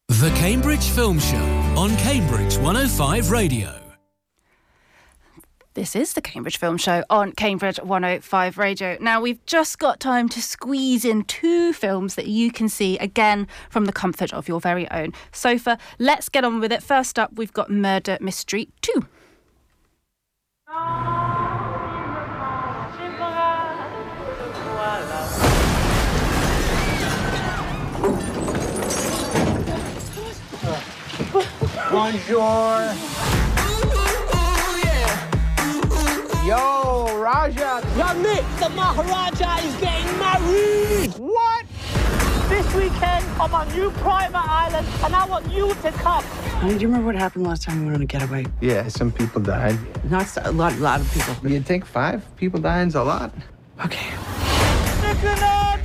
The 0.09 0.29
Cambridge 0.35 0.85
Film 0.89 1.19
Show 1.19 1.37
on 1.77 1.95
Cambridge 1.97 2.57
105 2.57 3.31
Radio. 3.31 3.82
This 5.75 5.95
is 5.95 6.13
the 6.13 6.21
Cambridge 6.21 6.57
Film 6.57 6.77
Show 6.77 7.03
on 7.09 7.31
Cambridge 7.31 7.79
105 7.79 8.59
Radio. 8.59 8.95
Now, 9.01 9.19
we've 9.19 9.43
just 9.47 9.79
got 9.79 9.99
time 9.99 10.29
to 10.29 10.39
squeeze 10.39 11.03
in 11.03 11.23
two 11.23 11.73
films 11.73 12.13
that 12.13 12.27
you 12.27 12.51
can 12.51 12.69
see 12.69 12.95
again 12.99 13.47
from 13.71 13.85
the 13.85 13.91
comfort 13.91 14.31
of 14.33 14.47
your 14.47 14.61
very 14.61 14.87
own 14.91 15.13
sofa. 15.31 15.79
Let's 15.97 16.29
get 16.29 16.43
on 16.43 16.59
with 16.59 16.71
it. 16.71 16.83
First 16.83 17.17
up, 17.17 17.33
we've 17.33 17.51
got 17.51 17.71
Murder 17.71 18.19
Mystery 18.21 18.69
2. 18.81 19.07
Bonjour. 31.91 33.42
Yo, 36.53 37.17
Raja. 37.17 37.81
Yo, 37.97 38.13
Nick, 38.21 38.45
the 38.59 38.69
Maharaja 38.75 39.57
is 39.65 39.75
getting 39.77 40.05
married. 40.19 41.09
What? 41.17 41.65
This 42.47 42.71
weekend, 42.75 43.25
I'm 43.41 43.55
on 43.55 43.67
new 43.69 43.89
private 43.89 44.37
island, 44.37 44.87
and 45.03 45.15
I 45.15 45.25
want 45.25 45.51
you 45.51 45.73
to 45.73 45.91
come. 45.93 46.23
Honey, 46.23 46.75
do 46.75 46.81
you 46.81 46.87
remember 46.89 47.07
what 47.07 47.15
happened 47.15 47.47
last 47.47 47.63
time 47.63 47.79
we 47.79 47.85
went 47.85 47.95
on 47.95 48.01
a 48.03 48.05
getaway? 48.05 48.45
Yeah, 48.61 48.87
some 48.87 49.11
people 49.11 49.41
died. 49.41 49.79
Not 50.11 50.27
a 50.45 50.51
lot, 50.51 50.73
a 50.73 50.75
lot 50.75 51.01
of 51.01 51.11
people. 51.11 51.33
You 51.49 51.59
think 51.59 51.85
five 51.85 52.23
people 52.37 52.59
dying's 52.59 52.93
a 52.93 53.01
lot? 53.03 53.33
Okay. 53.83 54.11
Nick 55.01 55.23
and 55.23 55.39
Oh 55.41 55.77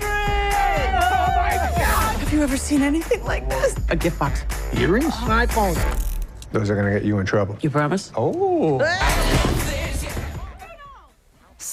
my 1.34 1.56
God! 1.78 2.16
Have 2.18 2.30
you 2.30 2.42
ever 2.42 2.58
seen 2.58 2.82
anything 2.82 3.24
like 3.24 3.48
this? 3.48 3.74
A 3.88 3.96
gift 3.96 4.18
box. 4.18 4.44
Earrings? 4.74 5.14
My 5.22 5.46
phone. 5.46 5.76
Those 6.52 6.68
are 6.68 6.76
gonna 6.76 6.92
get 6.92 7.04
you 7.04 7.20
in 7.20 7.24
trouble. 7.24 7.56
You 7.62 7.70
promise? 7.70 8.12
Oh. 8.14 8.82
Ah! 8.82 9.67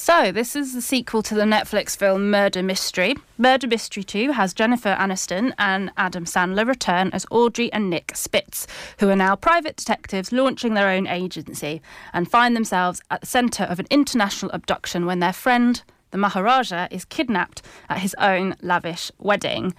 So, 0.05 0.31
this 0.31 0.55
is 0.55 0.75
the 0.75 0.83
sequel 0.83 1.23
to 1.23 1.33
the 1.33 1.45
Netflix 1.45 1.97
film 1.97 2.29
Murder 2.29 2.61
Mystery. 2.61 3.15
Murder 3.39 3.65
Mystery 3.65 4.03
2 4.03 4.33
has 4.33 4.53
Jennifer 4.53 4.95
Aniston 4.99 5.51
and 5.57 5.91
Adam 5.97 6.25
Sandler 6.25 6.67
return 6.67 7.09
as 7.11 7.25
Audrey 7.31 7.73
and 7.73 7.89
Nick 7.89 8.11
Spitz, 8.15 8.67
who 8.99 9.09
are 9.09 9.15
now 9.15 9.35
private 9.35 9.75
detectives 9.77 10.31
launching 10.31 10.75
their 10.75 10.89
own 10.89 11.07
agency 11.07 11.81
and 12.13 12.29
find 12.29 12.55
themselves 12.55 13.01
at 13.09 13.21
the 13.21 13.25
centre 13.25 13.63
of 13.63 13.79
an 13.79 13.87
international 13.89 14.51
abduction 14.51 15.07
when 15.07 15.21
their 15.21 15.33
friend, 15.33 15.81
the 16.11 16.19
Maharaja, 16.19 16.87
is 16.91 17.03
kidnapped 17.03 17.63
at 17.89 17.97
his 17.97 18.13
own 18.19 18.53
lavish 18.61 19.11
wedding. 19.17 19.73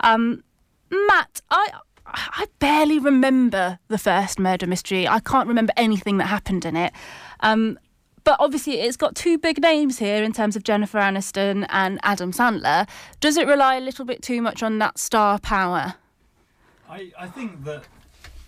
Um, 0.00 0.42
Matt, 0.88 1.42
I. 1.50 1.68
I 2.12 2.46
barely 2.58 2.98
remember 2.98 3.78
the 3.86 3.98
first 3.98 4.40
murder 4.40 4.66
mystery. 4.66 5.06
I 5.06 5.20
can't 5.20 5.46
remember 5.46 5.72
anything 5.76 6.16
that 6.16 6.26
happened 6.26 6.64
in 6.64 6.74
it. 6.74 6.92
Um, 7.38 7.78
but 8.24 8.36
obviously, 8.38 8.80
it's 8.80 8.96
got 8.96 9.14
two 9.14 9.38
big 9.38 9.60
names 9.60 9.98
here 9.98 10.22
in 10.22 10.32
terms 10.32 10.56
of 10.56 10.64
Jennifer 10.64 10.98
Aniston 10.98 11.66
and 11.68 11.98
Adam 12.02 12.32
Sandler. 12.32 12.88
Does 13.20 13.36
it 13.36 13.46
rely 13.46 13.76
a 13.76 13.80
little 13.80 14.04
bit 14.04 14.22
too 14.22 14.42
much 14.42 14.62
on 14.62 14.78
that 14.78 14.98
star 14.98 15.38
power? 15.38 15.94
I, 16.88 17.12
I 17.18 17.28
think 17.28 17.64
that. 17.64 17.84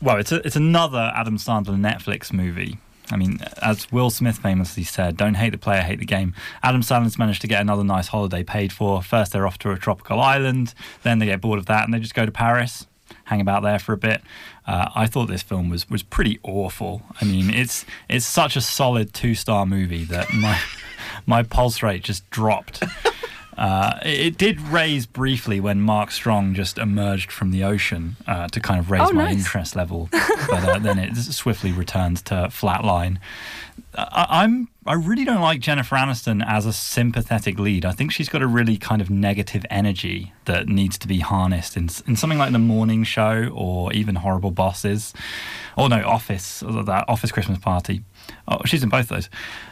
Well, 0.00 0.18
it's 0.18 0.32
a, 0.32 0.44
it's 0.46 0.56
another 0.56 1.12
Adam 1.14 1.38
Sandler 1.38 1.78
Netflix 1.78 2.32
movie. 2.32 2.78
I 3.10 3.16
mean, 3.16 3.40
as 3.60 3.90
Will 3.92 4.10
Smith 4.10 4.38
famously 4.38 4.84
said, 4.84 5.16
don't 5.16 5.34
hate 5.34 5.50
the 5.50 5.58
player, 5.58 5.82
hate 5.82 5.98
the 5.98 6.06
game. 6.06 6.34
Adam 6.62 6.80
Sandler's 6.80 7.18
managed 7.18 7.42
to 7.42 7.46
get 7.46 7.60
another 7.60 7.84
nice 7.84 8.08
holiday 8.08 8.42
paid 8.42 8.72
for. 8.72 9.02
First, 9.02 9.32
they're 9.32 9.46
off 9.46 9.58
to 9.58 9.70
a 9.70 9.78
tropical 9.78 10.18
island, 10.18 10.72
then 11.02 11.18
they 11.18 11.26
get 11.26 11.40
bored 11.40 11.58
of 11.58 11.66
that 11.66 11.84
and 11.84 11.92
they 11.92 11.98
just 11.98 12.14
go 12.14 12.24
to 12.24 12.32
Paris 12.32 12.86
hang 13.24 13.40
about 13.40 13.62
there 13.62 13.78
for 13.78 13.92
a 13.92 13.96
bit. 13.96 14.22
Uh, 14.66 14.90
I 14.94 15.06
thought 15.06 15.26
this 15.26 15.42
film 15.42 15.68
was 15.68 15.88
was 15.90 16.02
pretty 16.02 16.38
awful. 16.42 17.02
I 17.20 17.24
mean, 17.24 17.50
it's 17.50 17.84
it's 18.08 18.26
such 18.26 18.56
a 18.56 18.60
solid 18.60 19.12
two 19.12 19.34
star 19.34 19.66
movie 19.66 20.04
that 20.04 20.32
my 20.32 20.58
my 21.26 21.42
pulse 21.42 21.82
rate 21.82 22.04
just 22.04 22.28
dropped. 22.30 22.82
Uh, 23.62 23.96
it, 24.04 24.36
did 24.36 24.60
raise 24.60 25.06
briefly 25.06 25.60
when 25.60 25.80
Mark 25.80 26.10
Strong 26.10 26.54
just 26.54 26.78
emerged 26.78 27.30
from 27.30 27.52
the 27.52 27.62
ocean 27.62 28.16
uh, 28.26 28.48
to 28.48 28.58
kind 28.58 28.80
of 28.80 28.90
raise 28.90 29.02
Oh, 29.08 29.12
my 29.12 29.26
nice. 29.26 29.38
interest 29.38 29.76
level, 29.76 30.08
but 30.10 30.64
uh, 30.68 30.78
then 30.80 30.98
it 30.98 31.14
swiftly 31.32 31.70
returned 31.70 32.24
to 32.24 32.34
flatline. 32.50 33.18
I, 33.94 34.26
I'm 34.28 34.68
I 34.84 34.94
really 34.94 35.24
don't 35.24 35.40
like 35.40 35.60
Jennifer 35.60 35.94
Aniston 35.94 36.44
as 36.44 36.66
a 36.66 36.72
sympathetic 36.72 37.56
lead. 37.60 37.84
I 37.84 37.92
think 37.92 38.10
she's 38.10 38.28
got 38.28 38.42
a 38.42 38.48
really 38.48 38.76
kind 38.76 39.00
of 39.00 39.10
negative 39.10 39.64
energy 39.70 40.32
that 40.46 40.66
needs 40.66 40.98
to 40.98 41.06
be 41.06 41.20
harnessed 41.20 41.76
in, 41.76 41.88
in 42.08 42.16
something 42.16 42.38
like 42.38 42.50
The 42.50 42.58
Morning 42.58 43.04
Show 43.04 43.48
or 43.54 43.92
even 43.92 44.16
Horrible 44.16 44.50
Bosses. 44.50 45.14
Or 45.76 45.88
no, 45.88 46.04
Office, 46.04 46.64
that 46.66 47.04
Office 47.06 47.30
Christmas 47.30 47.58
Party. 47.60 48.02
Oh, 48.48 48.58
she's 48.64 48.82
in 48.82 48.88
both 48.88 49.08
those. 49.08 49.28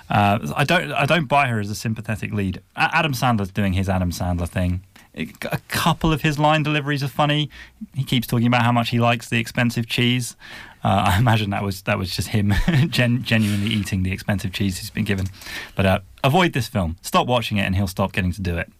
Uh, 0.09 0.39
I 0.57 0.65
don't 0.65 0.93
I 0.93 1.07
don't 1.07 1.27
buy 1.27 1.49
her 1.49 1.61
as 1.61 1.71
a 1.71 1.75
sympathetic 1.75 2.33
lead. 2.33 2.61
Adam 2.77 3.13
Sandler's 3.13 3.51
doing 3.51 3.73
his 3.73 3.89
Adam 3.89 4.11
Sandler 4.11 4.49
thing. 4.49 4.83
A 5.15 5.59
couple 5.69 6.13
of 6.13 6.23
his 6.23 6.39
line 6.39 6.63
deliveries 6.63 7.03
are 7.03 7.09
funny. 7.09 7.51
He 7.95 8.05
keeps 8.05 8.29
talking 8.29 8.47
about 8.47 8.63
how 8.63 8.71
much 8.71 8.91
he 8.91 9.01
likes 9.01 9.29
the 9.29 9.39
expensive 9.39 9.87
cheese. 9.87 10.37
Uh, 10.85 11.05
I 11.09 11.19
imagine 11.19 11.51
that 11.51 11.63
was 11.63 11.83
that 11.83 11.99
was 11.99 12.15
just 12.15 12.29
him 12.29 12.55
gen- 12.89 13.23
genuinely 13.25 13.71
eating 13.71 14.03
the 14.03 14.13
expensive 14.13 14.53
cheese 14.53 14.79
he's 14.79 14.91
been 14.91 15.05
given. 15.05 15.27
But 15.75 15.87
uh, 15.87 16.01
avoid 16.23 16.53
this 16.53 16.69
film. 16.69 16.97
Stop 17.03 17.27
watching 17.27 17.57
it, 17.57 17.63
and 17.63 17.75
he'll 17.75 17.87
stop 17.89 18.13
getting 18.13 18.33
to 18.33 18.41
do 18.41 18.57
it. 18.57 18.71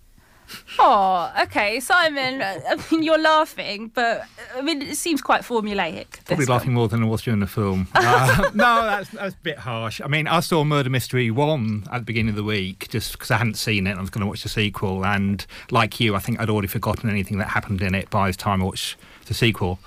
Oh, 0.79 1.33
okay, 1.43 1.81
Simon. 1.81 2.41
uh, 2.43 2.61
I 2.69 2.77
mean, 2.91 3.03
you're 3.03 3.19
laughing, 3.19 3.91
but 3.95 4.25
I 4.57 4.61
mean, 4.61 4.83
it 4.83 4.97
seems 4.97 5.21
quite 5.21 5.43
formulaic. 5.43 6.25
Probably 6.25 6.47
laughing 6.47 6.73
more 6.73 6.89
than 6.89 7.03
I 7.03 7.07
was 7.07 7.23
during 7.23 7.41
the 7.41 7.47
film. 7.47 7.89
Uh, 8.03 8.51
no, 8.55 8.83
that's, 8.83 9.11
that's 9.11 9.35
a 9.35 9.39
bit 9.43 9.59
harsh. 9.59 10.01
I 10.03 10.09
mean, 10.09 10.27
I 10.27 10.41
saw 10.41 10.65
Murder 10.65 10.91
Mystery 10.91 11.31
1 11.31 11.85
at 11.93 11.99
the 11.99 12.05
beginning 12.05 12.31
of 12.31 12.37
the 12.37 12.43
week 12.43 12.89
just 12.89 13.13
because 13.13 13.31
I 13.31 13.37
hadn't 13.37 13.55
seen 13.57 13.87
it 13.87 13.91
and 13.91 13.99
I 13.99 14.03
was 14.03 14.11
going 14.11 14.23
to 14.23 14.27
watch 14.27 14.43
the 14.43 14.49
sequel. 14.49 15.05
And 15.05 15.47
like 15.71 16.01
you, 16.01 16.17
I 16.17 16.19
think 16.19 16.41
I'd 16.41 16.51
already 16.51 16.67
forgotten 16.67 17.09
anything 17.09 17.39
that 17.39 17.49
happened 17.49 17.83
in 17.83 17.95
it 17.95 18.11
by 18.11 18.31
the 18.31 18.37
time 18.37 18.63
I 18.63 18.65
watched 18.65 18.97
the 19.27 19.35
sequel. 19.35 19.79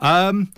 Um, 0.00 0.52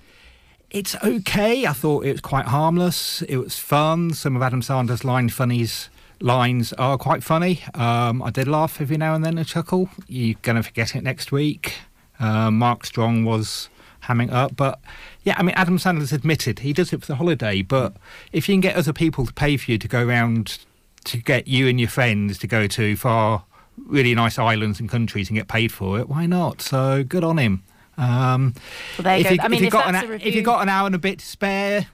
it's 0.71 0.97
okay. 1.05 1.67
I 1.67 1.73
thought 1.73 2.05
it 2.05 2.13
was 2.13 2.21
quite 2.21 2.47
harmless. 2.47 3.23
It 3.23 3.37
was 3.37 3.59
fun. 3.59 4.13
Some 4.13 4.35
of 4.35 4.43
Adam 4.43 4.61
Sandler's 4.61 5.05
line 5.05 5.29
funnies 5.29 5.89
lines 6.21 6.73
are 6.75 6.97
quite 6.99 7.23
funny. 7.23 7.63
Um, 7.75 8.23
I 8.23 8.31
did 8.31 8.49
laugh 8.49 8.81
every 8.81 8.97
now 8.97 9.15
and 9.15 9.25
then 9.25 9.39
and 9.39 9.47
chuckle. 9.47 9.91
You're 10.09 10.37
going 10.43 10.57
to 10.57 10.63
forget 10.63 10.95
it 10.95 11.03
next 11.03 11.33
week. 11.33 11.75
Uh, 12.21 12.51
Mark 12.51 12.87
Strong 12.87 13.25
was 13.25 13.69
hamming 14.05 14.31
up, 14.33 14.55
but 14.57 14.81
yeah, 15.25 15.35
I 15.39 15.43
mean, 15.43 15.55
Adam 15.57 15.79
Sandler's 15.79 16.13
admitted 16.13 16.59
he 16.61 16.73
does 16.73 16.93
it 16.93 17.01
for 17.01 17.07
the 17.07 17.17
holiday. 17.17 17.63
But 17.63 17.97
if 18.33 18.49
you 18.49 18.55
can 18.55 18.61
get 18.61 18.77
other 18.77 18.93
people 18.93 19.27
to 19.27 19.33
pay 19.33 19.57
for 19.57 19.71
you 19.71 19.79
to 19.79 19.89
go 19.89 20.07
around 20.07 20.59
to 21.05 21.19
get 21.19 21.49
you 21.49 21.69
and 21.69 21.79
your 21.81 21.89
friends 21.89 22.39
to 22.39 22.47
go 22.47 22.67
to 22.67 22.97
far, 22.97 23.45
really 23.87 24.15
nice 24.15 24.39
islands 24.39 24.79
and 24.81 24.89
countries 24.89 25.29
and 25.29 25.37
get 25.37 25.49
paid 25.49 25.73
for 25.73 25.99
it, 25.99 26.09
why 26.09 26.27
not? 26.27 26.63
So 26.63 27.03
good 27.05 27.25
on 27.25 27.39
him. 27.39 27.63
Um, 27.97 28.55
Well, 28.99 29.05
there 29.05 29.19
you 29.19 29.25
if 29.27 29.37
go. 29.39 29.43
I 29.45 29.49
mean, 29.49 29.65
if, 29.65 29.73
you 29.73 29.79
if 29.79 29.87
an, 29.87 29.95
if 29.97 30.05
you 30.05 30.11
review- 30.13 30.43
got 30.43 30.63
an 30.63 30.69
hour 30.69 30.87
and 30.87 30.95
a 30.95 30.99
bit 30.99 31.19
to 31.21 31.27
spare, 31.27 31.87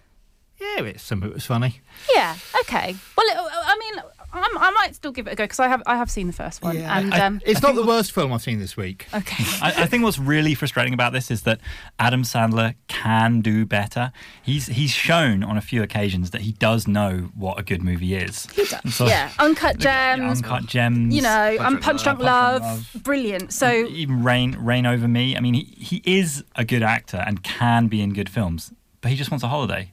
yeah, 0.60 0.84
it's 0.84 1.02
some 1.02 1.22
of 1.22 1.30
it 1.30 1.34
was 1.34 1.46
funny. 1.46 1.80
Yeah. 2.14 2.36
Okay. 2.60 2.94
Well, 3.16 3.26
it, 3.26 3.36
I 3.36 3.76
mean, 3.78 4.02
I'm, 4.32 4.58
I 4.58 4.70
might 4.70 4.94
still 4.94 5.10
give 5.10 5.26
it 5.26 5.32
a 5.32 5.34
go 5.36 5.44
because 5.44 5.58
I 5.58 5.66
have 5.68 5.82
I 5.86 5.96
have 5.96 6.10
seen 6.10 6.26
the 6.28 6.32
first 6.32 6.62
one, 6.62 6.76
Yeah. 6.76 6.96
and 6.98 7.12
I- 7.12 7.26
um, 7.26 7.40
It's 7.44 7.62
not 7.62 7.74
the 7.74 7.82
worst 7.84 8.12
film 8.12 8.32
I've 8.32 8.42
seen 8.42 8.58
this 8.60 8.76
week. 8.76 9.06
Okay. 9.12 9.44
I, 9.62 9.82
I 9.82 9.86
think 9.86 10.04
what's 10.04 10.18
really 10.18 10.54
frustrating 10.54 10.94
about 10.94 11.12
this 11.12 11.30
is 11.30 11.42
that 11.42 11.60
Adam 11.98 12.22
Sandler 12.22 12.74
can 12.88 13.40
do 13.40 13.66
better. 13.66 14.12
He's 14.42 14.66
he's 14.66 14.92
shown 14.92 15.42
on 15.42 15.56
a 15.56 15.60
few 15.60 15.82
occasions 15.82 16.30
that 16.30 16.42
he 16.42 16.52
does 16.52 16.86
know 16.86 17.30
what 17.34 17.58
a 17.58 17.62
good 17.62 17.82
movie 17.82 18.14
is. 18.14 18.46
He 18.52 18.64
does. 18.66 19.00
yeah, 19.00 19.30
uncut 19.38 19.78
gems. 19.78 20.38
Uncut 20.42 20.66
gems. 20.66 21.14
You 21.14 21.22
know, 21.22 21.56
Punch 21.58 21.60
um, 21.60 21.72
Drunk 21.72 21.82
Punch 21.82 22.02
Drunk 22.04 22.18
Love, 22.20 22.62
Love, 22.62 22.88
Punch 22.92 23.04
brilliant. 23.04 23.52
So 23.52 23.70
even 23.72 24.22
Reign 24.22 24.56
Reign 24.60 24.86
Over 24.86 25.08
Me. 25.08 25.36
I 25.36 25.40
mean, 25.40 25.54
he, 25.54 25.62
he 25.78 26.02
is 26.04 26.44
a 26.54 26.64
good 26.64 26.82
actor 26.82 27.22
and 27.26 27.42
can 27.42 27.88
be 27.88 28.00
in 28.00 28.12
good 28.12 28.28
films, 28.28 28.72
but 29.00 29.10
he 29.10 29.16
just 29.16 29.30
wants 29.30 29.42
a 29.42 29.48
holiday. 29.48 29.92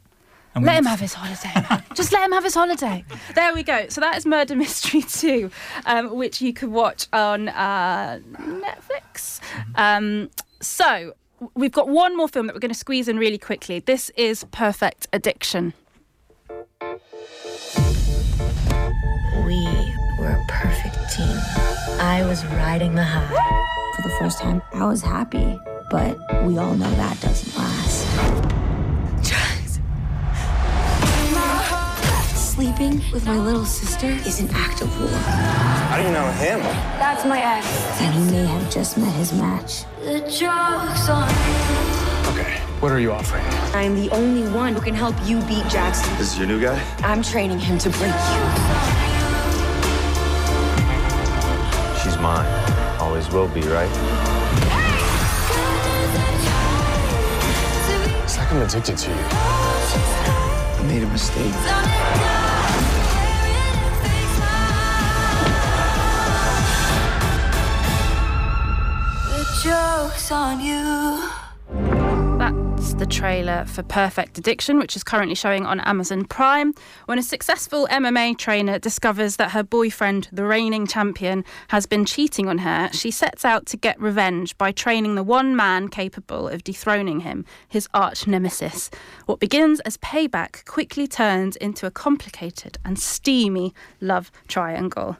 And 0.57 0.65
let 0.65 0.77
him 0.77 0.85
have 0.85 0.99
his 0.99 1.13
holiday. 1.13 1.83
Just 1.93 2.11
let 2.11 2.23
him 2.25 2.31
have 2.31 2.43
his 2.43 2.55
holiday. 2.55 3.05
There 3.35 3.53
we 3.53 3.61
go. 3.63 3.87
So 3.89 4.01
that 4.01 4.17
is 4.17 4.25
Murder 4.25 4.55
Mystery 4.55 5.01
2, 5.07 5.51
um, 5.85 6.15
which 6.15 6.41
you 6.41 6.51
could 6.53 6.69
watch 6.69 7.07
on 7.13 7.49
uh, 7.49 8.19
Netflix. 8.33 9.39
Um, 9.75 10.29
so 10.59 11.13
we've 11.53 11.71
got 11.71 11.87
one 11.89 12.17
more 12.17 12.27
film 12.27 12.47
that 12.47 12.55
we're 12.55 12.59
going 12.59 12.73
to 12.73 12.77
squeeze 12.77 13.07
in 13.07 13.17
really 13.19 13.37
quickly. 13.37 13.79
This 13.79 14.09
is 14.17 14.45
Perfect 14.45 15.07
Addiction. 15.13 15.73
We 19.45 19.63
were 20.19 20.31
a 20.31 20.45
perfect 20.49 20.97
team. 21.15 21.37
I 21.99 22.25
was 22.27 22.43
riding 22.45 22.95
the 22.95 23.03
high. 23.03 23.27
For 23.95 24.01
the 24.01 24.15
first 24.19 24.39
time, 24.39 24.61
I 24.73 24.87
was 24.87 25.01
happy, 25.01 25.57
but 25.91 26.17
we 26.45 26.57
all 26.57 26.75
know 26.75 26.89
that 26.91 27.19
doesn't 27.21 27.55
last. 27.57 28.56
Sleeping 32.57 33.03
with 33.13 33.23
my 33.27 33.37
little 33.37 33.65
sister 33.65 34.07
is 34.07 34.39
an 34.39 34.49
act 34.51 34.81
of 34.81 34.89
war. 34.99 35.09
How 35.09 35.97
do 35.97 36.01
you 36.01 36.09
know 36.09 36.25
him? 36.31 36.59
That's 36.97 37.23
my 37.23 37.39
ex. 37.39 37.67
And 38.01 38.15
he 38.15 38.31
may 38.31 38.45
have 38.47 38.73
just 38.73 38.97
met 38.97 39.13
his 39.13 39.31
match. 39.31 39.83
The 39.99 40.21
joke's 40.21 41.07
on 41.07 41.29
Okay, 42.33 42.57
what 42.79 42.91
are 42.91 42.99
you 42.99 43.11
offering? 43.11 43.43
I'm 43.75 43.93
the 43.93 44.09
only 44.09 44.49
one 44.51 44.73
who 44.73 44.81
can 44.81 44.95
help 44.95 45.13
you 45.23 45.39
beat 45.41 45.67
Jackson. 45.67 46.11
This 46.17 46.33
is 46.33 46.39
your 46.39 46.47
new 46.47 46.59
guy? 46.59 46.81
I'm 47.03 47.21
training 47.21 47.59
him 47.59 47.77
to 47.77 47.91
break 47.91 48.09
you. 48.09 48.43
She's 52.01 52.17
mine. 52.17 52.49
Always 52.99 53.29
will 53.29 53.49
be, 53.49 53.61
right? 53.69 53.91
It's 58.23 58.35
like 58.39 58.51
I'm 58.51 58.63
addicted 58.63 58.97
to 58.97 59.09
you. 59.11 59.25
I 60.79 60.83
made 60.87 61.03
a 61.03 61.07
mistake. 61.07 62.36
Joke's 69.68 70.32
on 70.32 70.61
you. 70.61 71.30
That's 72.39 72.93
the 72.93 73.05
trailer 73.05 73.65
for 73.65 73.84
Perfect 73.84 74.38
Addiction, 74.38 74.80
which 74.80 74.95
is 74.95 75.03
currently 75.03 75.36
showing 75.36 75.65
on 75.65 75.82
Amazon 75.82 76.24
Prime. 76.24 76.74
When 77.05 77.20
a 77.20 77.24
successful 77.24 77.86
MMA 77.91 78.38
trainer 78.38 78.80
discovers 78.80 79.36
that 79.36 79.51
her 79.51 79.63
boyfriend, 79.63 80.30
the 80.32 80.45
reigning 80.45 80.88
champion, 80.88 81.43
has 81.68 81.86
been 81.86 82.05
cheating 82.05 82.47
on 82.47 82.59
her, 82.59 82.89
she 82.93 83.11
sets 83.11 83.43
out 83.43 83.65
to 83.65 83.76
get 83.76 83.99
revenge 83.99 84.57
by 84.57 84.72
training 84.72 85.15
the 85.15 85.24
one 85.24 85.53
man 85.53 85.89
capable 85.89 86.47
of 86.47 86.63
dethroning 86.63 87.20
him, 87.22 87.43
his 87.68 87.89
arch 87.93 88.26
nemesis. 88.26 88.89
What 89.26 89.41
begins 89.41 89.82
as 89.82 89.97
payback 89.97 90.63
quickly 90.63 91.07
turns 91.07 91.57
into 91.57 91.86
a 91.86 91.91
complicated 91.91 92.78
and 92.86 92.97
steamy 92.97 93.74
love 93.99 94.32
triangle. 94.47 95.18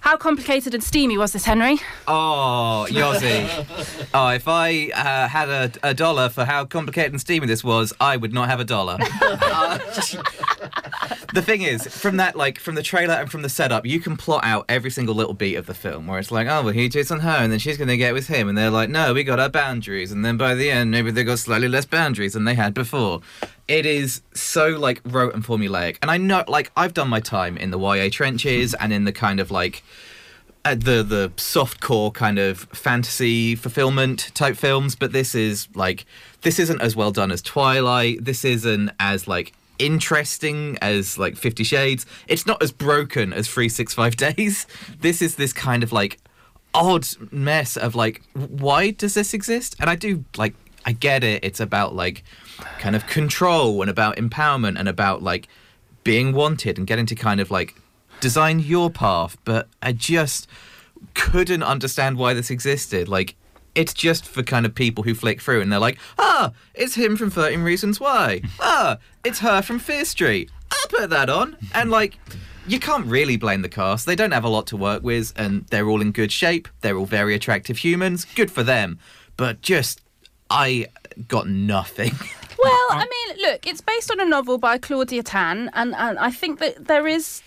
How 0.00 0.16
complicated 0.16 0.72
and 0.72 0.82
steamy 0.82 1.18
was 1.18 1.32
this, 1.32 1.44
Henry? 1.44 1.78
Oh, 2.08 2.86
Yozzie. 2.88 4.08
oh, 4.14 4.28
if 4.30 4.48
I 4.48 4.90
uh, 4.94 5.28
had 5.28 5.48
a, 5.50 5.70
a 5.82 5.94
dollar 5.94 6.30
for 6.30 6.46
how 6.46 6.64
complicated 6.64 7.12
and 7.12 7.20
steamy 7.20 7.46
this 7.46 7.62
was, 7.62 7.92
I 8.00 8.16
would 8.16 8.32
not 8.32 8.48
have 8.48 8.60
a 8.60 8.64
dollar. 8.64 8.96
Uh, 9.20 9.78
the 11.34 11.42
thing 11.44 11.60
is, 11.60 11.86
from 11.86 12.16
that, 12.16 12.34
like, 12.34 12.58
from 12.58 12.76
the 12.76 12.82
trailer 12.82 13.14
and 13.14 13.30
from 13.30 13.42
the 13.42 13.50
setup, 13.50 13.84
you 13.84 14.00
can 14.00 14.16
plot 14.16 14.42
out 14.42 14.64
every 14.70 14.90
single 14.90 15.14
little 15.14 15.34
beat 15.34 15.56
of 15.56 15.66
the 15.66 15.74
film 15.74 16.06
where 16.06 16.18
it's 16.18 16.30
like, 16.30 16.48
oh, 16.48 16.62
well, 16.62 16.72
he 16.72 16.88
cheats 16.88 17.10
on 17.10 17.20
her 17.20 17.36
and 17.36 17.52
then 17.52 17.58
she's 17.58 17.76
going 17.76 17.88
to 17.88 17.98
get 17.98 18.14
with 18.14 18.26
him. 18.26 18.48
And 18.48 18.56
they're 18.56 18.70
like, 18.70 18.88
no, 18.88 19.12
we 19.12 19.22
got 19.22 19.38
our 19.38 19.50
boundaries. 19.50 20.12
And 20.12 20.24
then 20.24 20.38
by 20.38 20.54
the 20.54 20.70
end, 20.70 20.90
maybe 20.90 21.10
they 21.10 21.24
got 21.24 21.38
slightly 21.40 21.68
less 21.68 21.84
boundaries 21.84 22.32
than 22.32 22.44
they 22.44 22.54
had 22.54 22.72
before. 22.72 23.20
It 23.70 23.86
is 23.86 24.22
so, 24.34 24.70
like, 24.70 25.00
rote 25.04 25.32
and 25.32 25.44
formulaic. 25.44 25.96
And 26.02 26.10
I 26.10 26.16
know, 26.16 26.42
like, 26.48 26.72
I've 26.76 26.92
done 26.92 27.08
my 27.08 27.20
time 27.20 27.56
in 27.56 27.70
the 27.70 27.78
YA 27.78 28.08
trenches 28.10 28.74
and 28.74 28.92
in 28.92 29.04
the 29.04 29.12
kind 29.12 29.38
of, 29.38 29.52
like, 29.52 29.84
uh, 30.64 30.74
the 30.74 31.02
the 31.02 31.32
soft 31.36 31.80
core 31.80 32.10
kind 32.10 32.38
of 32.38 32.60
fantasy 32.72 33.54
fulfillment 33.54 34.30
type 34.34 34.56
films, 34.56 34.94
but 34.94 35.12
this 35.12 35.34
is 35.34 35.68
like 35.74 36.04
this 36.42 36.58
isn't 36.58 36.82
as 36.82 36.94
well 36.94 37.10
done 37.12 37.30
as 37.30 37.40
Twilight. 37.40 38.24
This 38.24 38.44
isn't 38.44 38.90
as 39.00 39.26
like 39.26 39.54
interesting 39.78 40.76
as 40.82 41.16
like 41.16 41.36
Fifty 41.36 41.64
Shades. 41.64 42.04
It's 42.28 42.46
not 42.46 42.62
as 42.62 42.72
broken 42.72 43.32
as 43.32 43.48
Three 43.48 43.68
Six 43.68 43.94
Five 43.94 44.16
Days. 44.16 44.66
This 45.00 45.22
is 45.22 45.36
this 45.36 45.54
kind 45.54 45.82
of 45.82 45.92
like 45.92 46.18
odd 46.74 47.06
mess 47.32 47.76
of 47.76 47.94
like 47.94 48.20
why 48.34 48.90
does 48.90 49.14
this 49.14 49.32
exist? 49.32 49.76
And 49.80 49.88
I 49.88 49.96
do 49.96 50.24
like 50.36 50.54
I 50.84 50.92
get 50.92 51.24
it. 51.24 51.44
It's 51.44 51.60
about 51.60 51.94
like 51.94 52.24
kind 52.78 52.96
of 52.96 53.06
control 53.06 53.80
and 53.82 53.90
about 53.90 54.16
empowerment 54.16 54.78
and 54.78 54.88
about 54.88 55.22
like 55.22 55.48
being 56.04 56.32
wanted 56.32 56.78
and 56.78 56.86
getting 56.86 57.06
to 57.06 57.14
kind 57.14 57.40
of 57.40 57.50
like 57.50 57.74
design 58.20 58.60
your 58.60 58.90
path, 58.90 59.36
but 59.44 59.68
I 59.82 59.92
just 59.92 60.48
couldn't 61.14 61.62
understand 61.62 62.18
why 62.18 62.34
this 62.34 62.50
existed. 62.50 63.08
Like, 63.08 63.36
it's 63.74 63.94
just 63.94 64.26
for 64.26 64.42
kind 64.42 64.66
of 64.66 64.74
people 64.74 65.04
who 65.04 65.14
flick 65.14 65.40
through 65.40 65.60
and 65.60 65.72
they're 65.72 65.78
like, 65.78 65.98
ah, 66.18 66.52
it's 66.74 66.94
him 66.94 67.16
from 67.16 67.30
13 67.30 67.62
Reasons 67.62 68.00
Why. 68.00 68.42
Ah, 68.60 68.98
it's 69.24 69.38
her 69.40 69.62
from 69.62 69.78
Fear 69.78 70.04
Street. 70.04 70.50
I'll 70.70 70.88
put 70.88 71.10
that 71.10 71.30
on. 71.30 71.56
And 71.72 71.90
like, 71.90 72.18
you 72.66 72.78
can't 72.78 73.06
really 73.06 73.36
blame 73.36 73.62
the 73.62 73.68
cast. 73.68 74.06
They 74.06 74.16
don't 74.16 74.32
have 74.32 74.44
a 74.44 74.48
lot 74.48 74.66
to 74.68 74.76
work 74.76 75.02
with 75.02 75.32
and 75.36 75.66
they're 75.66 75.88
all 75.88 76.00
in 76.00 76.12
good 76.12 76.32
shape. 76.32 76.68
They're 76.80 76.96
all 76.96 77.06
very 77.06 77.34
attractive 77.34 77.78
humans. 77.78 78.26
Good 78.34 78.50
for 78.50 78.62
them. 78.62 78.98
But 79.36 79.62
just, 79.62 80.00
I 80.50 80.86
got 81.28 81.48
nothing. 81.48 82.12
Well, 82.62 82.86
I 82.90 83.06
mean, 83.08 83.38
look, 83.40 83.66
it's 83.66 83.80
based 83.80 84.10
on 84.10 84.20
a 84.20 84.24
novel 84.26 84.58
by 84.58 84.76
Claudia 84.76 85.22
Tan, 85.22 85.70
and, 85.72 85.94
and 85.94 86.18
I 86.18 86.30
think 86.30 86.58
that 86.58 86.88
there 86.88 87.06
is. 87.06 87.40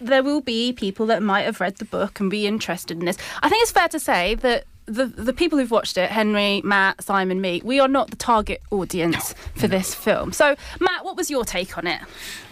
There 0.00 0.22
will 0.22 0.40
be 0.40 0.72
people 0.72 1.06
that 1.06 1.24
might 1.24 1.42
have 1.42 1.60
read 1.60 1.78
the 1.78 1.84
book 1.84 2.20
and 2.20 2.30
be 2.30 2.46
interested 2.46 2.96
in 3.00 3.04
this. 3.04 3.18
I 3.42 3.48
think 3.48 3.62
it's 3.62 3.72
fair 3.72 3.88
to 3.88 3.98
say 3.98 4.36
that 4.36 4.66
the 4.86 5.06
the 5.06 5.32
people 5.32 5.58
who've 5.58 5.70
watched 5.70 5.98
it, 5.98 6.08
Henry, 6.10 6.60
Matt, 6.62 7.02
Simon, 7.02 7.40
me, 7.40 7.60
we 7.64 7.80
are 7.80 7.88
not 7.88 8.10
the 8.10 8.16
target 8.16 8.62
audience 8.70 9.34
for 9.56 9.66
this 9.66 9.92
film. 9.92 10.32
So, 10.32 10.54
Matt, 10.78 11.04
what 11.04 11.16
was 11.16 11.30
your 11.30 11.44
take 11.44 11.76
on 11.76 11.88
it? 11.88 12.00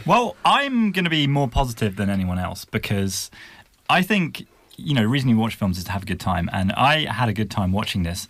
Well, 0.04 0.34
I'm 0.44 0.90
going 0.90 1.04
to 1.04 1.10
be 1.10 1.28
more 1.28 1.48
positive 1.48 1.94
than 1.94 2.10
anyone 2.10 2.38
else 2.40 2.64
because 2.64 3.30
I 3.88 4.02
think 4.02 4.44
you 4.78 4.94
know, 4.94 5.02
the 5.02 5.08
reason 5.08 5.28
you 5.28 5.36
watch 5.36 5.56
films 5.56 5.76
is 5.76 5.84
to 5.84 5.92
have 5.92 6.04
a 6.04 6.06
good 6.06 6.20
time, 6.20 6.48
and 6.52 6.72
I 6.72 7.12
had 7.12 7.28
a 7.28 7.32
good 7.32 7.50
time 7.50 7.72
watching 7.72 8.04
this. 8.04 8.28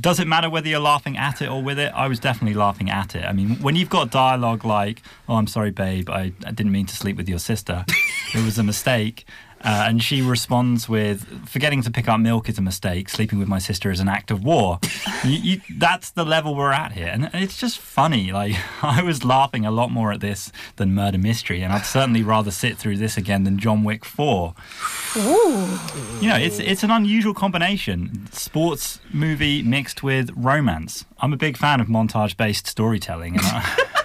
Does 0.00 0.20
it 0.20 0.26
matter 0.26 0.48
whether 0.48 0.68
you're 0.68 0.80
laughing 0.80 1.16
at 1.16 1.42
it 1.42 1.48
or 1.48 1.62
with 1.62 1.78
it? 1.78 1.92
I 1.94 2.08
was 2.08 2.18
definitely 2.18 2.54
laughing 2.54 2.90
at 2.90 3.14
it. 3.14 3.24
I 3.24 3.32
mean, 3.32 3.56
when 3.56 3.76
you've 3.76 3.90
got 3.90 4.10
dialogue 4.10 4.64
like, 4.64 5.02
"Oh, 5.28 5.36
I'm 5.36 5.46
sorry, 5.46 5.70
babe, 5.70 6.08
I, 6.10 6.32
I 6.46 6.50
didn't 6.52 6.72
mean 6.72 6.86
to 6.86 6.96
sleep 6.96 7.16
with 7.16 7.28
your 7.28 7.38
sister. 7.38 7.84
it 8.34 8.44
was 8.44 8.58
a 8.58 8.62
mistake," 8.62 9.26
Uh, 9.64 9.86
and 9.88 10.02
she 10.02 10.20
responds 10.20 10.88
with, 10.88 11.48
"Forgetting 11.48 11.82
to 11.82 11.90
pick 11.90 12.06
up 12.06 12.20
milk 12.20 12.48
is 12.50 12.58
a 12.58 12.62
mistake. 12.62 13.08
Sleeping 13.08 13.38
with 13.38 13.48
my 13.48 13.58
sister 13.58 13.90
is 13.90 13.98
an 13.98 14.08
act 14.08 14.30
of 14.30 14.44
war." 14.44 14.78
you, 15.24 15.30
you, 15.30 15.60
that's 15.78 16.10
the 16.10 16.24
level 16.24 16.54
we're 16.54 16.72
at 16.72 16.92
here, 16.92 17.08
and 17.08 17.30
it's 17.32 17.56
just 17.56 17.78
funny. 17.78 18.30
Like 18.30 18.56
I 18.82 19.02
was 19.02 19.24
laughing 19.24 19.64
a 19.64 19.70
lot 19.70 19.90
more 19.90 20.12
at 20.12 20.20
this 20.20 20.52
than 20.76 20.94
Murder 20.94 21.18
Mystery, 21.18 21.62
and 21.62 21.72
I'd 21.72 21.86
certainly 21.86 22.22
rather 22.22 22.50
sit 22.50 22.76
through 22.76 22.98
this 22.98 23.16
again 23.16 23.44
than 23.44 23.58
John 23.58 23.84
Wick 23.84 24.04
Four. 24.04 24.54
Ooh. 25.16 25.78
You 26.20 26.28
know, 26.28 26.36
it's 26.36 26.58
it's 26.58 26.82
an 26.82 26.90
unusual 26.90 27.32
combination: 27.32 28.28
sports 28.32 29.00
movie 29.12 29.62
mixed 29.62 30.02
with 30.02 30.30
romance. 30.36 31.06
I'm 31.20 31.32
a 31.32 31.38
big 31.38 31.56
fan 31.56 31.80
of 31.80 31.86
montage-based 31.86 32.66
storytelling, 32.66 33.38
and 33.38 33.46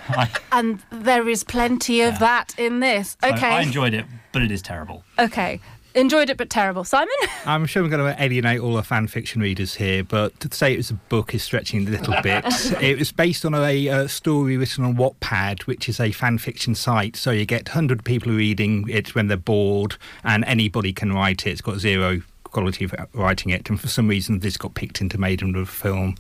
I, 0.10 0.24
I, 0.24 0.30
And 0.60 0.82
there 0.92 1.28
is 1.28 1.44
plenty 1.44 2.02
of 2.02 2.20
that 2.20 2.54
in 2.58 2.80
this. 2.80 3.18
Okay. 3.24 3.48
I 3.48 3.62
enjoyed 3.62 3.94
it, 3.94 4.06
but 4.32 4.42
it 4.42 4.52
is 4.52 4.62
terrible. 4.62 5.04
Okay. 5.18 5.60
Enjoyed 5.96 6.30
it, 6.30 6.38
but 6.38 6.52
terrible. 6.52 6.84
Simon? 6.84 7.10
I'm 7.46 7.66
sure 7.66 7.84
I'm 7.84 7.90
going 7.90 8.16
to 8.16 8.24
alienate 8.24 8.60
all 8.60 8.78
our 8.78 8.84
fan 8.84 9.08
fiction 9.08 9.42
readers 9.42 9.76
here, 9.76 10.04
but 10.04 10.40
to 10.42 10.56
say 10.56 10.74
it 10.74 10.78
was 10.78 10.92
a 10.92 10.94
book 10.94 11.34
is 11.34 11.42
stretching 11.42 11.88
a 11.88 11.90
little 11.90 12.14
bit. 12.22 12.46
it 12.82 13.00
was 13.00 13.12
based 13.12 13.44
on 13.44 13.56
a 13.56 13.90
uh, 13.90 14.08
story 14.08 14.56
written 14.56 14.86
on 14.86 14.96
Wattpad, 14.96 15.64
which 15.64 15.90
is 15.90 16.00
a 16.00 16.12
fan 16.12 16.38
fiction 16.38 16.76
site. 16.76 17.16
So 17.16 17.32
you 17.32 17.46
get 17.46 17.70
100 17.70 18.06
people 18.06 18.32
reading 18.32 18.88
it 18.88 19.16
when 19.16 19.28
they're 19.28 19.38
bored, 19.38 19.98
and 20.24 20.46
anybody 20.46 20.94
can 20.94 21.12
write 21.12 21.48
it. 21.48 21.52
It's 21.52 21.62
got 21.62 21.80
zero 21.80 22.22
quality 22.52 22.86
of 22.86 22.94
writing 23.14 23.52
it, 23.52 23.70
and 23.70 23.80
for 23.80 23.88
some 23.88 24.08
reason 24.08 24.40
this 24.40 24.58
got 24.58 24.74
picked 24.74 25.02
into 25.02 25.18
made 25.18 25.42
into 25.42 25.60
a 25.60 25.66
film. 25.66 26.16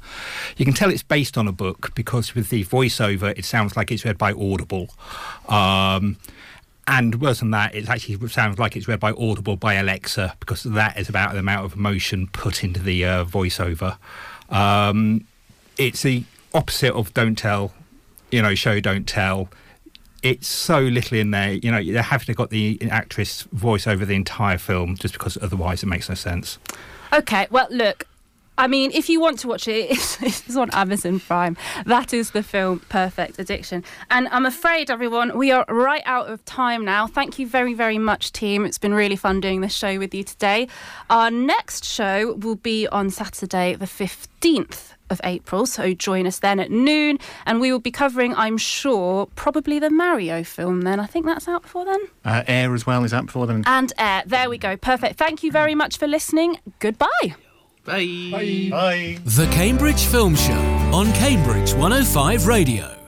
You 0.58 0.66
can 0.66 0.74
tell 0.74 0.90
it's 0.90 1.04
based 1.04 1.38
on 1.38 1.48
a 1.48 1.52
book 1.52 1.94
because 1.96 2.36
with 2.36 2.50
the 2.50 2.64
voiceover, 2.66 3.38
it 3.38 3.46
sounds 3.46 3.76
like 3.76 3.92
it's 3.92 4.06
read 4.06 4.18
by 4.18 4.32
Audible. 4.32 4.90
Um, 5.48 6.18
and 6.88 7.22
worse 7.22 7.40
than 7.40 7.52
that, 7.52 7.76
it 7.76 7.88
actually 7.88 8.28
sounds 8.30 8.58
like 8.58 8.76
it's 8.76 8.88
read 8.88 9.00
by 9.00 9.12
Audible 9.12 9.56
by 9.56 9.76
Alexa 9.76 10.36
because 10.40 10.64
that 10.64 10.98
is 10.98 11.08
about 11.08 11.34
the 11.34 11.40
amount 11.40 11.66
of 11.66 11.76
emotion 11.76 12.28
put 12.28 12.64
into 12.64 12.82
the 12.82 13.06
uh, 13.06 13.26
voiceover. 13.26 13.98
Um, 14.50 15.28
it's 15.78 16.02
the 16.02 16.24
opposite 16.54 16.94
of 16.94 17.14
Don't 17.14 17.38
Tell, 17.38 17.74
you 18.32 18.42
know, 18.42 18.56
show 18.56 18.80
Don't 18.80 19.08
Tell. 19.08 19.50
It's 20.22 20.48
so 20.48 20.80
little 20.80 21.18
in 21.18 21.32
there, 21.32 21.54
you 21.54 21.72
know, 21.72 21.84
they 21.84 22.02
have 22.02 22.26
to 22.26 22.34
got 22.34 22.50
the 22.50 22.78
actress 22.90 23.44
voice 23.54 23.88
over 23.88 24.06
the 24.06 24.16
entire 24.16 24.58
film 24.58 24.96
just 24.96 25.14
because 25.14 25.38
otherwise 25.42 25.84
it 25.84 25.88
makes 25.88 26.10
no 26.10 26.16
sense. 26.16 26.60
Okay, 27.14 27.48
well, 27.50 27.68
look. 27.70 28.06
I 28.58 28.68
mean, 28.68 28.92
if 28.94 29.08
you 29.08 29.22
want 29.22 29.40
to 29.40 29.48
watch 29.48 29.70
it, 29.70 29.90
it's, 29.92 30.22
it's 30.22 30.58
on 30.58 30.70
Amazon 30.72 31.22
Prime. 31.22 31.56
That 31.86 32.14
is 32.14 32.32
the 32.32 32.44
film 32.44 32.82
Perfect 32.90 33.40
Addiction. 33.40 33.86
And 34.12 34.28
I'm 34.28 34.46
afraid, 34.46 34.92
everyone, 34.92 35.38
we 35.38 35.52
are 35.52 35.66
right 35.70 36.04
out 36.06 36.28
of 36.28 36.44
time 36.44 36.84
now. 36.84 37.08
Thank 37.08 37.40
you 37.40 37.48
very, 37.48 37.74
very 37.74 37.98
much, 37.98 38.34
team. 38.34 38.66
It's 38.66 38.78
been 38.78 38.94
really 38.94 39.16
fun 39.16 39.40
doing 39.40 39.62
this 39.62 39.74
show 39.74 39.98
with 39.98 40.14
you 40.14 40.26
today. 40.26 40.68
Our 41.10 41.32
next 41.32 41.86
show 41.86 42.34
will 42.34 42.58
be 42.58 42.86
on 42.88 43.10
Saturday, 43.10 43.76
the 43.76 43.86
15th 43.86 44.96
of 45.10 45.20
April. 45.24 45.66
So 45.66 45.94
join 45.94 46.28
us 46.28 46.40
then 46.40 46.60
at 46.60 46.72
noon. 46.72 47.20
And 47.46 47.60
we 47.60 47.72
will 47.72 47.80
be 47.80 47.92
covering, 47.92 48.36
I'm 48.36 48.58
sure, 48.58 49.28
probably 49.36 49.80
the 49.80 49.90
Mario 49.90 50.44
film 50.44 50.82
then. 50.82 51.00
I 51.00 51.06
think 51.06 51.26
that's 51.26 51.48
out 51.48 51.64
before 51.64 51.86
then. 51.86 52.00
Uh, 52.26 52.44
Air 52.48 52.74
as 52.74 52.86
well 52.86 53.04
is 53.04 53.14
out 53.14 53.28
before 53.28 53.48
then. 53.48 53.64
And 53.66 53.92
Air. 53.98 54.24
There 54.26 54.50
we 54.50 54.58
go. 54.58 54.78
Perfect. 54.78 55.18
Thank 55.18 55.44
you 55.44 55.52
very 55.52 55.76
much 55.76 55.98
for 55.98 56.08
listening. 56.08 56.60
Goodbye. 56.80 57.08
Bye. 57.86 58.68
Bye. 58.70 59.20
The 59.26 59.48
Cambridge 59.52 60.04
Film 60.04 60.36
Show 60.36 60.54
on 60.94 61.12
Cambridge 61.14 61.74
105 61.74 62.46
Radio. 62.48 62.99